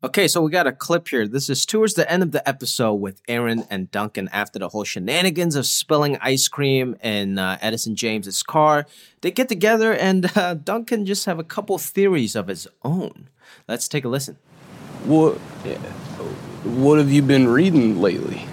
Okay, 0.05 0.29
so 0.29 0.43
we 0.43 0.51
got 0.51 0.67
a 0.67 0.73
clip 0.73 1.09
here. 1.09 1.27
This 1.27 1.49
is 1.49 1.65
towards 1.65 1.95
the 1.95 2.11
end 2.13 2.23
of 2.23 2.31
the 2.31 2.47
episode 2.47 2.97
with 2.97 3.23
Erin 3.27 3.65
and 3.71 3.91
Duncan 3.91 4.29
after 4.35 4.59
the 4.59 4.69
whole 4.69 4.85
shenanigans 4.85 5.57
of 5.57 5.65
spilling 5.65 6.19
ice 6.21 6.47
cream 6.47 6.95
in 7.03 7.39
uh, 7.39 7.57
Edison 7.63 7.95
Jaymes's 7.97 8.43
car. 8.43 8.85
They 9.23 9.31
get 9.31 9.49
together, 9.49 9.95
and 9.95 10.31
uh, 10.37 10.55
Duncan 10.63 11.07
just 11.07 11.25
have 11.25 11.39
a 11.39 11.43
couple 11.43 11.79
theories 11.79 12.37
of 12.37 12.49
his 12.49 12.69
own. 12.83 13.31
Let's 13.67 13.89
take 13.89 14.05
a 14.05 14.09
listen. 14.11 14.37
What 15.07 15.39
what 16.65 16.99
have 16.99 17.11
you 17.11 17.23
been 17.23 17.49
reading 17.49 18.03
lately? 18.03 18.45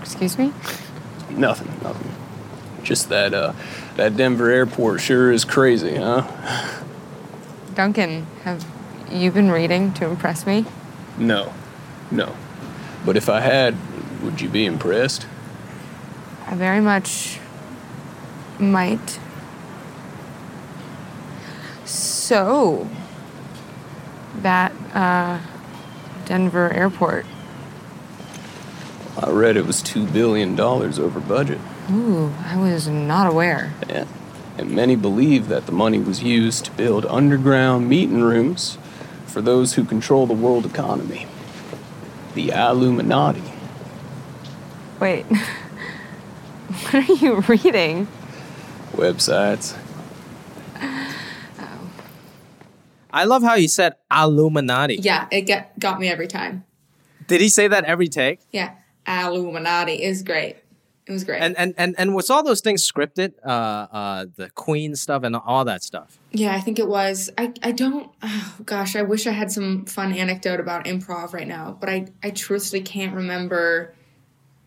Excuse 0.00 0.38
me? 0.38 0.54
Nothing, 1.32 1.68
nothing. 1.82 2.10
Just 2.82 3.10
that 3.10 3.34
uh 3.34 3.52
that 3.96 4.16
Denver 4.16 4.48
airport 4.48 5.02
sure 5.02 5.32
is 5.32 5.44
crazy, 5.44 5.96
huh? 5.96 6.26
Duncan, 7.74 8.26
have 8.44 8.64
you 9.12 9.30
been 9.30 9.50
reading 9.50 9.92
to 9.94 10.06
impress 10.06 10.46
me? 10.46 10.64
No. 11.18 11.52
No. 12.10 12.36
But 13.04 13.16
if 13.16 13.28
I 13.28 13.40
had, 13.40 13.76
would 14.22 14.40
you 14.40 14.48
be 14.48 14.64
impressed? 14.64 15.26
I 16.46 16.54
very 16.54 16.80
much 16.80 17.38
might. 18.58 19.18
So, 21.84 22.88
that 24.36 24.72
uh, 24.94 25.40
Denver 26.24 26.72
airport. 26.72 27.26
I 29.18 29.30
read 29.30 29.56
it 29.56 29.66
was 29.66 29.82
$2 29.82 30.12
billion 30.12 30.58
over 30.58 31.20
budget. 31.20 31.58
Ooh, 31.90 32.32
I 32.44 32.56
was 32.56 32.88
not 32.88 33.26
aware. 33.30 33.72
Yeah. 33.88 34.06
And 34.56 34.70
many 34.70 34.96
believe 34.96 35.48
that 35.48 35.66
the 35.66 35.72
money 35.72 35.98
was 35.98 36.22
used 36.22 36.66
to 36.66 36.70
build 36.72 37.04
underground 37.06 37.88
meeting 37.88 38.22
rooms 38.22 38.78
for 39.32 39.40
those 39.40 39.74
who 39.74 39.84
control 39.84 40.26
the 40.26 40.34
world 40.34 40.66
economy. 40.66 41.26
The 42.34 42.50
Illuminati. 42.50 43.42
Wait, 45.00 45.24
what 45.26 46.94
are 46.94 47.12
you 47.14 47.40
reading? 47.40 48.06
Websites. 48.92 49.76
Oh. 51.58 51.90
I 53.10 53.24
love 53.24 53.42
how 53.42 53.56
he 53.56 53.66
said 53.66 53.94
Illuminati. 54.10 54.96
Yeah, 54.96 55.26
it 55.32 55.42
get, 55.42 55.78
got 55.78 55.98
me 55.98 56.08
every 56.08 56.28
time. 56.28 56.64
Did 57.26 57.40
he 57.40 57.48
say 57.48 57.68
that 57.68 57.84
every 57.84 58.08
take? 58.08 58.40
Yeah, 58.50 58.74
Illuminati 59.08 60.02
is 60.02 60.22
great. 60.22 60.56
It 61.06 61.12
was 61.12 61.24
great. 61.24 61.40
And 61.40 61.58
and 61.58 61.74
and 61.76 61.94
and 61.98 62.14
was 62.14 62.30
all 62.30 62.44
those 62.44 62.60
things 62.60 62.88
scripted? 62.88 63.32
Uh, 63.44 63.48
uh, 63.48 64.26
the 64.36 64.50
Queen 64.50 64.94
stuff 64.94 65.24
and 65.24 65.34
all 65.34 65.64
that 65.64 65.82
stuff. 65.82 66.18
yeah, 66.30 66.54
I 66.54 66.60
think 66.60 66.78
it 66.78 66.86
was. 66.86 67.28
I, 67.36 67.52
I 67.62 67.72
don't. 67.72 68.10
Oh, 68.22 68.56
gosh, 68.64 68.94
I 68.94 69.02
wish 69.02 69.26
I 69.26 69.32
had 69.32 69.50
some 69.50 69.84
fun 69.86 70.12
anecdote 70.12 70.60
about 70.60 70.84
improv 70.84 71.32
right 71.32 71.46
now, 71.46 71.76
but 71.78 71.88
I, 71.88 72.06
I 72.22 72.30
truthfully 72.30 72.82
can't 72.82 73.14
remember 73.14 73.94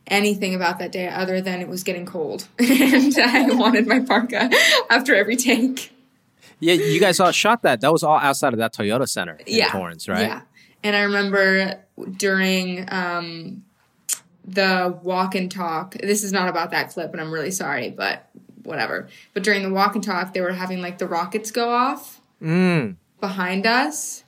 anything 0.08 0.54
about 0.54 0.80
that 0.80 0.92
day 0.92 1.08
other 1.08 1.42
than 1.42 1.62
it 1.62 1.68
was 1.68 1.84
getting 1.84 2.06
cold 2.06 2.48
and 2.60 3.18
I 3.18 3.48
wanted 3.56 3.88
my 3.88 4.02
parka 4.02 4.52
after 4.90 5.16
every 5.16 5.36
take. 5.36 5.92
Yeah, 6.60 6.74
you 6.74 7.00
guys 7.00 7.20
all 7.20 7.32
shot 7.32 7.64
that. 7.64 7.82
That 7.82 7.92
was 7.92 8.04
all 8.04 8.18
outside 8.18 8.54
of 8.54 8.60
that 8.60 8.74
Toyota 8.74 9.08
Center 9.08 9.36
in 9.46 9.58
yeah. 9.58 9.72
Torrance, 9.72 10.08
right? 10.08 10.28
Yeah. 10.28 10.42
And 10.84 10.96
I 10.96 11.02
remember 11.02 11.84
during 12.18 12.88
um, 12.92 13.64
the 14.48 14.98
walk 15.04 15.36
and 15.36 15.52
talk, 15.52 15.96
this 15.96 16.24
is 16.24 16.32
not 16.32 16.48
about 16.50 16.72
that 16.72 16.90
clip, 16.92 17.12
and 17.12 17.20
I'm 17.22 17.32
really 17.32 17.52
sorry, 17.52 17.90
but 17.90 18.30
whatever. 18.64 19.08
But 19.34 19.44
during 19.44 19.64
the 19.64 19.72
walk 19.74 19.96
and 19.96 20.04
talk, 20.04 20.34
they 20.34 20.42
were 20.42 20.54
having 20.54 20.82
like 20.82 20.98
the 20.98 21.08
rockets 21.08 21.52
go 21.52 21.70
off 21.70 22.22
Mm. 22.42 22.96
behind 23.22 23.66
us. 23.66 24.24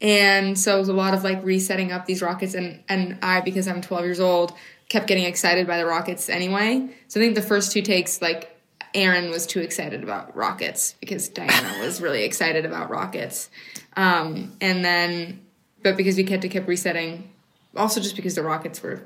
And 0.00 0.58
so 0.58 0.76
it 0.76 0.78
was 0.78 0.88
a 0.88 0.94
lot 0.94 1.14
of 1.14 1.24
like 1.24 1.44
resetting 1.44 1.92
up 1.92 2.06
these 2.06 2.22
rockets. 2.22 2.54
And, 2.54 2.82
and 2.88 3.18
I, 3.22 3.40
because 3.40 3.68
I'm 3.68 3.80
12 3.82 4.04
years 4.04 4.20
old, 4.20 4.52
kept 4.88 5.06
getting 5.06 5.24
excited 5.24 5.66
by 5.66 5.78
the 5.78 5.84
rockets 5.84 6.28
anyway. 6.28 6.88
So 7.08 7.20
I 7.20 7.22
think 7.22 7.34
the 7.34 7.42
first 7.42 7.72
two 7.72 7.82
takes, 7.82 8.22
like, 8.22 8.56
Erin 8.94 9.30
was 9.30 9.46
too 9.46 9.60
excited 9.60 10.02
about 10.02 10.34
rockets 10.36 10.94
because 11.00 11.28
Diana 11.28 11.78
was 11.80 12.00
really 12.00 12.24
excited 12.24 12.64
about 12.64 12.90
rockets. 12.90 13.48
Um, 13.96 14.52
and 14.60 14.84
then, 14.84 15.40
but 15.82 15.96
because 15.96 16.16
we 16.16 16.24
kept, 16.24 16.48
kept 16.50 16.66
resetting, 16.66 17.30
also 17.76 18.00
just 18.00 18.16
because 18.16 18.34
the 18.34 18.42
rockets 18.42 18.82
were 18.82 19.02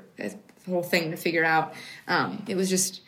whole 0.65 0.83
thing 0.83 1.11
to 1.11 1.17
figure 1.17 1.43
out, 1.43 1.73
um, 2.07 2.43
it 2.47 2.55
was 2.55 2.69
just, 2.69 3.01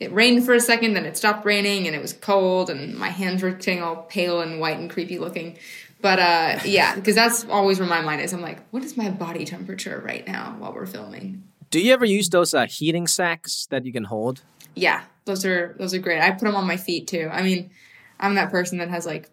it 0.00 0.12
rained 0.12 0.44
for 0.44 0.54
a 0.54 0.60
second, 0.60 0.94
then 0.94 1.04
it 1.04 1.16
stopped 1.16 1.44
raining, 1.44 1.86
and 1.86 1.94
it 1.94 2.02
was 2.02 2.12
cold, 2.12 2.70
and 2.70 2.96
my 2.96 3.08
hands 3.08 3.42
were 3.42 3.50
getting 3.50 3.82
all 3.82 3.96
pale 3.96 4.40
and 4.40 4.60
white 4.60 4.78
and 4.78 4.90
creepy 4.90 5.18
looking. 5.18 5.58
But 6.00 6.18
uh, 6.18 6.58
yeah, 6.64 6.96
because 6.96 7.14
that's 7.14 7.44
always 7.44 7.78
where 7.78 7.88
my 7.88 8.00
mind 8.00 8.20
is. 8.20 8.32
I'm 8.32 8.40
like, 8.40 8.58
what 8.70 8.82
is 8.82 8.96
my 8.96 9.08
body 9.08 9.44
temperature 9.44 10.02
right 10.04 10.26
now 10.26 10.56
while 10.58 10.72
we're 10.72 10.86
filming? 10.86 11.44
Do 11.70 11.80
you 11.80 11.92
ever 11.92 12.04
use 12.04 12.28
those 12.28 12.52
uh, 12.52 12.66
heating 12.66 13.06
sacks 13.06 13.66
that 13.70 13.86
you 13.86 13.92
can 13.92 14.04
hold? 14.04 14.42
Yeah, 14.74 15.02
those 15.24 15.44
are 15.44 15.76
those 15.78 15.94
are 15.94 16.00
great. 16.00 16.20
I 16.20 16.32
put 16.32 16.42
them 16.42 16.56
on 16.56 16.66
my 16.66 16.76
feet 16.76 17.06
too. 17.06 17.30
I 17.32 17.42
mean, 17.42 17.70
I'm 18.18 18.34
that 18.34 18.50
person 18.50 18.78
that 18.78 18.90
has 18.90 19.06
like 19.06 19.30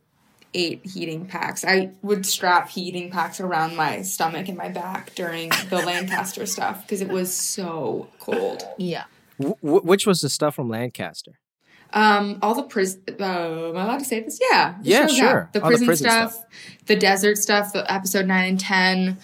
eight 0.54 0.86
heating 0.86 1.26
packs. 1.26 1.64
I 1.64 1.92
would 2.02 2.26
strap 2.26 2.70
heating 2.70 3.12
packs 3.12 3.40
around 3.40 3.76
my 3.76 4.02
stomach 4.02 4.48
and 4.48 4.58
my 4.58 4.70
back 4.70 5.14
during 5.16 5.50
the 5.70 5.78
Lancaster 5.78 6.46
stuff 6.46 6.84
because 6.84 7.02
it 7.02 7.10
was 7.10 7.34
so 7.34 8.10
cold. 8.20 8.64
Yeah. 8.78 9.04
W- 9.40 9.56
w- 9.62 9.82
which 9.84 10.06
was 10.08 10.22
the 10.22 10.30
stuff 10.30 10.56
from 10.56 10.70
Lancaster? 10.70 11.40
Um, 11.92 12.40
all 12.42 12.54
the 12.56 12.64
prison. 12.64 13.02
Uh, 13.20 13.70
am 13.70 13.78
I 13.78 13.84
allowed 13.84 14.00
to 14.00 14.06
say 14.06 14.20
this? 14.22 14.40
Yeah. 14.42 14.76
the 14.82 14.90
Yeah, 14.90 15.08
sure. 15.08 15.50
The 15.54 15.64
All 15.64 15.70
the 15.70 15.78
prison, 15.78 15.88
prison 15.88 16.10
stuff, 16.10 16.32
stuff. 16.34 16.46
the 16.86 16.96
desert 16.96 17.38
stuff, 17.38 17.74
the 17.74 17.92
episode 17.92 18.28
nine 18.28 18.50
and 18.50 18.60
ten, 18.60 19.18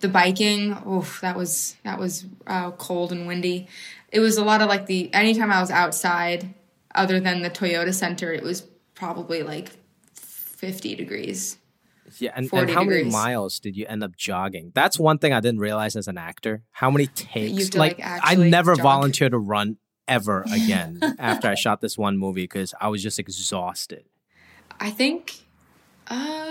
the 0.00 0.08
biking. 0.08 0.76
Oof, 0.86 1.20
that 1.22 1.36
was 1.36 1.76
that 1.84 1.98
was 1.98 2.26
uh, 2.46 2.72
cold 2.72 3.12
and 3.12 3.26
windy. 3.26 3.68
It 4.12 4.20
was 4.20 4.36
a 4.36 4.44
lot 4.44 4.60
of 4.60 4.68
like 4.68 4.86
the 4.86 5.12
anytime 5.14 5.50
I 5.50 5.60
was 5.60 5.70
outside, 5.70 6.52
other 6.94 7.20
than 7.20 7.42
the 7.42 7.50
Toyota 7.50 7.94
Center, 7.94 8.32
it 8.32 8.42
was 8.42 8.62
probably 8.94 9.42
like 9.42 9.70
fifty 10.60 10.94
degrees. 10.94 11.58
Yeah, 12.18 12.30
and, 12.34 12.42
and 12.44 12.50
40 12.50 12.72
how 12.72 12.82
many 12.84 13.04
miles 13.04 13.60
did 13.60 13.76
you 13.76 13.86
end 13.86 14.02
up 14.02 14.16
jogging? 14.16 14.72
That's 14.74 14.98
one 14.98 15.18
thing 15.18 15.32
I 15.32 15.38
didn't 15.40 15.60
realize 15.60 15.94
as 15.94 16.08
an 16.08 16.18
actor. 16.18 16.64
How 16.72 16.90
many 16.90 17.06
takes? 17.06 17.68
to, 17.70 17.78
like, 17.78 18.00
I 18.02 18.34
never 18.34 18.74
jog. 18.74 18.82
volunteered 18.82 19.30
to 19.30 19.38
run 19.38 19.76
ever 20.08 20.42
again 20.52 20.98
after 21.20 21.46
I 21.48 21.54
shot 21.54 21.80
this 21.80 21.96
one 21.96 22.18
movie 22.18 22.42
because 22.42 22.74
I 22.80 22.88
was 22.88 23.00
just 23.00 23.20
exhausted. 23.20 24.06
I 24.80 24.90
think, 24.90 25.36
uh, 26.08 26.49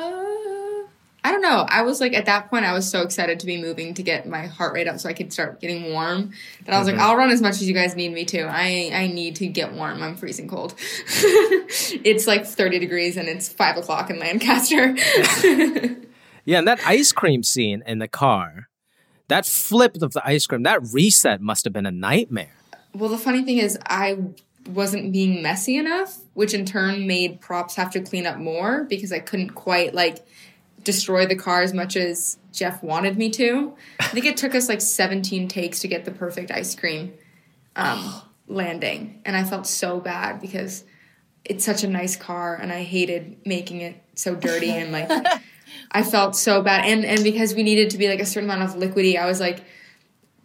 I 1.30 1.32
don't 1.32 1.44
know. 1.44 1.64
I 1.70 1.84
was 1.84 2.02
like, 2.02 2.16
at 2.16 2.26
that 2.26 2.50
point, 2.50 2.66
I 2.66 2.74
was 2.74 2.90
so 2.90 3.04
excited 3.04 3.40
to 3.42 3.46
be 3.46 3.62
moving 3.62 3.94
to 3.94 4.02
get 4.02 4.28
my 4.28 4.48
heart 4.48 4.74
rate 4.74 4.88
up 4.88 5.00
so 5.00 5.08
I 5.08 5.14
could 5.14 5.32
start 5.32 5.62
getting 5.62 5.94
warm 5.94 6.32
that 6.66 6.74
I 6.74 6.80
was 6.80 6.88
like, 6.88 6.96
mm-hmm. 6.96 7.04
I'll 7.04 7.16
run 7.16 7.30
as 7.30 7.40
much 7.40 7.54
as 7.54 7.68
you 7.68 7.76
guys 7.76 7.96
need 7.96 8.12
me 8.12 8.26
to. 8.26 8.48
I, 8.50 8.90
I 8.92 9.06
need 9.06 9.36
to 9.36 9.46
get 9.46 9.74
warm. 9.74 10.02
I'm 10.02 10.16
freezing 10.16 10.48
cold. 10.48 10.74
it's 10.80 12.26
like 12.26 12.48
30 12.48 12.80
degrees 12.80 13.16
and 13.16 13.28
it's 13.28 13.48
five 13.48 13.78
o'clock 13.78 14.10
in 14.10 14.18
Lancaster. 14.18 14.96
Yeah, 16.46 16.58
and 16.60 16.68
that 16.68 16.80
ice 16.84 17.12
cream 17.12 17.44
scene 17.44 17.84
in 17.86 18.00
the 18.00 18.08
car, 18.08 18.70
that 19.28 19.46
flip 19.46 20.02
of 20.02 20.14
the 20.14 20.22
ice 20.28 20.48
cream, 20.48 20.64
that 20.64 20.82
reset 20.92 21.42
must 21.42 21.64
have 21.66 21.74
been 21.74 21.86
a 21.86 21.92
nightmare. 21.92 22.56
well, 22.96 23.10
the 23.10 23.20
funny 23.20 23.44
thing 23.44 23.60
is, 23.60 23.78
I 23.86 24.18
wasn't 24.68 25.14
being 25.14 25.44
messy 25.44 25.78
enough, 25.78 26.18
which 26.34 26.56
in 26.56 26.66
turn 26.66 27.06
made 27.06 27.40
props 27.40 27.76
have 27.76 27.92
to 27.92 28.02
clean 28.02 28.26
up 28.26 28.38
more 28.38 28.86
because 28.86 29.12
I 29.12 29.20
couldn't 29.20 29.52
quite 29.52 29.94
like 29.94 30.26
destroy 30.84 31.26
the 31.26 31.36
car 31.36 31.62
as 31.62 31.74
much 31.74 31.96
as 31.96 32.38
Jeff 32.52 32.82
wanted 32.84 33.18
me 33.18 33.30
to. 33.32 33.76
I 34.00 34.08
think 34.08 34.26
it 34.26 34.38
took 34.38 34.56
us 34.56 34.70
like 34.70 34.82
17 34.82 35.48
takes 35.48 35.80
to 35.80 35.88
get 35.88 36.06
the 36.06 36.12
perfect 36.12 36.52
ice 36.52 36.76
cream 36.76 37.14
um, 37.76 38.22
landing. 38.48 39.22
And 39.26 39.36
I 39.36 39.44
felt 39.44 39.68
so 39.68 40.00
bad 40.00 40.42
because 40.42 40.84
it's 41.46 41.64
such 41.64 41.84
a 41.84 41.88
nice 41.88 42.16
car 42.16 42.56
and 42.56 42.72
I 42.72 42.84
hated 42.84 43.38
making 43.46 43.82
it 43.82 44.02
so 44.16 44.36
dirty 44.36 44.70
and 44.72 44.92
like 44.92 45.10
I 45.92 46.04
felt 46.04 46.36
so 46.36 46.62
bad. 46.62 46.86
And 46.86 47.06
and 47.06 47.24
because 47.24 47.54
we 47.54 47.64
needed 47.64 47.92
to 47.92 47.98
be 47.98 48.08
like 48.08 48.20
a 48.20 48.26
certain 48.26 48.50
amount 48.50 48.70
of 48.70 48.80
liquidy, 48.80 49.18
I 49.18 49.26
was 49.26 49.40
like 49.40 49.64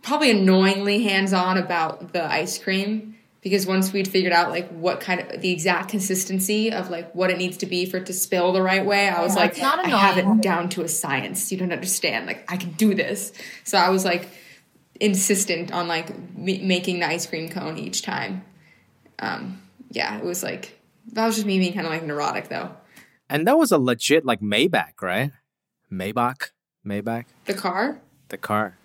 probably 0.03 0.31
annoyingly 0.31 1.03
hands-on 1.03 1.57
about 1.57 2.13
the 2.13 2.25
ice 2.25 2.59
cream 2.59 3.17
because 3.45 3.67
once 3.67 3.93
we'd 3.93 4.09
figured 4.09 4.33
out 4.33 4.49
like 4.49 4.69
what 4.71 5.01
kind 5.01 5.21
of 5.21 5.41
the 5.43 5.51
exact 5.53 5.91
consistency 5.91 6.73
of 6.73 6.89
like 6.91 7.15
what 7.15 7.31
it 7.31 7.37
needs 7.39 7.59
to 7.59 7.67
be 7.67 7.85
for 7.85 7.99
it 7.99 8.07
to 8.07 8.13
spill 8.15 8.53
the 8.53 8.63
right 8.63 8.85
way, 8.85 9.07
I 9.09 9.23
was 9.23 9.37
Yeah, 9.37 9.43
like, 9.43 9.59
not 9.59 9.85
I 9.85 9.89
have 9.91 10.17
it 10.19 10.41
down 10.41 10.71
to 10.71 10.83
a 10.83 10.89
science. 10.89 11.53
You 11.53 11.59
don't 11.59 11.71
understand. 11.71 12.27
Like 12.27 12.51
I 12.51 12.57
can 12.57 12.71
do 12.73 12.95
this. 12.95 13.33
So 13.63 13.77
I 13.79 13.91
was 13.91 14.05
like 14.05 14.29
insistent 14.99 15.73
on 15.73 15.87
like 15.87 16.11
m- 16.11 16.67
making 16.67 17.01
the 17.01 17.07
ice 17.07 17.27
cream 17.27 17.49
cone 17.51 17.77
each 17.79 18.01
time. 18.03 18.45
Um, 19.19 19.61
yeah, 19.91 20.17
it 20.17 20.25
was 20.25 20.43
like 20.43 20.81
that 21.13 21.27
was 21.27 21.35
just 21.37 21.47
me 21.47 21.59
being 21.59 21.75
kind 21.75 21.87
of 21.87 21.93
like 21.93 22.03
neurotic 22.03 22.49
though. 22.49 22.71
And 23.29 23.47
that 23.47 23.59
was 23.59 23.71
a 23.73 23.79
legit 23.79 24.25
like 24.25 24.41
Maybach, 24.41 25.03
right? 25.03 25.33
Maybach? 25.93 26.51
Maybach? 26.87 27.27
The 27.45 27.55
car, 27.55 28.01
The 28.31 28.39
car. 28.39 28.79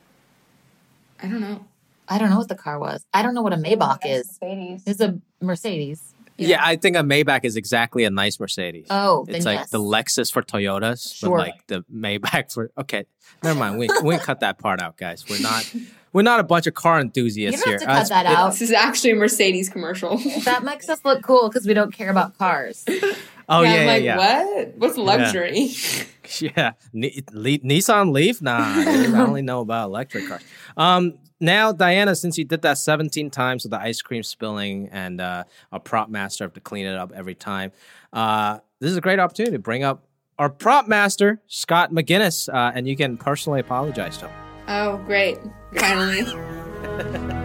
I 1.22 1.28
don't 1.28 1.42
know. 1.42 1.66
I 2.10 2.18
don't 2.18 2.30
know 2.30 2.38
what 2.38 2.48
the 2.50 2.56
car 2.56 2.80
was. 2.80 3.06
I 3.14 3.22
don't 3.22 3.34
know 3.36 3.42
what 3.42 3.54
a 3.54 3.58
Maybach 3.58 4.00
is. 4.06 4.38
Mercedes. 4.42 4.84
It's 4.88 5.00
a 5.00 5.20
Mercedes. 5.42 6.14
Yeah. 6.38 6.62
I 6.64 6.76
think 6.78 6.96
a 6.96 7.02
Maybach 7.02 7.42
is 7.44 7.56
exactly 7.58 8.04
a 8.06 8.10
nice 8.10 8.40
Mercedes. 8.40 8.88
Oh, 8.90 9.26
it's 9.28 9.44
then 9.46 9.54
like 9.56 9.60
yes. 9.60 9.70
the 9.72 9.80
Lexus 9.80 10.32
for 10.32 10.42
Toyotas, 10.42 11.16
Sure. 11.16 11.38
but 11.38 11.48
like 11.48 11.68
the 11.68 11.84
Maybach 11.94 12.54
for 12.54 12.72
okay. 12.78 13.06
Never 13.44 13.60
mind. 13.60 13.78
We 13.78 13.90
we 14.04 14.18
cut 14.18 14.40
that 14.40 14.58
part 14.58 14.82
out, 14.82 14.98
guys. 14.98 15.26
We're 15.30 15.42
not 15.42 15.72
we're 16.14 16.22
not 16.24 16.40
a 16.40 16.44
bunch 16.44 16.66
of 16.66 16.74
car 16.74 16.98
You 16.98 17.04
enthusiasts 17.06 17.62
don't 17.62 17.70
here. 17.70 17.80
have 17.80 17.82
to 17.82 17.86
cut 17.88 18.02
Us- 18.04 18.10
that 18.10 18.26
it- 18.26 18.32
out. 18.32 18.52
This 18.52 18.62
is 18.64 18.72
actually 18.72 19.12
a 19.12 19.16
Mercedes 19.16 19.70
commercial. 19.70 20.18
That 20.46 20.64
makes 20.64 20.88
us 20.90 21.04
look 21.06 21.22
cool 21.24 21.50
because 21.50 21.68
we 21.68 21.74
don't 21.74 21.94
care 21.94 22.10
about 22.10 22.38
cars. 22.38 22.86
Oh 23.50 23.64
yeah, 23.64 23.70
I'm 23.70 23.80
yeah, 23.80 23.86
like, 23.86 24.04
yeah. 24.04 24.18
what? 24.18 24.74
What's 24.78 24.98
luxury? 24.98 25.70
Yeah, 26.40 26.74
Ni- 26.94 27.24
Le- 27.32 27.58
Nissan 27.58 28.12
Leaf. 28.14 28.40
Nah, 28.40 28.84
dude, 28.84 29.16
I 29.16 29.22
only 29.22 29.42
know 29.42 29.62
about 29.62 29.86
electric 29.88 30.28
cars. 30.28 30.44
Um, 30.78 31.16
now 31.40 31.72
Diana, 31.72 32.16
since 32.16 32.38
you 32.38 32.46
did 32.46 32.62
that 32.62 32.78
17 32.78 33.32
times 33.32 33.64
with 33.64 33.72
the 33.72 33.80
ice 33.82 34.04
cream 34.04 34.22
spilling 34.22 34.90
and 34.92 35.20
uh, 35.20 35.46
a 35.72 35.80
prop 35.80 36.08
master 36.08 36.44
have 36.44 36.54
to 36.54 36.60
clean 36.60 36.86
it 36.86 36.96
up 36.96 37.12
every 37.16 37.34
time, 37.34 37.72
uh, 38.14 38.60
this 38.80 38.92
is 38.92 38.98
a 38.98 39.02
great 39.02 39.18
opportunity 39.18 39.54
to 39.54 39.60
bring 39.60 39.84
up 39.84 40.04
our 40.38 40.52
prop 40.52 40.88
master 40.88 41.42
Scott 41.48 41.92
McGinnis, 41.92 42.48
uh, 42.54 42.74
and 42.76 42.88
you 42.88 42.96
can 42.96 43.18
personally 43.18 43.60
apologize 43.60 44.18
to 44.20 44.28
him. 44.28 44.36
oh, 44.68 44.98
great. 45.08 45.40
Finally. 45.76 46.26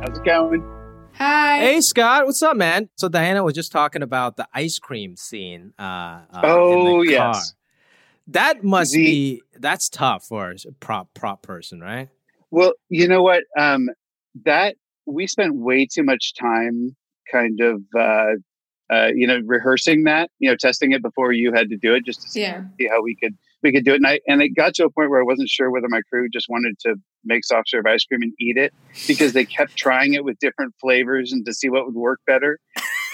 How's 0.00 0.18
it 0.18 0.24
going? 0.24 0.62
Hi. 1.16 1.58
Hey 1.58 1.80
Scott, 1.80 2.26
what's 2.26 2.42
up, 2.42 2.56
man? 2.56 2.88
So 2.96 3.08
Diana 3.08 3.44
was 3.44 3.54
just 3.54 3.70
talking 3.70 4.02
about 4.02 4.36
the 4.36 4.48
ice 4.52 4.78
cream 4.78 5.16
scene. 5.16 5.72
Uh, 5.78 5.82
uh, 5.82 6.40
Oh, 6.42 7.00
in 7.02 7.08
the 7.08 7.16
car. 7.16 7.34
yes. 7.34 7.54
That 8.28 8.64
must 8.64 8.92
The- 8.92 9.04
be 9.04 9.42
that's 9.58 9.88
tough 9.88 10.26
for 10.26 10.50
a 10.50 10.72
prop 10.80 11.12
prop 11.14 11.42
person, 11.42 11.80
right? 11.80 12.08
Well, 12.50 12.72
you 12.88 13.06
know 13.06 13.22
what? 13.22 13.44
Um, 13.56 13.88
that 14.44 14.76
we 15.06 15.26
spent 15.26 15.54
way 15.54 15.86
too 15.86 16.02
much 16.02 16.34
time 16.34 16.96
kind 17.30 17.60
of, 17.60 17.82
uh, 17.96 18.32
uh, 18.90 19.10
you 19.14 19.26
know, 19.26 19.40
rehearsing 19.44 20.04
that, 20.04 20.30
you 20.38 20.50
know, 20.50 20.56
testing 20.56 20.92
it 20.92 21.02
before 21.02 21.32
you 21.32 21.52
had 21.52 21.68
to 21.70 21.76
do 21.76 21.94
it 21.94 22.04
just 22.04 22.22
to 22.22 22.28
see, 22.28 22.40
Yeah. 22.40 22.64
see 22.78 22.88
how 22.88 23.02
we 23.02 23.14
could 23.14 23.36
we 23.64 23.72
could 23.72 23.84
do 23.84 23.92
it. 23.92 23.96
And, 23.96 24.06
I, 24.06 24.20
and 24.28 24.40
it 24.42 24.50
got 24.50 24.74
to 24.74 24.84
a 24.84 24.90
point 24.90 25.10
where 25.10 25.20
I 25.20 25.24
wasn't 25.24 25.48
sure 25.48 25.70
whether 25.70 25.88
my 25.88 26.02
crew 26.08 26.28
just 26.28 26.46
wanted 26.48 26.78
to 26.80 26.94
make 27.24 27.44
soft 27.44 27.70
serve 27.70 27.86
ice 27.86 28.04
cream 28.04 28.22
and 28.22 28.32
eat 28.38 28.56
it 28.56 28.72
because 29.08 29.32
they 29.32 29.44
kept 29.44 29.74
trying 29.74 30.14
it 30.14 30.24
with 30.24 30.38
different 30.38 30.74
flavors 30.80 31.32
and 31.32 31.44
to 31.46 31.52
see 31.52 31.70
what 31.70 31.86
would 31.86 31.94
work 31.94 32.20
better. 32.26 32.60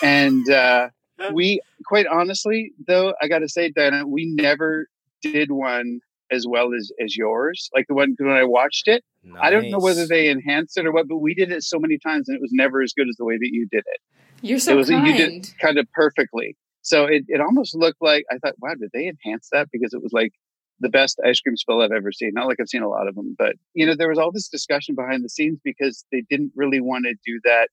And 0.03 0.49
uh, 0.51 0.89
we, 1.33 1.61
quite 1.87 2.07
honestly, 2.07 2.73
though, 2.87 3.15
I 3.23 3.29
got 3.29 3.39
to 3.39 3.49
say, 3.49 3.71
Diana, 3.71 4.07
we 4.07 4.27
never 4.35 4.87
did 5.23 5.51
one 5.51 6.01
as 6.33 6.47
well 6.49 6.71
as 6.75 6.91
as 7.03 7.17
yours. 7.17 7.71
Like 7.75 7.87
the 7.89 7.95
one 7.95 8.15
when 8.19 8.31
I 8.31 8.45
watched 8.45 8.89
it, 8.89 9.05
I 9.41 9.51
don't 9.51 9.71
know 9.71 9.79
whether 9.79 10.07
they 10.07 10.29
enhanced 10.29 10.79
it 10.79 10.87
or 10.87 10.93
what, 10.93 11.09
but 11.09 11.19
we 11.19 11.35
did 11.35 11.53
it 11.53 11.63
so 11.63 11.79
many 11.79 11.99
times 11.99 12.29
and 12.29 12.37
it 12.37 12.41
was 12.41 12.53
never 12.53 12.83
as 12.83 12.93
good 12.97 13.09
as 13.09 13.17
the 13.17 13.25
way 13.25 13.37
that 13.37 13.51
you 13.51 13.67
did 13.71 13.85
it. 13.87 14.01
You're 14.43 14.59
so 14.59 14.73
it 14.73 14.77
was 14.77 14.89
kind. 14.89 15.07
you 15.07 15.13
did 15.17 15.51
kind 15.61 15.79
of 15.79 15.87
perfectly. 15.93 16.57
So 16.83 17.05
it, 17.05 17.25
it 17.29 17.41
almost 17.41 17.75
looked 17.75 18.01
like 18.01 18.25
I 18.31 18.39
thought, 18.39 18.55
wow, 18.61 18.75
did 18.79 18.91
they 18.93 19.07
enhance 19.09 19.49
that? 19.53 19.69
Because 19.73 19.93
it 19.93 20.03
was 20.03 20.13
like 20.13 20.33
the 20.81 20.89
best 20.89 21.21
ice 21.25 21.41
cream 21.41 21.57
spill 21.57 21.83
I've 21.83 21.93
ever 21.93 22.11
seen. 22.13 22.31
Not 22.33 22.47
like 22.47 22.59
I've 22.61 22.69
seen 22.69 22.83
a 22.83 22.89
lot 22.89 23.07
of 23.07 23.15
them, 23.15 23.35
but 23.39 23.55
you 23.75 23.87
know, 23.87 23.95
there 23.95 24.09
was 24.09 24.19
all 24.19 24.33
this 24.33 24.49
discussion 24.49 24.95
behind 24.95 25.25
the 25.25 25.29
scenes 25.29 25.59
because 25.63 26.05
they 26.11 26.23
didn't 26.31 26.53
really 26.57 26.81
want 26.81 27.05
to 27.05 27.15
do 27.27 27.41
that 27.45 27.69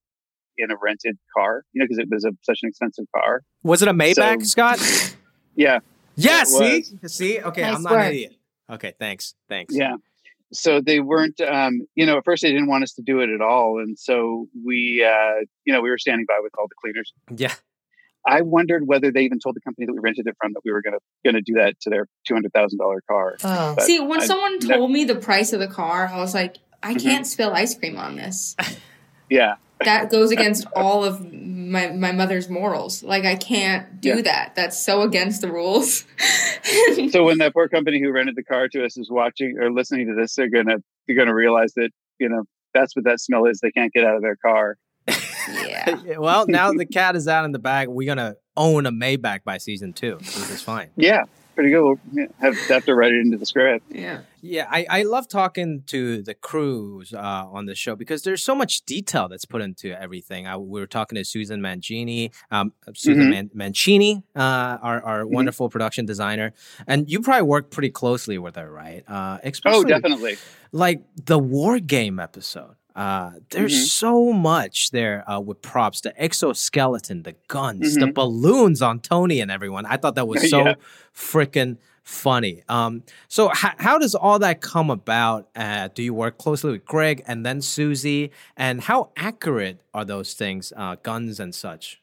in 0.57 0.71
a 0.71 0.75
rented 0.81 1.17
car, 1.35 1.63
you 1.73 1.79
know, 1.79 1.85
because 1.85 1.99
it 1.99 2.07
was 2.11 2.25
a, 2.25 2.31
such 2.43 2.59
an 2.63 2.69
expensive 2.69 3.05
car. 3.15 3.43
Was 3.63 3.81
it 3.81 3.87
a 3.87 3.93
Maybach, 3.93 4.41
So- 4.41 4.45
Scott? 4.45 4.79
Yeah, 5.55 5.79
Yeah, 6.15 6.43
see? 6.43 6.85
was. 7.01 7.13
See? 7.13 7.39
Okay, 7.41 7.61
Nice 7.61 7.75
I'm 7.77 7.81
not 7.81 7.93
an 7.93 8.05
idiot. 8.11 8.35
Okay, 8.69 8.93
thanks. 8.99 9.33
Thanks. 9.49 9.75
Yeah. 9.75 9.95
So 10.53 10.81
they 10.81 10.99
weren't, 10.99 11.41
um, 11.41 11.81
you 11.95 12.05
know, 12.05 12.17
at 12.19 12.25
first 12.25 12.43
they 12.43 12.51
didn't 12.51 12.67
want 12.67 12.83
us 12.83 12.93
to 12.93 13.01
do 13.01 13.21
it 13.21 13.29
at 13.31 13.41
all. 13.41 13.79
And 13.79 13.97
so 13.97 14.47
we, 14.63 15.03
uh, 15.03 15.45
you 15.65 15.73
know, 15.73 15.81
we 15.81 15.89
were 15.89 15.97
standing 15.97 16.25
by 16.27 16.37
with 16.43 16.51
all 16.59 16.67
the 16.67 16.75
cleaners. 16.79 17.11
Yeah. 17.35 17.55
I 18.27 18.41
wondered 18.41 18.85
whether 18.85 19.09
they 19.11 19.21
even 19.21 19.39
told 19.39 19.55
the 19.55 19.61
company 19.61 19.85
that 19.87 19.93
we 19.93 19.99
rented 19.99 20.27
it 20.27 20.35
from 20.41 20.51
that 20.53 20.61
we 20.65 20.71
were 20.71 20.81
going 20.81 20.93
to 20.95 20.99
going 21.23 21.35
to 21.35 21.41
do 21.41 21.53
that 21.59 21.79
to 21.81 21.89
their 21.89 22.07
two 22.27 22.33
hundred 22.33 22.51
thousand 22.53 22.77
dollar 22.79 23.01
car. 23.09 23.37
Oh. 23.43 23.75
See, 23.79 23.99
when 23.99 24.21
I- 24.21 24.25
someone 24.25 24.59
no- 24.61 24.77
told 24.77 24.91
me 24.91 25.05
the 25.05 25.15
price 25.15 25.53
of 25.53 25.59
the 25.61 25.67
car, 25.67 26.07
I 26.07 26.17
was 26.17 26.33
like, 26.33 26.57
I 26.83 26.93
Mhm. 26.93 27.01
can't 27.01 27.27
spill 27.27 27.53
ice 27.53 27.73
cream 27.77 27.97
on 27.97 28.15
this. 28.17 28.55
Yeah, 29.29 29.55
That 29.83 30.09
goes 30.11 30.31
against 30.37 30.67
all 30.75 31.03
of 31.05 31.33
my 31.33 31.87
my 31.91 32.11
mother's 32.11 32.49
morals. 32.49 33.01
Like 33.03 33.25
I 33.25 33.35
can't 33.35 33.99
do 34.01 34.09
Yeah. 34.17 34.21
that. 34.23 34.55
That's 34.55 34.77
so 34.77 35.01
against 35.01 35.41
the 35.41 35.51
rules. 35.51 36.05
so 37.11 37.23
when 37.23 37.37
that 37.39 37.53
poor 37.53 37.67
company 37.67 37.99
who 38.01 38.11
rented 38.11 38.35
the 38.35 38.43
car 38.43 38.67
to 38.69 38.83
us 38.85 38.97
is 38.97 39.09
watching 39.09 39.57
or 39.59 39.71
listening 39.71 40.07
to 40.07 40.15
this, 40.15 40.35
they're 40.35 40.49
gonna 40.49 40.77
they're 41.07 41.15
gonna 41.17 41.33
realize 41.35 41.73
that 41.75 41.89
you 42.19 42.29
know 42.29 42.43
that's 42.73 42.95
what 42.95 43.05
that 43.05 43.19
smell 43.19 43.45
is. 43.45 43.59
They 43.61 43.71
can't 43.71 43.91
get 43.93 44.03
out 44.03 44.15
of 44.15 44.21
their 44.21 44.35
car. 44.35 44.77
yeah. 45.65 46.17
well, 46.17 46.45
now 46.47 46.71
the 46.73 46.85
cat 46.85 47.15
is 47.15 47.27
out 47.27 47.45
in 47.45 47.51
the 47.51 47.59
bag. 47.59 47.87
We're 47.87 48.07
gonna 48.07 48.35
own 48.55 48.85
a 48.85 48.91
Maybach 48.91 49.43
by 49.43 49.57
season 49.57 49.93
two, 49.93 50.15
which 50.17 50.37
is 50.49 50.61
fine. 50.61 50.89
Yeah, 50.95 51.23
pretty 51.55 51.69
good. 51.71 51.83
We'll 51.83 51.99
yeah, 52.11 52.25
have, 52.39 52.57
have 52.67 52.85
to 52.85 52.95
write 52.95 53.11
it 53.13 53.19
into 53.21 53.37
the 53.37 53.45
script. 53.45 53.85
Yeah. 53.89 54.21
Yeah, 54.39 54.67
I, 54.69 54.85
I 54.89 55.03
love 55.03 55.27
talking 55.27 55.81
to 55.87 56.21
the 56.21 56.33
crews 56.35 57.11
uh, 57.11 57.17
on 57.51 57.65
the 57.65 57.73
show 57.75 57.95
because 57.95 58.21
there's 58.21 58.43
so 58.43 58.53
much 58.55 58.81
detail 58.85 59.27
that's 59.27 59.45
put 59.45 59.61
into 59.61 59.99
everything. 59.99 60.45
I, 60.47 60.55
we 60.57 60.79
were 60.79 60.85
talking 60.87 61.15
to 61.17 61.25
Susan 61.25 61.59
Mangini, 61.59 62.31
um, 62.51 62.71
Susan 62.95 63.23
Mhm. 63.25 63.29
Man- 63.31 63.49
Mancini, 63.53 64.23
uh, 64.35 64.39
our, 64.81 65.01
our 65.03 65.23
Mm-hmm. 65.23 65.33
wonderful 65.33 65.69
production 65.69 66.05
designer, 66.05 66.53
and 66.85 67.09
you 67.09 67.19
probably 67.21 67.41
work 67.47 67.71
pretty 67.71 67.89
closely 67.89 68.37
with 68.37 68.55
her, 68.55 68.71
right? 68.71 69.03
Uh, 69.07 69.39
Oh, 69.65 69.83
definitely. 69.83 70.37
Like 70.71 71.01
the 71.25 71.39
war 71.39 71.79
game 71.79 72.19
episode. 72.19 72.75
Uh, 72.95 73.33
there's 73.51 73.75
Mhm. 73.75 73.87
so 73.89 74.33
much 74.33 74.89
there 74.89 75.23
uh, 75.29 75.39
with 75.39 75.61
props, 75.61 76.01
the 76.01 76.19
exoskeleton, 76.19 77.21
the 77.23 77.35
guns, 77.47 77.95
the 77.95 78.07
Mhm. 78.07 78.13
balloons 78.15 78.81
on 78.81 78.99
Tony 78.99 79.39
and 79.39 79.51
everyone. 79.51 79.85
I 79.85 79.97
thought 79.97 80.15
that 80.15 80.27
was 80.27 80.41
so 80.49 80.65
Yeah. 80.65 80.73
freaking 81.13 81.77
funny. 82.03 82.63
Um, 82.69 83.03
so 83.27 83.51
h- 83.51 83.75
how 83.77 83.99
does 83.99 84.15
all 84.15 84.39
that 84.39 84.61
come 84.61 84.89
about? 84.89 85.49
Uh, 85.55 85.89
do 85.93 86.01
you 86.01 86.13
work 86.13 86.39
closely 86.39 86.71
with 86.71 86.85
Greg 86.85 87.21
and 87.27 87.45
then 87.45 87.61
Susie? 87.61 88.31
And 88.55 88.81
how 88.81 89.11
accurate 89.15 89.79
are 89.93 90.03
those 90.05 90.33
things, 90.33 90.73
uh, 90.75 90.95
guns 91.03 91.39
and 91.39 91.53
such? 91.53 92.01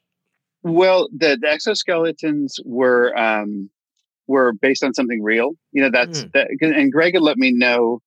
Well, 0.63 1.09
the, 1.13 1.37
the 1.41 1.49
exoskeletons 1.49 2.53
were 2.65 3.17
um, 3.19 3.69
were 4.27 4.53
based 4.53 4.83
on 4.85 4.95
something 4.95 5.23
real. 5.23 5.53
You 5.73 5.83
know, 5.83 5.91
that's 5.91 6.23
Hmm. 6.23 6.29
that, 6.35 6.49
and 6.61 6.93
Greg 6.93 7.15
had 7.15 7.23
let 7.23 7.37
me 7.37 7.51
know 7.51 8.01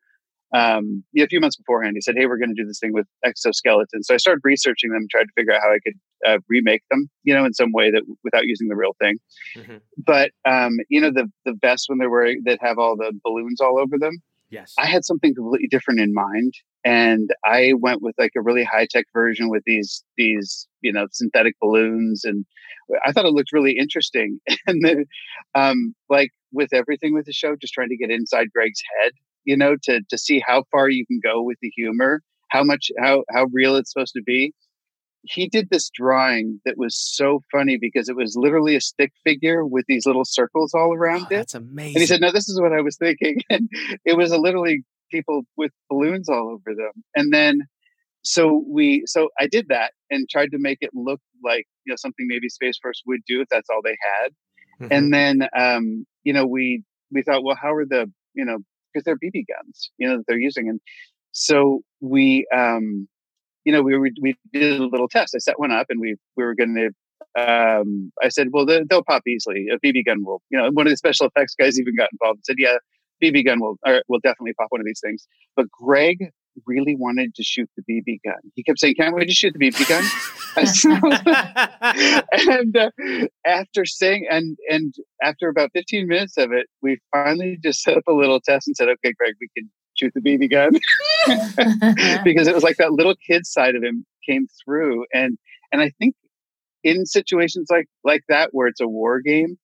um, 0.54 1.04
a 1.18 1.28
few 1.28 1.40
months 1.40 1.58
beforehand. 1.58 1.96
He 1.96 2.02
said, 2.02 2.16
"Hey, 2.18 2.26
we're 2.26 2.38
going 2.38 2.54
to 2.56 2.62
do 2.62 2.68
this 2.68 2.80
thing 2.80 2.94
with 2.94 3.08
exoskeletons." 3.26 4.04
So 4.04 4.14
I 4.14 4.18
started 4.18 4.42
researching 4.44 4.92
them, 4.92 5.08
tried 5.10 5.26
to 5.26 5.32
figure 5.36 5.54
out 5.54 5.62
how 5.62 5.72
I 5.72 5.80
could 5.84 5.94
uh, 6.26 6.38
remake 6.48 6.84
them, 6.90 7.10
you 7.24 7.34
know, 7.34 7.46
in 7.46 7.54
some 7.54 7.72
way 7.72 7.92
that 7.92 8.04
without 8.24 8.46
using 8.46 8.68
the 8.68 8.76
real 8.76 8.96
thing. 9.02 9.18
Mhm. 9.56 9.82
But 9.98 10.32
um, 10.46 10.78
you 10.90 11.02
know, 11.02 11.12
the 11.12 11.30
the 11.46 11.54
vests 11.62 11.90
when 11.90 11.98
they're 11.98 12.10
wearing 12.10 12.44
that 12.46 12.60
have 12.62 12.78
all 12.78 12.96
the 12.96 13.12
balloons 13.24 13.62
all 13.62 13.80
over 13.80 13.98
them. 13.98 14.22
Yes. 14.50 14.74
I 14.80 14.86
had 14.86 15.04
something 15.04 15.36
completely 15.36 15.68
different 15.68 16.00
in 16.00 16.14
mind, 16.14 16.54
and 16.86 17.30
I 17.44 17.74
went 17.78 18.02
with 18.02 18.16
like 18.18 18.32
a 18.38 18.42
really 18.42 18.64
high 18.64 18.88
tech 18.90 19.06
version 19.12 19.50
with 19.50 19.64
these 19.66 20.04
these 20.16 20.68
you 20.82 20.94
know 20.94 21.08
synthetic 21.12 21.56
balloons, 21.60 22.24
and 22.24 22.46
I 23.06 23.12
thought 23.12 23.26
it 23.26 23.34
looked 23.34 23.52
really 23.52 23.78
interesting. 23.78 24.40
And 24.68 24.84
then, 24.86 25.06
um, 25.56 25.96
like 26.10 26.32
with 26.52 26.74
everything 26.74 27.14
with 27.14 27.26
the 27.26 27.34
show, 27.34 27.56
just 27.56 27.74
trying 27.74 27.90
to 27.90 27.98
get 27.98 28.12
inside 28.12 28.52
Greg's 28.54 28.82
head, 29.00 29.12
you 29.48 29.58
know, 29.58 29.76
to 29.84 30.02
to 30.10 30.18
see 30.18 30.40
how 30.46 30.64
far 30.72 30.90
you 30.90 31.06
can 31.08 31.20
go 31.24 31.42
with 31.42 31.58
the 31.62 31.72
humor, 31.76 32.22
how 32.50 32.64
much 32.64 32.92
how 33.00 33.24
how 33.34 33.46
real 33.52 33.76
it's 33.78 33.92
supposed 33.92 34.14
to 34.14 34.22
be. 34.22 34.54
He 35.24 35.48
did 35.50 35.70
this 35.70 35.90
drawing 35.94 36.62
that 36.64 36.78
was 36.78 36.96
so 36.96 37.42
funny 37.52 37.78
because 37.78 38.08
it 38.08 38.16
was 38.16 38.36
literally 38.38 38.76
a 38.76 38.82
stick 38.82 39.12
figure 39.26 39.66
with 39.66 39.84
these 39.88 40.06
little 40.06 40.24
circles 40.24 40.74
all 40.74 40.94
around 40.94 41.24
Oh, 41.32 41.36
it. 41.36 41.38
that's 41.40 41.54
amazing. 41.56 41.96
And 41.96 42.02
he 42.02 42.06
said, 42.06 42.22
"No, 42.22 42.32
this 42.32 42.48
is 42.48 42.62
what 42.62 42.72
I 42.74 42.82
was 42.82 42.98
thinking." 42.98 43.38
And 43.50 43.68
it 44.06 44.16
was 44.18 44.32
a 44.32 44.38
literally 44.38 44.84
people 45.12 45.42
with 45.56 45.72
balloons 45.90 46.30
all 46.30 46.50
over 46.50 46.76
them. 46.76 46.92
And 47.16 47.34
then, 47.34 47.62
so 48.22 48.64
we, 48.68 49.04
so 49.06 49.30
I 49.40 49.48
did 49.48 49.68
that 49.70 49.94
and 50.12 50.28
tried 50.30 50.52
to 50.52 50.60
make 50.60 50.80
it 50.82 50.92
look 50.94 51.22
like 51.44 51.66
you 51.86 51.92
know 51.92 51.98
something 51.98 52.28
maybe 52.28 52.50
Space 52.50 52.78
Force 52.82 53.02
would 53.08 53.22
do 53.28 53.42
if 53.42 53.48
that's 53.50 53.70
all 53.70 53.82
they 53.84 53.98
had. 54.22 54.30
Mhm. 54.82 54.88
And 54.96 55.14
then, 55.14 55.36
um, 55.58 56.06
you 56.24 56.34
know, 56.34 56.46
we 56.46 56.84
we 57.12 57.22
thought, 57.24 57.44
well, 57.44 57.58
how 57.62 57.74
are 57.74 57.86
the 57.86 58.12
you 58.34 58.46
know 58.46 58.60
because 58.98 59.04
they're 59.06 59.32
BB 59.32 59.46
guns, 59.48 59.92
you 59.98 60.08
know, 60.08 60.18
that 60.18 60.26
they're 60.28 60.40
using, 60.40 60.70
and 60.70 60.80
so 61.32 61.82
we, 62.02 62.48
um, 62.56 63.08
you 63.66 63.72
know, 63.72 63.82
we 63.82 63.98
we 64.22 64.36
did 64.54 64.80
a 64.80 64.86
little 64.86 65.08
test. 65.08 65.36
I 65.36 65.40
set 65.40 65.60
one 65.60 65.72
up, 65.72 65.88
and 65.90 66.00
we 66.00 66.16
we 66.36 66.44
were 66.44 66.56
going 66.56 66.76
to. 66.76 66.90
Um, 67.40 68.12
I 68.24 68.30
said, 68.30 68.48
well, 68.52 68.66
they, 68.66 68.82
they'll 68.90 69.04
pop 69.04 69.24
easily. 69.28 69.68
A 69.72 69.78
BB 69.86 70.06
gun 70.06 70.24
will, 70.24 70.42
you 70.50 70.58
know. 70.58 70.70
One 70.72 70.88
of 70.88 70.92
the 70.92 70.98
special 70.98 71.28
effects 71.28 71.56
guys 71.60 71.80
even 71.80 71.96
got 71.96 72.10
involved 72.12 72.38
and 72.38 72.46
said, 72.46 72.56
yeah, 72.58 72.78
BB 73.24 73.46
gun 73.46 73.60
will 73.60 73.78
will 74.08 74.20
definitely 74.24 74.54
pop 74.54 74.68
one 74.70 74.82
of 74.82 74.86
these 74.86 75.02
things. 75.04 75.28
But 75.56 75.70
Greg 75.72 76.32
really 76.66 76.96
wanted 76.96 77.36
to 77.36 77.44
shoot 77.44 77.70
the 77.76 77.84
BB 77.84 78.20
gun. 78.24 78.40
He 78.56 78.64
kept 78.64 78.80
saying, 78.80 78.96
"Can't 78.96 79.16
wait 79.16 79.28
to 79.28 79.34
shoot 79.34 79.54
the 79.54 79.60
BB 79.60 79.88
gun?" 79.88 80.04
And 82.50 82.76
uh, 82.76 82.90
after 83.46 83.86
saying 83.86 84.26
and 84.30 84.58
and 84.70 84.94
after 85.22 85.50
about 85.50 85.72
15 85.74 86.08
minutes 86.08 86.38
of 86.38 86.52
it, 86.52 86.68
we 86.82 87.00
finally 87.12 87.58
just 87.62 87.82
set 87.82 87.98
up 87.98 88.04
a 88.08 88.14
little 88.14 88.40
test 88.42 88.68
and 88.68 88.76
said, 88.76 88.90
"Okay, 88.90 89.14
Greg, 89.14 89.36
we 89.40 89.50
can 89.56 89.70
shoot 89.96 90.14
the 90.16 90.22
BB 90.22 90.50
gun," 90.50 90.72
because 92.24 92.48
it 92.48 92.56
was 92.56 92.64
like 92.64 92.78
that 92.78 92.94
little 92.94 93.16
kid 93.28 93.46
side 93.46 93.76
of 93.76 93.84
him 93.84 94.06
came 94.28 94.48
through, 94.64 95.06
and 95.14 95.38
and 95.72 95.82
I 95.82 95.92
think 96.00 96.16
in 96.84 97.06
situations 97.06 97.68
like 97.70 97.88
like 98.04 98.24
that 98.30 98.50
where 98.54 98.68
it's 98.68 98.82
a 98.82 98.88
war 98.88 99.22
game, 99.22 99.58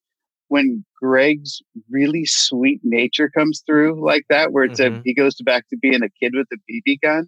when 0.54 0.86
Greg's 1.02 1.62
really 1.90 2.26
sweet 2.26 2.82
nature 2.84 3.30
comes 3.30 3.64
through 3.66 4.04
like 4.06 4.26
that, 4.30 4.52
where 4.54 4.64
it's 4.66 4.80
a 4.80 4.92
Mhm. 4.92 5.04
he 5.04 5.14
goes 5.14 5.36
back 5.44 5.68
to 5.70 5.78
being 5.78 6.04
a 6.04 6.10
kid 6.22 6.34
with 6.36 6.48
a 6.54 6.58
BB 6.68 7.00
gun, 7.02 7.28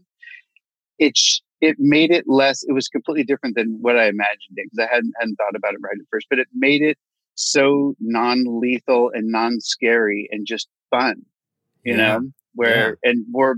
it 1.00 1.18
sh- 1.18 1.42
it 1.62 1.78
made 1.80 2.12
it 2.12 2.26
less. 2.28 2.64
It 2.68 2.74
was 2.74 2.88
completely 2.88 3.24
different 3.24 3.56
than 3.56 3.78
what 3.82 3.98
I 3.98 4.08
imagined 4.08 4.56
it 4.58 4.68
because 4.72 4.88
I 4.90 4.94
hadn't 4.94 5.14
hadn't 5.20 5.36
thought 5.36 5.56
about 5.56 5.74
it 5.74 5.80
right 5.84 5.98
at 6.00 6.08
first, 6.12 6.28
but 6.30 6.40
it 6.40 6.48
made 6.54 6.82
it 6.82 6.98
so 7.36 7.96
non 8.00 8.44
lethal 8.62 9.12
and 9.14 9.32
non 9.32 9.60
scary 9.62 10.28
and 10.32 10.46
just 10.48 10.68
fun, 10.92 11.24
you 11.84 11.96
Yeah. 11.96 11.98
know, 11.98 12.22
where 12.56 12.98
and 13.04 13.26
more, 13.30 13.58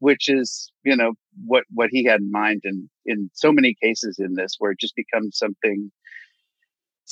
which 0.00 0.28
is 0.28 0.70
you 0.84 0.96
know 0.96 1.12
what 1.46 1.64
what 1.72 1.90
he 1.90 2.04
had 2.04 2.20
in 2.20 2.30
mind, 2.30 2.62
and 2.64 2.88
in 3.06 3.30
so 3.34 3.52
many 3.52 3.74
cases 3.82 4.18
in 4.18 4.34
this 4.34 4.56
where 4.58 4.72
it 4.72 4.80
just 4.80 4.96
becomes 4.96 5.38
something 5.38 5.90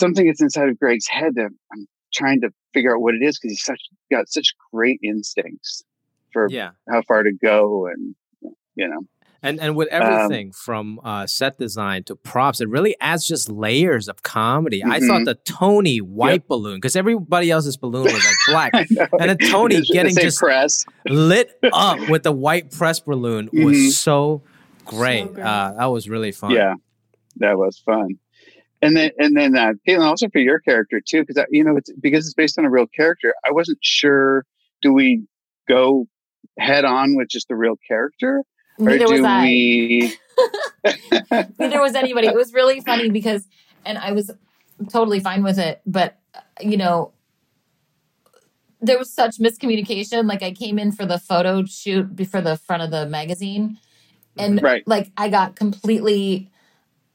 something 0.01 0.27
that's 0.27 0.43
inside 0.43 0.69
of 0.69 0.79
Greg's 0.79 1.07
head 1.07 1.35
that 1.37 1.51
I'm 1.73 1.87
trying 2.13 2.41
to 2.41 2.51
figure 2.75 2.95
out 2.95 3.01
what 3.01 3.15
it 3.15 3.23
is 3.23 3.39
because 3.39 3.53
he's 3.53 3.65
such 3.65 3.81
got 4.11 4.29
such 4.29 4.55
great 4.73 4.99
instincts 5.03 5.85
for 6.33 6.49
yeah. 6.51 6.71
how 6.89 7.03
far 7.03 7.23
to 7.23 7.33
go 7.33 7.87
and 7.87 8.15
you 8.75 8.89
know 8.89 9.01
And 9.43 9.61
and 9.61 9.75
with 9.75 9.89
everything 9.89 10.49
um, 10.49 10.53
from 10.53 11.01
uh, 11.03 11.27
set 11.27 11.59
design 11.59 12.05
to 12.05 12.17
props, 12.17 12.61
it 12.61 12.69
really 12.69 12.95
adds 13.01 13.27
just 13.27 13.49
layers 13.49 14.09
of 14.09 14.23
comedy. 14.23 14.81
Mm-hmm. 14.81 14.93
I 14.93 15.01
thought 15.01 15.25
the 15.25 15.35
Tony 15.35 15.99
white 15.99 16.33
yep. 16.33 16.49
balloon 16.49 16.77
because 16.77 16.95
everybody 16.97 17.51
else's 17.51 17.77
balloon 17.77 18.05
was 18.05 18.25
like 18.25 18.37
black, 18.49 18.73
and 19.21 19.31
then 19.31 19.39
Tony 19.51 19.81
getting 19.83 20.15
just 20.15 20.39
press. 20.39 20.85
lit 21.07 21.59
up 21.73 21.99
with 22.11 22.23
the 22.23 22.33
white 22.33 22.71
press 22.71 23.01
balloon 23.01 23.47
mm-hmm. 23.49 23.65
was 23.65 23.97
so 23.97 24.43
great. 24.85 25.35
So. 25.35 25.43
Uh, 25.43 25.73
that 25.73 25.87
was 25.87 26.09
really 26.09 26.33
fun. 26.33 26.51
Yeah, 26.51 26.75
that 27.37 27.57
was 27.57 27.79
fun. 27.79 28.19
And 28.83 28.97
then, 28.97 29.11
and 29.19 29.37
then, 29.37 29.57
uh, 29.57 29.73
Kaitlin, 29.87 30.07
also 30.07 30.29
for 30.31 30.39
your 30.39 30.59
character 30.59 31.01
too, 31.07 31.25
because 31.25 31.45
you 31.51 31.63
know, 31.63 31.77
it's 31.77 31.93
because 32.01 32.25
it's 32.27 32.35
based 32.35 32.59
on 32.59 32.65
a 32.65 32.71
real 32.71 32.87
character. 32.87 33.35
I 33.47 33.53
wasn't 33.53 33.79
sure. 33.83 34.45
Do 34.83 34.95
we 34.95 35.25
go 35.69 36.07
head 36.59 36.85
on 36.85 37.15
with 37.17 37.29
just 37.29 37.49
the 37.49 37.57
real 37.57 37.77
character, 37.87 38.43
Neither 38.79 39.05
or 39.05 39.09
do 39.09 39.23
was 39.23 39.43
we? 39.43 40.15
Neither 41.59 41.81
was 41.81 41.95
anybody. 41.95 42.29
It 42.29 42.35
was 42.35 42.55
really 42.55 42.81
funny 42.81 43.11
because, 43.11 43.47
and 43.85 43.99
I 43.99 44.13
was 44.13 44.31
totally 44.91 45.21
fine 45.21 45.43
with 45.43 45.59
it, 45.59 45.83
but 45.87 46.19
you 46.61 46.77
know, 46.77 47.13
there 48.81 48.99
was 48.99 49.13
such 49.13 49.39
miscommunication. 49.39 50.27
Like 50.27 50.43
I 50.43 50.53
came 50.53 50.79
in 50.79 50.93
for 50.93 51.05
the 51.05 51.19
photo 51.19 51.65
shoot 51.65 52.17
before 52.17 52.41
the 52.41 52.57
front 52.57 52.83
of 52.83 52.91
the 52.91 53.07
magazine, 53.07 53.79
and 54.37 54.63
right. 54.63 54.83
like 54.87 55.11
I 55.17 55.29
got 55.29 55.57
completely 55.57 56.51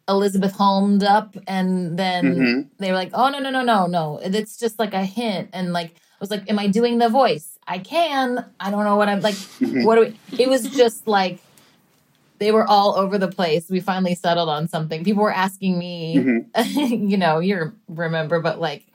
Elizabeth 0.08 0.54
Holmes 0.54 1.04
up, 1.04 1.36
and 1.48 1.98
then 1.98 2.36
mm-hmm. 2.36 2.62
they 2.78 2.92
were 2.92 2.98
like, 2.98 3.12
"Oh 3.14 3.30
no, 3.30 3.40
no, 3.40 3.50
no, 3.50 3.64
no, 3.64 3.88
no! 3.88 4.20
It's 4.22 4.58
just 4.58 4.78
like 4.78 4.94
a 4.94 5.04
hint." 5.04 5.50
And 5.54 5.74
like 5.74 5.92
I 5.96 6.18
was 6.20 6.30
like, 6.30 6.50
"Am 6.50 6.60
I 6.60 6.68
doing 6.68 7.00
the 7.00 7.10
voice? 7.10 7.58
I 7.68 7.80
can. 7.80 8.46
I 8.60 8.70
don't 8.70 8.84
know 8.84 8.96
what 8.96 9.10
I'm 9.10 9.22
like. 9.22 9.36
Mm-hmm. 9.56 9.84
What 9.84 9.96
do 9.96 10.02
we?" 10.02 10.44
It 10.44 10.50
was 10.50 10.70
just 10.70 11.08
like 11.08 11.40
they 12.38 12.52
were 12.52 12.68
all 12.68 12.96
over 12.96 13.18
the 13.18 13.28
place. 13.28 13.70
We 13.70 13.80
finally 13.80 14.14
settled 14.14 14.50
on 14.50 14.68
something. 14.68 15.04
People 15.04 15.24
were 15.24 15.34
asking 15.34 15.80
me, 15.80 16.18
mm-hmm. 16.18 16.80
you 17.10 17.18
know, 17.18 17.40
you 17.40 17.74
remember, 17.88 18.42
but 18.42 18.60
like 18.60 18.86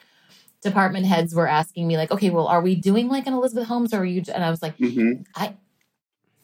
department 0.62 1.06
heads 1.06 1.34
were 1.34 1.48
asking 1.48 1.88
me, 1.88 1.96
like, 1.96 2.12
"Okay, 2.12 2.30
well, 2.30 2.46
are 2.46 2.60
we 2.60 2.76
doing 2.76 3.08
like 3.08 3.26
an 3.26 3.32
Elizabeth 3.32 3.66
Holmes, 3.66 3.92
or 3.92 3.98
are 3.98 4.04
you?" 4.04 4.22
And 4.32 4.44
I 4.44 4.50
was 4.50 4.62
like, 4.62 4.78
mm-hmm. 4.78 5.22
"I." 5.34 5.54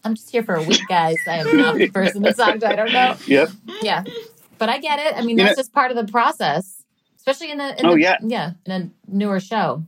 I'm 0.05 0.15
just 0.15 0.31
here 0.31 0.45
for 0.45 0.55
a 0.55 0.63
week, 0.63 0.83
guys. 0.89 1.17
I 1.27 1.39
am 1.39 1.57
not 1.57 1.75
the 1.75 1.91
person 1.91 2.23
to 2.23 2.33
talk 2.33 2.61
to. 2.61 2.69
I 2.69 2.77
don't 2.77 2.93
know. 2.93 3.17
Yep. 3.27 3.51
Yeah 3.83 4.05
but 4.59 4.69
I 4.69 4.79
get 4.79 4.99
it. 4.99 5.17
I 5.17 5.23
mean, 5.23 5.37
that's 5.37 5.57
just 5.57 5.73
part 5.73 5.91
of 5.91 5.97
the 5.97 6.11
process, 6.11 6.83
especially 7.17 7.51
in 7.51 7.59
the, 7.59 7.79
in 7.79 7.87
oh 7.87 7.95
the, 7.95 8.01
yeah 8.01 8.17
yeah 8.23 8.53
in 8.65 8.73
a 8.73 8.91
newer 9.09 9.41
show. 9.41 9.85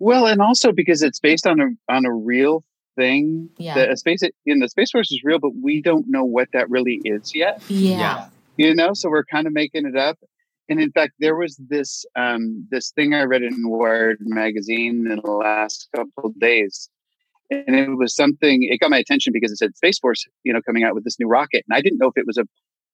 Well, 0.00 0.26
and 0.26 0.40
also 0.40 0.72
because 0.72 1.02
it's 1.02 1.20
based 1.20 1.46
on 1.46 1.60
a 1.60 1.92
on 1.92 2.06
a 2.06 2.12
real 2.12 2.64
thing. 2.96 3.50
Yeah, 3.58 3.88
the 3.88 3.96
space 3.96 4.22
in 4.46 4.58
the 4.58 4.68
space 4.68 4.90
force 4.90 5.10
is 5.12 5.22
real, 5.24 5.38
but 5.38 5.52
we 5.60 5.82
don't 5.82 6.06
know 6.08 6.24
what 6.24 6.48
that 6.52 6.70
really 6.70 7.00
is 7.04 7.34
yet. 7.34 7.62
Yeah. 7.68 7.98
yeah. 7.98 8.28
you 8.56 8.74
know, 8.74 8.94
so 8.94 9.08
we're 9.10 9.24
kind 9.24 9.46
of 9.46 9.52
making 9.52 9.86
it 9.86 9.96
up. 9.96 10.18
And 10.68 10.80
in 10.80 10.90
fact, 10.92 11.12
there 11.18 11.36
was 11.36 11.56
this 11.68 12.06
um, 12.16 12.66
this 12.70 12.90
thing 12.92 13.12
I 13.14 13.24
read 13.24 13.42
in 13.42 13.68
Wired 13.68 14.18
magazine 14.20 15.06
in 15.10 15.20
the 15.22 15.30
last 15.30 15.88
couple 15.94 16.24
of 16.24 16.38
days, 16.40 16.88
and 17.50 17.76
it 17.76 17.90
was 17.90 18.16
something. 18.16 18.62
It 18.62 18.80
got 18.80 18.90
my 18.90 18.98
attention 18.98 19.32
because 19.34 19.52
it 19.52 19.58
said 19.58 19.76
Space 19.76 19.98
Force, 19.98 20.24
you 20.42 20.52
know, 20.52 20.62
coming 20.62 20.84
out 20.84 20.94
with 20.94 21.04
this 21.04 21.18
new 21.20 21.28
rocket, 21.28 21.64
and 21.68 21.76
I 21.76 21.82
didn't 21.82 21.98
know 21.98 22.08
if 22.08 22.16
it 22.16 22.26
was 22.26 22.38
a 22.38 22.46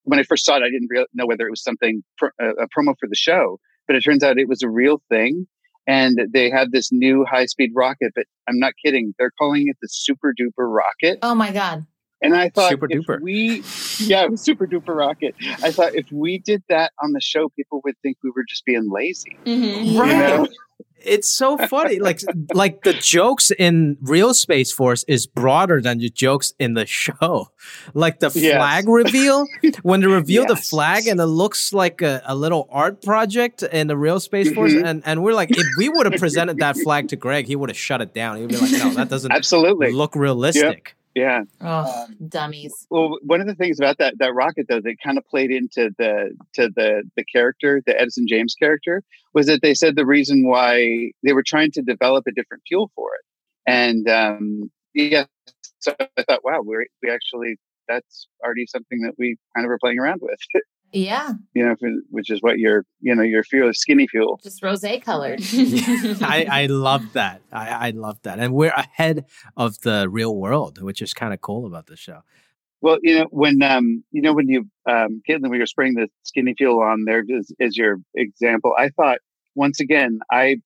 when 0.04 0.18
I 0.18 0.22
first 0.22 0.44
saw 0.44 0.56
it, 0.56 0.62
I 0.62 0.70
didn't 0.70 0.88
re- 0.90 1.06
know 1.14 1.26
whether 1.26 1.46
it 1.46 1.50
was 1.50 1.62
something 1.62 2.02
a 2.22 2.66
promo 2.76 2.94
for 2.98 3.08
the 3.08 3.16
show, 3.16 3.58
but 3.86 3.96
it 3.96 4.00
turns 4.00 4.22
out 4.22 4.38
it 4.38 4.48
was 4.48 4.62
a 4.62 4.68
real 4.68 5.02
thing. 5.08 5.46
And 5.86 6.20
they 6.32 6.50
had 6.50 6.72
this 6.72 6.92
new 6.92 7.24
high 7.28 7.46
speed 7.46 7.70
rocket, 7.74 8.12
but 8.14 8.26
I'm 8.48 8.58
not 8.58 8.74
kidding. 8.84 9.14
They're 9.18 9.32
calling 9.38 9.64
it 9.66 9.76
the 9.82 9.88
super 9.90 10.32
duper 10.38 10.72
rocket. 10.72 11.18
Oh 11.22 11.34
my 11.34 11.52
God. 11.52 11.86
And 12.22 12.36
I 12.36 12.50
thought, 12.50 12.70
super 12.70 12.86
duper. 12.86 13.20
we, 13.20 13.62
yeah, 13.98 14.24
it 14.24 14.30
was 14.30 14.42
super 14.42 14.66
duper 14.66 14.94
rocket. 14.94 15.34
I 15.62 15.70
thought 15.70 15.94
if 15.94 16.10
we 16.12 16.38
did 16.38 16.62
that 16.68 16.92
on 17.02 17.12
the 17.12 17.20
show, 17.20 17.48
people 17.50 17.80
would 17.84 17.96
think 18.02 18.18
we 18.22 18.30
were 18.30 18.44
just 18.48 18.64
being 18.64 18.90
lazy. 18.90 19.36
Mm-hmm. 19.46 19.98
Right. 19.98 20.10
You 20.10 20.18
know? 20.18 20.48
it's 21.02 21.30
so 21.30 21.56
funny. 21.56 21.98
like 21.98 22.20
like 22.54 22.82
the 22.82 22.92
jokes 22.92 23.50
in 23.50 23.96
Real 24.00 24.34
Space 24.34 24.72
Force 24.72 25.04
is 25.08 25.26
broader 25.26 25.80
than 25.80 25.98
the 25.98 26.10
jokes 26.10 26.52
in 26.58 26.74
the 26.74 26.86
show. 26.86 27.48
Like 27.94 28.20
the 28.20 28.30
yes. 28.34 28.56
flag 28.56 28.88
reveal 28.88 29.46
when 29.82 30.00
they 30.00 30.06
reveal 30.06 30.44
yes. 30.48 30.50
the 30.50 30.56
flag 30.56 31.06
and 31.06 31.20
it 31.20 31.26
looks 31.26 31.72
like 31.72 32.02
a, 32.02 32.22
a, 32.24 32.34
little 32.34 32.68
art 32.70 33.02
project 33.02 33.62
in 33.62 33.86
the 33.86 33.96
Real 33.96 34.20
Space 34.20 34.52
Force, 34.52 34.72
mm-hmm. 34.72 34.86
and 34.86 35.02
and 35.04 35.22
we're 35.22 35.34
like, 35.34 35.50
if 35.50 35.66
we 35.78 35.88
would 35.88 36.10
have 36.10 36.20
presented 36.20 36.58
that 36.58 36.76
flag 36.76 37.08
to 37.08 37.16
Greg, 37.16 37.46
he 37.46 37.56
would 37.56 37.70
have 37.70 37.78
shut 37.78 38.00
it 38.00 38.14
down. 38.14 38.36
He'd 38.36 38.48
be 38.48 38.56
like, 38.56 38.72
no, 38.72 38.90
that 38.94 39.08
doesn't 39.08 39.32
absolutely 39.32 39.92
look 39.92 40.14
realistic. 40.14 40.62
Yep. 40.88 40.99
Yeah. 41.20 41.42
Oh, 41.60 42.06
dummies. 42.28 42.86
Well, 42.90 43.18
one 43.22 43.42
of 43.42 43.46
the 43.46 43.54
things 43.54 43.78
about 43.78 43.98
that 43.98 44.14
that 44.20 44.34
rocket 44.34 44.66
though 44.68 44.80
that 44.80 44.96
kind 45.04 45.18
of 45.18 45.26
played 45.26 45.50
into 45.50 45.90
the 45.98 46.34
to 46.54 46.70
the 46.74 47.02
the 47.14 47.24
character, 47.24 47.82
the 47.86 48.00
Edison 48.00 48.26
Jaymes 48.26 48.54
character, 48.58 49.02
was 49.34 49.46
that 49.46 49.60
they 49.60 49.74
said 49.74 49.96
the 49.96 50.06
reason 50.06 50.46
why 50.46 51.10
they 51.22 51.34
were 51.34 51.42
trying 51.46 51.72
to 51.72 51.82
develop 51.82 52.26
a 52.26 52.32
different 52.32 52.62
fuel 52.66 52.90
for 52.94 53.10
it. 53.14 53.24
And 53.66 54.08
um 54.08 54.70
yeah, 54.94 55.26
so 55.80 55.94
I 56.16 56.22
thought, 56.22 56.42
wow, 56.42 56.62
we 56.64 56.86
we 57.02 57.10
actually 57.10 57.56
that's 57.86 58.26
already 58.42 58.66
something 58.66 59.02
that 59.02 59.14
we 59.18 59.36
kind 59.54 59.66
of 59.66 59.70
are 59.70 59.78
playing 59.78 59.98
around 59.98 60.20
with. 60.22 60.38
Yeah. 60.92 61.32
You 61.54 61.66
know, 61.66 61.76
which 62.10 62.30
is 62.30 62.40
what 62.42 62.58
your, 62.58 62.84
you 63.00 63.14
know, 63.14 63.22
your 63.22 63.42
fuel 63.44 63.70
is 63.70 63.80
skinny 63.80 64.06
fuel. 64.06 64.40
Just 64.42 64.62
rose 64.62 64.84
colored. 65.02 65.40
I, 66.22 66.46
I 66.50 66.66
love 66.66 67.12
that. 67.12 67.42
I, 67.52 67.88
I 67.88 67.90
love 67.90 68.20
that. 68.22 68.38
And 68.38 68.54
we're 68.54 68.70
ahead 68.70 69.26
of 69.56 69.80
the 69.80 70.08
real 70.08 70.34
world, 70.34 70.82
which 70.82 71.00
is 71.02 71.14
kind 71.14 71.32
of 71.32 71.40
cool 71.40 71.66
about 71.66 71.86
this 71.86 71.98
show. 71.98 72.22
Well, 72.82 72.98
you 73.02 73.18
know, 73.18 73.26
when, 73.30 73.62
um, 73.62 74.02
you 74.10 74.22
know, 74.22 74.32
when 74.32 74.48
you, 74.48 74.66
um, 74.88 75.22
Kaitlin, 75.28 75.50
when 75.50 75.54
you're 75.54 75.66
spraying 75.66 75.94
the 75.94 76.08
skinny 76.22 76.54
fuel 76.56 76.80
on 76.80 77.04
there 77.04 77.22
is, 77.28 77.52
is 77.58 77.76
your 77.76 77.98
example. 78.14 78.74
I 78.76 78.88
thought, 78.88 79.18
once 79.54 79.80
again, 79.80 80.20
I, 80.32 80.56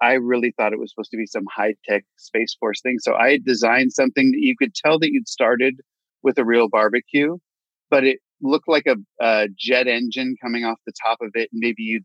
I 0.00 0.14
really 0.14 0.52
thought 0.56 0.72
it 0.72 0.80
was 0.80 0.90
supposed 0.90 1.12
to 1.12 1.16
be 1.16 1.26
some 1.26 1.44
high 1.54 1.74
tech 1.88 2.04
Space 2.16 2.56
Force 2.58 2.80
thing. 2.80 2.98
So 2.98 3.14
I 3.14 3.38
designed 3.38 3.92
something 3.92 4.32
that 4.32 4.40
you 4.40 4.56
could 4.58 4.74
tell 4.74 4.98
that 4.98 5.12
you'd 5.12 5.28
started 5.28 5.80
with 6.24 6.38
a 6.38 6.44
real 6.44 6.68
barbecue, 6.68 7.38
but 7.88 8.04
it 8.04 8.18
looked 8.42 8.68
like 8.68 8.86
a, 8.86 8.96
a 9.20 9.48
jet 9.56 9.86
engine 9.86 10.36
coming 10.42 10.64
off 10.64 10.78
the 10.86 10.92
top 11.04 11.18
of 11.20 11.30
it. 11.34 11.48
And 11.52 11.60
maybe 11.60 11.82
you'd 11.82 12.04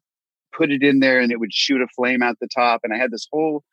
put 0.55 0.71
it 0.71 0.83
in 0.83 0.99
there 0.99 1.19
and 1.19 1.31
it 1.31 1.39
would 1.39 1.53
shoot 1.53 1.81
a 1.81 1.87
flame 1.95 2.23
out 2.23 2.37
the 2.39 2.47
top. 2.53 2.81
And 2.83 2.93
I 2.93 2.97
had 2.97 3.11
this 3.11 3.27
whole 3.31 3.63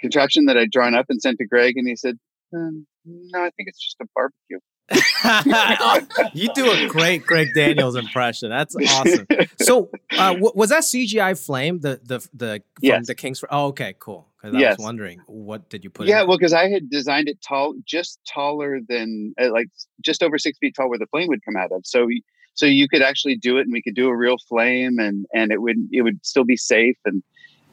contraption 0.00 0.46
that 0.46 0.56
I'd 0.56 0.70
drawn 0.70 0.94
up 0.94 1.06
and 1.08 1.20
sent 1.20 1.38
to 1.38 1.46
Greg, 1.46 1.76
and 1.76 1.86
he 1.86 1.96
said, 1.96 2.18
um, 2.54 2.86
"No, 3.04 3.40
I 3.40 3.50
think 3.50 3.68
it's 3.68 3.82
just 3.82 4.00
a 4.00 4.06
barbecue." 4.14 4.58
you 6.34 6.48
do 6.54 6.70
a 6.70 6.88
great 6.88 7.24
Greg 7.24 7.48
Daniels 7.54 7.96
impression. 7.96 8.50
That's 8.50 8.74
awesome. 8.74 9.26
So, 9.60 9.90
uh, 10.12 10.32
w- 10.34 10.52
was 10.54 10.70
that 10.70 10.82
CGI 10.82 11.42
flame 11.42 11.80
the 11.80 12.00
the 12.02 12.18
the 12.34 12.62
from 12.74 12.82
yes. 12.82 13.06
the 13.06 13.14
Kings? 13.14 13.44
Oh, 13.50 13.66
okay, 13.68 13.94
cool. 13.98 14.26
Because 14.40 14.56
I 14.56 14.60
yes. 14.60 14.78
was 14.78 14.84
wondering 14.84 15.20
what 15.26 15.68
did 15.68 15.84
you 15.84 15.90
put? 15.90 16.08
Yeah, 16.08 16.22
well, 16.22 16.38
because 16.38 16.52
I 16.52 16.68
had 16.68 16.90
designed 16.90 17.28
it 17.28 17.38
tall, 17.46 17.74
just 17.86 18.18
taller 18.26 18.80
than 18.88 19.34
uh, 19.40 19.52
like 19.52 19.68
just 20.00 20.22
over 20.22 20.38
six 20.38 20.58
feet 20.58 20.74
tall, 20.74 20.88
where 20.88 20.98
the 20.98 21.06
flame 21.06 21.28
would 21.28 21.44
come 21.44 21.56
out 21.56 21.72
of. 21.72 21.82
So, 21.84 22.08
so 22.54 22.66
you 22.66 22.88
could 22.88 23.02
actually 23.02 23.36
do 23.36 23.58
it, 23.58 23.62
and 23.62 23.72
we 23.72 23.82
could 23.82 23.94
do 23.94 24.08
a 24.08 24.16
real 24.16 24.36
flame, 24.48 24.98
and 24.98 25.26
and 25.34 25.52
it 25.52 25.62
would 25.62 25.76
it 25.92 26.02
would 26.02 26.24
still 26.24 26.44
be 26.44 26.56
safe, 26.56 26.96
and 27.04 27.22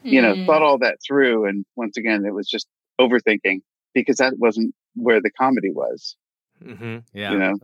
you 0.02 0.22
know, 0.22 0.34
thought 0.46 0.62
all 0.62 0.78
that 0.78 0.98
through. 1.06 1.46
And 1.46 1.64
once 1.76 1.96
again, 1.96 2.24
it 2.24 2.34
was 2.34 2.48
just 2.48 2.68
overthinking 3.00 3.60
because 3.94 4.16
that 4.16 4.34
wasn't 4.38 4.74
where 4.94 5.20
the 5.20 5.30
comedy 5.30 5.70
was. 5.70 6.16
Mm-hmm. 6.64 6.98
Yeah. 7.12 7.32
You 7.32 7.38
know? 7.38 7.54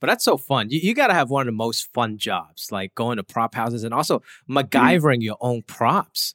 But 0.00 0.06
that's 0.06 0.24
so 0.24 0.36
fun. 0.36 0.70
You, 0.70 0.80
you 0.80 0.94
got 0.94 1.08
to 1.08 1.14
have 1.14 1.30
one 1.30 1.42
of 1.42 1.46
the 1.46 1.56
most 1.56 1.92
fun 1.92 2.18
jobs, 2.18 2.70
like 2.70 2.94
going 2.94 3.16
to 3.16 3.24
prop 3.24 3.54
houses 3.54 3.84
and 3.84 3.92
also 3.92 4.20
mm-hmm. 4.20 4.58
MacGyvering 4.58 5.16
mm-hmm. 5.16 5.22
your 5.22 5.36
own 5.40 5.62
props. 5.62 6.34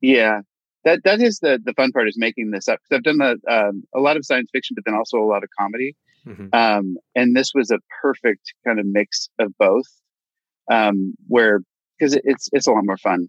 Yeah, 0.00 0.40
that 0.84 1.04
that 1.04 1.20
is 1.20 1.40
the 1.40 1.60
the 1.62 1.74
fun 1.74 1.92
part 1.92 2.08
is 2.08 2.16
making 2.16 2.50
this 2.50 2.68
up 2.68 2.78
because 2.80 2.98
I've 2.98 3.02
done 3.02 3.20
a 3.20 3.52
um, 3.52 3.84
a 3.94 4.00
lot 4.00 4.16
of 4.16 4.24
science 4.24 4.50
fiction, 4.52 4.74
but 4.74 4.84
then 4.84 4.94
also 4.94 5.18
a 5.18 5.24
lot 5.24 5.42
of 5.42 5.50
comedy. 5.58 5.94
Mm-hmm. 6.26 6.48
Um, 6.52 6.96
and 7.14 7.34
this 7.34 7.52
was 7.54 7.70
a 7.70 7.78
perfect 8.02 8.52
kind 8.66 8.78
of 8.78 8.86
mix 8.86 9.28
of 9.38 9.56
both, 9.58 9.86
um, 10.70 11.14
where 11.28 11.60
because 11.98 12.14
it, 12.14 12.22
it's 12.24 12.48
it's 12.52 12.66
a 12.66 12.72
lot 12.72 12.84
more 12.84 12.98
fun. 12.98 13.28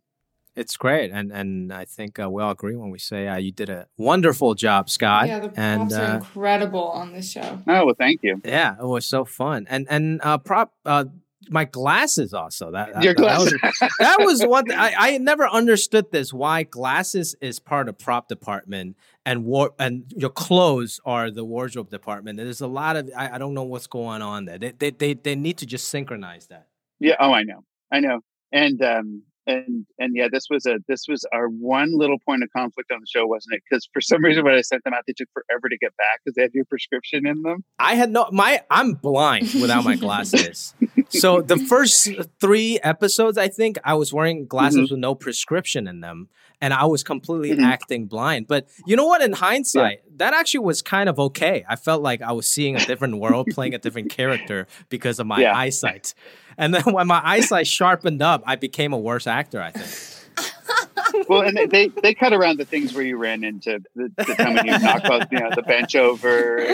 It's 0.56 0.76
great, 0.76 1.12
and 1.12 1.32
and 1.32 1.72
I 1.72 1.86
think 1.86 2.20
uh, 2.20 2.30
we 2.30 2.44
all 2.44 2.52
agree 2.52 2.76
when 2.76 2.90
we 2.90 3.00
say 3.00 3.28
uh, 3.28 3.38
you 3.38 3.54
did 3.54 3.70
a 3.70 3.88
wonderful 3.98 4.54
job, 4.54 4.90
Scott. 4.90 5.28
Yeah, 5.28 5.40
the 5.40 5.50
props 5.50 5.60
and, 5.60 5.94
are 5.94 6.02
uh, 6.02 6.16
incredible 6.16 6.90
on 6.90 7.14
this 7.14 7.32
show. 7.32 7.62
Oh 7.68 7.86
well, 7.86 7.96
thank 7.98 8.20
you. 8.22 8.42
Yeah, 8.44 8.76
it 8.78 8.86
was 8.86 9.06
so 9.06 9.24
fun, 9.24 9.66
and 9.70 9.88
and 9.90 10.20
uh, 10.22 10.38
prop 10.40 10.74
uh, 10.86 11.06
my 11.50 11.64
glasses 11.64 12.34
also. 12.34 12.72
That 12.72 13.02
your 13.02 13.14
glasses. 13.14 13.58
That 13.62 13.74
was, 13.80 13.92
that 14.00 14.18
was 14.20 14.46
one. 14.46 14.66
Th- 14.66 14.78
I 14.78 15.14
I 15.14 15.18
never 15.20 15.48
understood 15.48 16.12
this. 16.12 16.34
Why 16.34 16.64
glasses 16.64 17.34
is 17.40 17.60
part 17.60 17.88
of 17.88 17.98
prop 17.98 18.28
department 18.28 18.98
and 19.26 19.46
war 19.46 19.72
and 19.80 20.04
your 20.16 20.30
clothes 20.30 21.00
are 21.06 21.32
the 21.32 21.46
wardrobe 21.46 21.90
department. 21.90 22.38
There's 22.38 22.62
a 22.62 22.68
lot 22.68 22.96
of 22.98 23.10
I, 23.16 23.36
I 23.36 23.38
don't 23.38 23.54
know 23.54 23.64
what's 23.64 23.88
going 23.88 24.22
on 24.22 24.46
there. 24.46 24.58
They, 24.58 24.72
they 24.72 24.90
they 24.92 25.14
they 25.14 25.36
need 25.36 25.58
to 25.60 25.66
just 25.66 25.88
synchronize 25.90 26.48
that. 26.48 26.68
Yeah. 27.00 27.16
Oh, 27.20 27.32
I 27.32 27.44
know. 27.44 27.64
I 27.92 28.02
know. 28.02 28.20
And 28.52 28.82
um, 28.82 29.24
and 29.48 29.86
and 30.00 30.16
yeah, 30.16 30.28
this 30.32 30.46
was 30.50 30.66
a 30.66 30.78
this 30.88 31.06
was 31.08 31.26
our 31.34 31.48
one 31.48 31.90
little 31.98 32.18
point 32.20 32.44
of 32.44 32.50
conflict 32.56 32.92
on 32.92 33.00
the 33.00 33.08
show, 33.08 33.26
wasn't 33.26 33.56
it? 33.56 33.64
Because 33.70 33.88
for 33.94 34.02
some 34.02 34.24
reason, 34.26 34.44
when 34.44 34.54
I 34.56 34.62
sent 34.62 34.84
them 34.84 34.94
out, 34.94 35.04
they 35.08 35.14
took 35.14 35.30
forever 35.34 35.70
to 35.70 35.78
get 35.78 35.96
back 35.98 36.20
because 36.24 36.36
they 36.36 36.44
had 36.44 36.52
your 36.54 36.66
prescription 36.66 37.26
in 37.28 37.42
them. 37.42 37.64
I 37.80 37.96
had 37.96 38.12
no 38.12 38.30
my 38.32 38.62
I'm 38.70 38.94
blind 38.94 39.54
without 39.62 39.84
my 39.84 39.96
glasses. 40.06 40.74
so 41.10 41.42
the 41.42 41.58
first 41.58 42.10
three 42.40 42.80
episodes, 42.84 43.38
I 43.38 43.48
think 43.48 43.78
I 43.84 43.94
was 43.96 44.14
wearing 44.14 44.46
glasses 44.46 44.88
Mhm. 44.90 44.92
with 44.92 45.00
no 45.00 45.16
prescription 45.16 45.88
in 45.88 46.02
them, 46.02 46.30
and 46.62 46.74
I 46.74 46.86
was 46.86 47.04
completely 47.04 47.58
Mhm. 47.58 47.66
acting 47.66 48.06
blind. 48.06 48.48
But 48.48 48.68
you 48.86 48.96
know 48.96 49.06
what? 49.08 49.22
In 49.22 49.34
hindsight, 49.34 50.02
that 50.18 50.34
actually 50.34 50.62
was 50.62 50.82
kind 50.82 51.10
of 51.10 51.20
okay. 51.20 51.66
I 51.68 51.76
felt 51.76 52.02
like 52.04 52.22
I 52.22 52.32
was 52.32 52.48
seeing 52.48 52.76
a 52.76 52.86
different 52.86 53.18
world, 53.18 53.48
playing 53.52 53.74
a 53.74 53.80
different 53.80 54.10
character 54.18 54.68
because 54.90 55.20
of 55.20 55.28
my 55.28 55.42
Yeah. 55.42 55.56
eyesight. 55.58 56.14
And 56.58 56.74
then 56.74 56.84
when 56.94 57.08
my 57.08 57.22
eyesight 57.24 57.66
sharpened 57.68 58.22
up, 58.22 58.44
I 58.46 58.56
became 58.56 58.94
a 58.94 58.98
worse 59.00 59.26
actor. 59.28 59.62
I 59.62 59.72
think. 59.72 61.28
Well, 61.28 61.42
and 61.42 61.58
they, 61.72 61.88
they 61.88 62.14
cut 62.14 62.32
around 62.34 62.58
the 62.58 62.66
things 62.66 62.94
where 62.94 63.04
you 63.04 63.18
ran 63.18 63.44
into 63.44 63.82
the, 63.96 64.12
the 64.18 64.24
time 64.36 64.54
when 64.56 64.66
you 64.66 64.80
knocked 64.80 65.06
out, 65.06 65.32
you 65.32 65.40
know, 65.40 65.50
the 65.54 65.62
bench 65.62 65.96
over. 65.96 66.66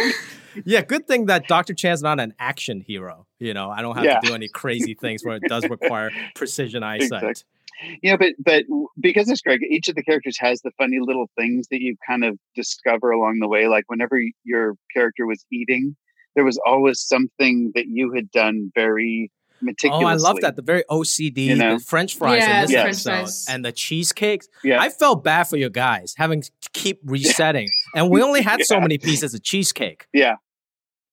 Yeah, 0.65 0.81
good 0.81 1.07
thing 1.07 1.25
that 1.27 1.47
Dr. 1.47 1.73
Chan's 1.73 2.01
not 2.03 2.19
an 2.19 2.33
action 2.39 2.81
hero. 2.81 3.25
You 3.39 3.53
know, 3.53 3.69
I 3.69 3.81
don't 3.81 3.95
have 3.95 4.05
Yeah. 4.05 4.19
to 4.19 4.27
do 4.27 4.33
any 4.35 4.47
crazy 4.47 4.93
things 4.93 5.23
where 5.23 5.35
it 5.37 5.43
does 5.47 5.67
require 5.69 6.11
precision 6.35 6.83
eyesight. 6.91 7.23
Exact- 7.23 7.43
you 8.01 8.11
know, 8.11 8.17
but 8.17 8.33
but 8.39 8.63
because 8.99 9.29
it's 9.29 9.41
Greg, 9.41 9.61
each 9.69 9.87
of 9.87 9.95
the 9.95 10.03
characters 10.03 10.37
has 10.39 10.61
the 10.61 10.71
funny 10.77 10.99
little 11.01 11.29
things 11.37 11.67
that 11.71 11.81
you 11.81 11.95
kind 12.07 12.23
of 12.23 12.37
discover 12.55 13.11
along 13.11 13.39
the 13.39 13.47
way. 13.47 13.67
Like 13.67 13.85
whenever 13.87 14.19
your 14.43 14.75
character 14.93 15.25
was 15.25 15.45
eating, 15.51 15.95
there 16.35 16.43
was 16.43 16.59
always 16.65 16.99
something 16.99 17.71
that 17.75 17.85
you 17.87 18.13
had 18.13 18.29
done 18.31 18.71
very 18.75 19.31
meticulously. 19.61 20.05
Oh. 20.05 20.07
I 20.07 20.13
love 20.15 20.37
that. 20.41 20.55
The 20.55 20.61
very 20.61 20.83
OCD, 20.89 21.37
You 21.45 21.55
know? 21.55 21.77
the 21.77 21.83
French 21.83 22.15
fries 22.15 22.41
Yeah, 22.43 22.55
in 22.57 22.61
this 22.61 22.69
the 22.71 22.75
French 22.75 22.87
episode, 22.87 23.11
fries. 23.11 23.45
and 23.49 23.65
the 23.65 23.71
cheesecakes. 23.71 24.47
Yeah. 24.63 24.79
I 24.79 24.89
felt 24.89 25.23
bad 25.23 25.45
for 25.45 25.57
you 25.57 25.69
guys 25.71 26.13
having 26.17 26.41
to 26.41 26.51
keep 26.73 26.99
resetting, 27.05 27.67
and 27.95 28.09
we 28.11 28.21
only 28.21 28.41
had 28.41 28.63
so 28.65 28.79
many 28.79 28.97
pieces 28.97 29.33
of 29.33 29.41
cheesecake. 29.43 30.05
Yeah. 30.13 30.35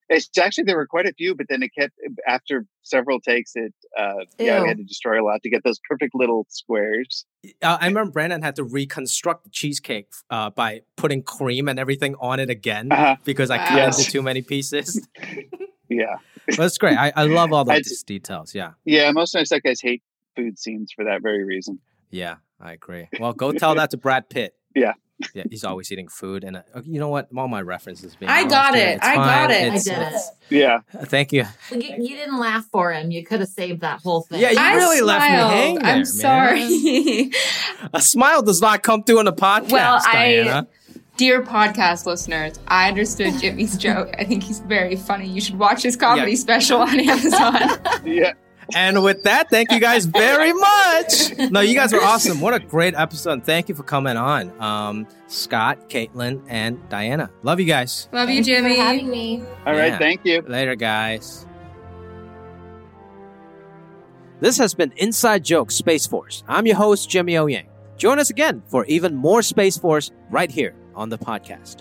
It's 0.09 0.28
actually 0.38 0.64
there 0.64 0.76
were 0.76 0.86
quite 0.86 1.07
a 1.07 1.12
few, 1.14 1.34
but 1.34 1.46
then 1.48 1.62
it 1.62 1.70
kept 1.78 1.94
after 2.28 2.66
several 2.82 3.20
takes. 3.20 3.52
It 3.55 3.72
uh, 3.98 4.24
yeah, 4.38 4.61
we 4.62 4.68
had 4.68 4.76
to 4.76 4.84
destroy 4.84 5.20
a 5.20 5.24
lot 5.24 5.42
to 5.42 5.50
get 5.50 5.64
those 5.64 5.78
perfect 5.88 6.14
little 6.14 6.46
squares. 6.50 7.24
Uh, 7.62 7.78
I 7.80 7.86
remember 7.86 8.12
Brandon 8.12 8.42
had 8.42 8.57
to 8.57 8.64
reconstruct 8.64 9.44
the 9.44 9.50
cheesecake 9.50 10.09
uh, 10.30 10.50
by 10.50 10.82
putting 10.96 11.22
cream 11.22 11.68
and 11.68 11.78
everything 11.78 12.16
on 12.20 12.38
it 12.40 12.50
again 12.50 12.92
Uh-huh. 12.92 13.16
because 13.24 13.50
I 13.50 13.59
cut 13.59 13.76
Yes. 13.76 13.98
into 13.98 14.11
too 14.11 14.22
many 14.22 14.42
pieces. 14.42 15.07
Yeah, 15.90 16.16
but 16.57 16.61
it's 16.61 16.78
great. 16.78 16.96
I, 16.96 17.12
I 17.14 17.24
love 17.26 17.52
all 17.52 17.64
those 17.66 18.02
details. 18.05 18.55
Yeah. 18.55 18.72
yeah. 18.86 19.12
Most 19.12 19.34
of 19.34 19.40
nice 19.40 19.61
guys 19.61 19.80
hate 19.82 20.02
food 20.34 20.59
scenes 20.59 20.90
for 20.96 21.05
that 21.05 21.20
very 21.22 21.44
reason. 21.44 21.78
Yeah, 22.11 22.36
I 22.59 22.72
agree. 22.72 23.07
Well, 23.20 23.34
go 23.34 23.52
tell 23.52 23.74
that 23.76 23.90
to 23.90 23.98
Brad 23.98 24.30
Pitt. 24.30 24.55
Yeah. 24.74 24.94
Yeah, 25.32 25.44
he's 25.48 25.62
always 25.64 25.92
eating 25.92 26.08
food, 26.08 26.42
and 26.42 26.56
uh, 26.56 26.62
you 26.84 26.98
know 26.98 27.08
what? 27.08 27.28
All 27.36 27.46
my 27.46 27.62
references. 27.62 28.16
Being 28.16 28.30
I 28.30 28.44
got 28.48 28.74
here. 28.74 28.88
it. 28.88 28.96
It's 28.96 29.06
I 29.06 29.14
got 29.14 29.48
fine. 29.48 29.50
it. 29.50 29.72
I 29.72 29.78
did 29.78 30.12
it. 30.14 30.20
Yeah, 30.50 30.78
Thank 31.04 31.32
you. 31.32 31.44
You, 31.70 31.80
you 31.98 32.16
didn't 32.16 32.38
laugh 32.38 32.66
for 32.72 32.92
him. 32.92 33.10
You 33.12 33.24
could 33.24 33.38
have 33.40 33.48
saved 33.48 33.80
that 33.82 34.00
whole 34.02 34.22
thing. 34.22 34.40
Yeah, 34.40 34.50
you 34.50 34.58
I 34.58 34.74
really 34.74 35.00
left 35.02 35.22
me 35.22 35.28
smiled. 35.28 35.50
hanging 35.52 35.78
I'm 35.78 35.84
man. 35.84 36.04
sorry. 36.04 37.30
A 37.94 38.00
smile 38.02 38.42
does 38.42 38.60
not 38.60 38.82
come 38.82 39.04
through 39.04 39.20
on 39.20 39.28
a 39.28 39.32
podcast, 39.32 39.70
Well, 39.72 40.00
I- 40.04 40.12
Diana. 40.12 40.66
Dear 41.16 41.42
podcast 41.44 42.06
listeners, 42.06 42.58
I 42.66 42.88
understood 42.88 43.38
Jimmy's 43.40 43.76
joke. 43.78 44.12
I 44.18 44.24
think 44.24 44.42
he's 44.42 44.58
very 44.58 44.96
funny. 44.96 45.28
You 45.28 45.40
should 45.40 45.56
watch 45.56 45.84
his 45.84 45.94
comedy 45.94 46.32
Yeah. 46.32 46.36
special 46.38 46.80
on 46.80 46.98
Amazon. 46.98 47.54
yeah. 48.04 48.32
And 48.74 49.02
with 49.02 49.24
that, 49.24 49.50
thank 49.50 49.70
you 49.72 49.80
guys 49.80 50.06
very 50.06 50.52
much. 50.52 51.36
No, 51.50 51.60
you 51.60 51.74
guys 51.74 51.92
were 51.92 52.02
awesome. 52.02 52.40
What 52.40 52.54
a 52.54 52.60
great 52.60 52.94
episode. 52.94 53.44
Thank 53.44 53.68
you 53.68 53.74
for 53.74 53.82
coming 53.82 54.16
on. 54.16 54.52
Um, 54.60 55.06
Scott, 55.26 55.90
Kaitlin, 55.90 56.42
and 56.48 56.78
Diana. 56.88 57.30
Love 57.42 57.60
you 57.60 57.66
guys. 57.66 58.08
Love 58.12 58.28
you, 58.30 58.36
Thanks 58.44 58.48
for 58.48 58.54
Jimmy. 58.68 58.76
having 58.78 59.10
me. 59.10 59.42
All 59.66 59.72
right, 59.74 59.88
Yeah. 59.88 59.98
thank 59.98 60.24
you. 60.24 60.42
Later, 60.48 60.74
guys. 60.76 61.46
This 64.40 64.58
has 64.58 64.74
been 64.74 64.92
Inside 64.96 65.44
Joke 65.44 65.70
Space 65.70 66.06
Force. 66.06 66.42
I'm 66.48 66.66
your 66.66 66.76
host, 66.76 67.08
Jimmy 67.08 67.36
O 67.38 67.46
Yang. 67.46 67.68
Join 67.96 68.18
us 68.18 68.30
again 68.30 68.62
for 68.66 68.84
even 68.86 69.14
more 69.14 69.42
Space 69.42 69.78
Force 69.78 70.10
right 70.30 70.50
here 70.50 70.74
on 70.94 71.08
the 71.08 71.18
podcast. 71.18 71.78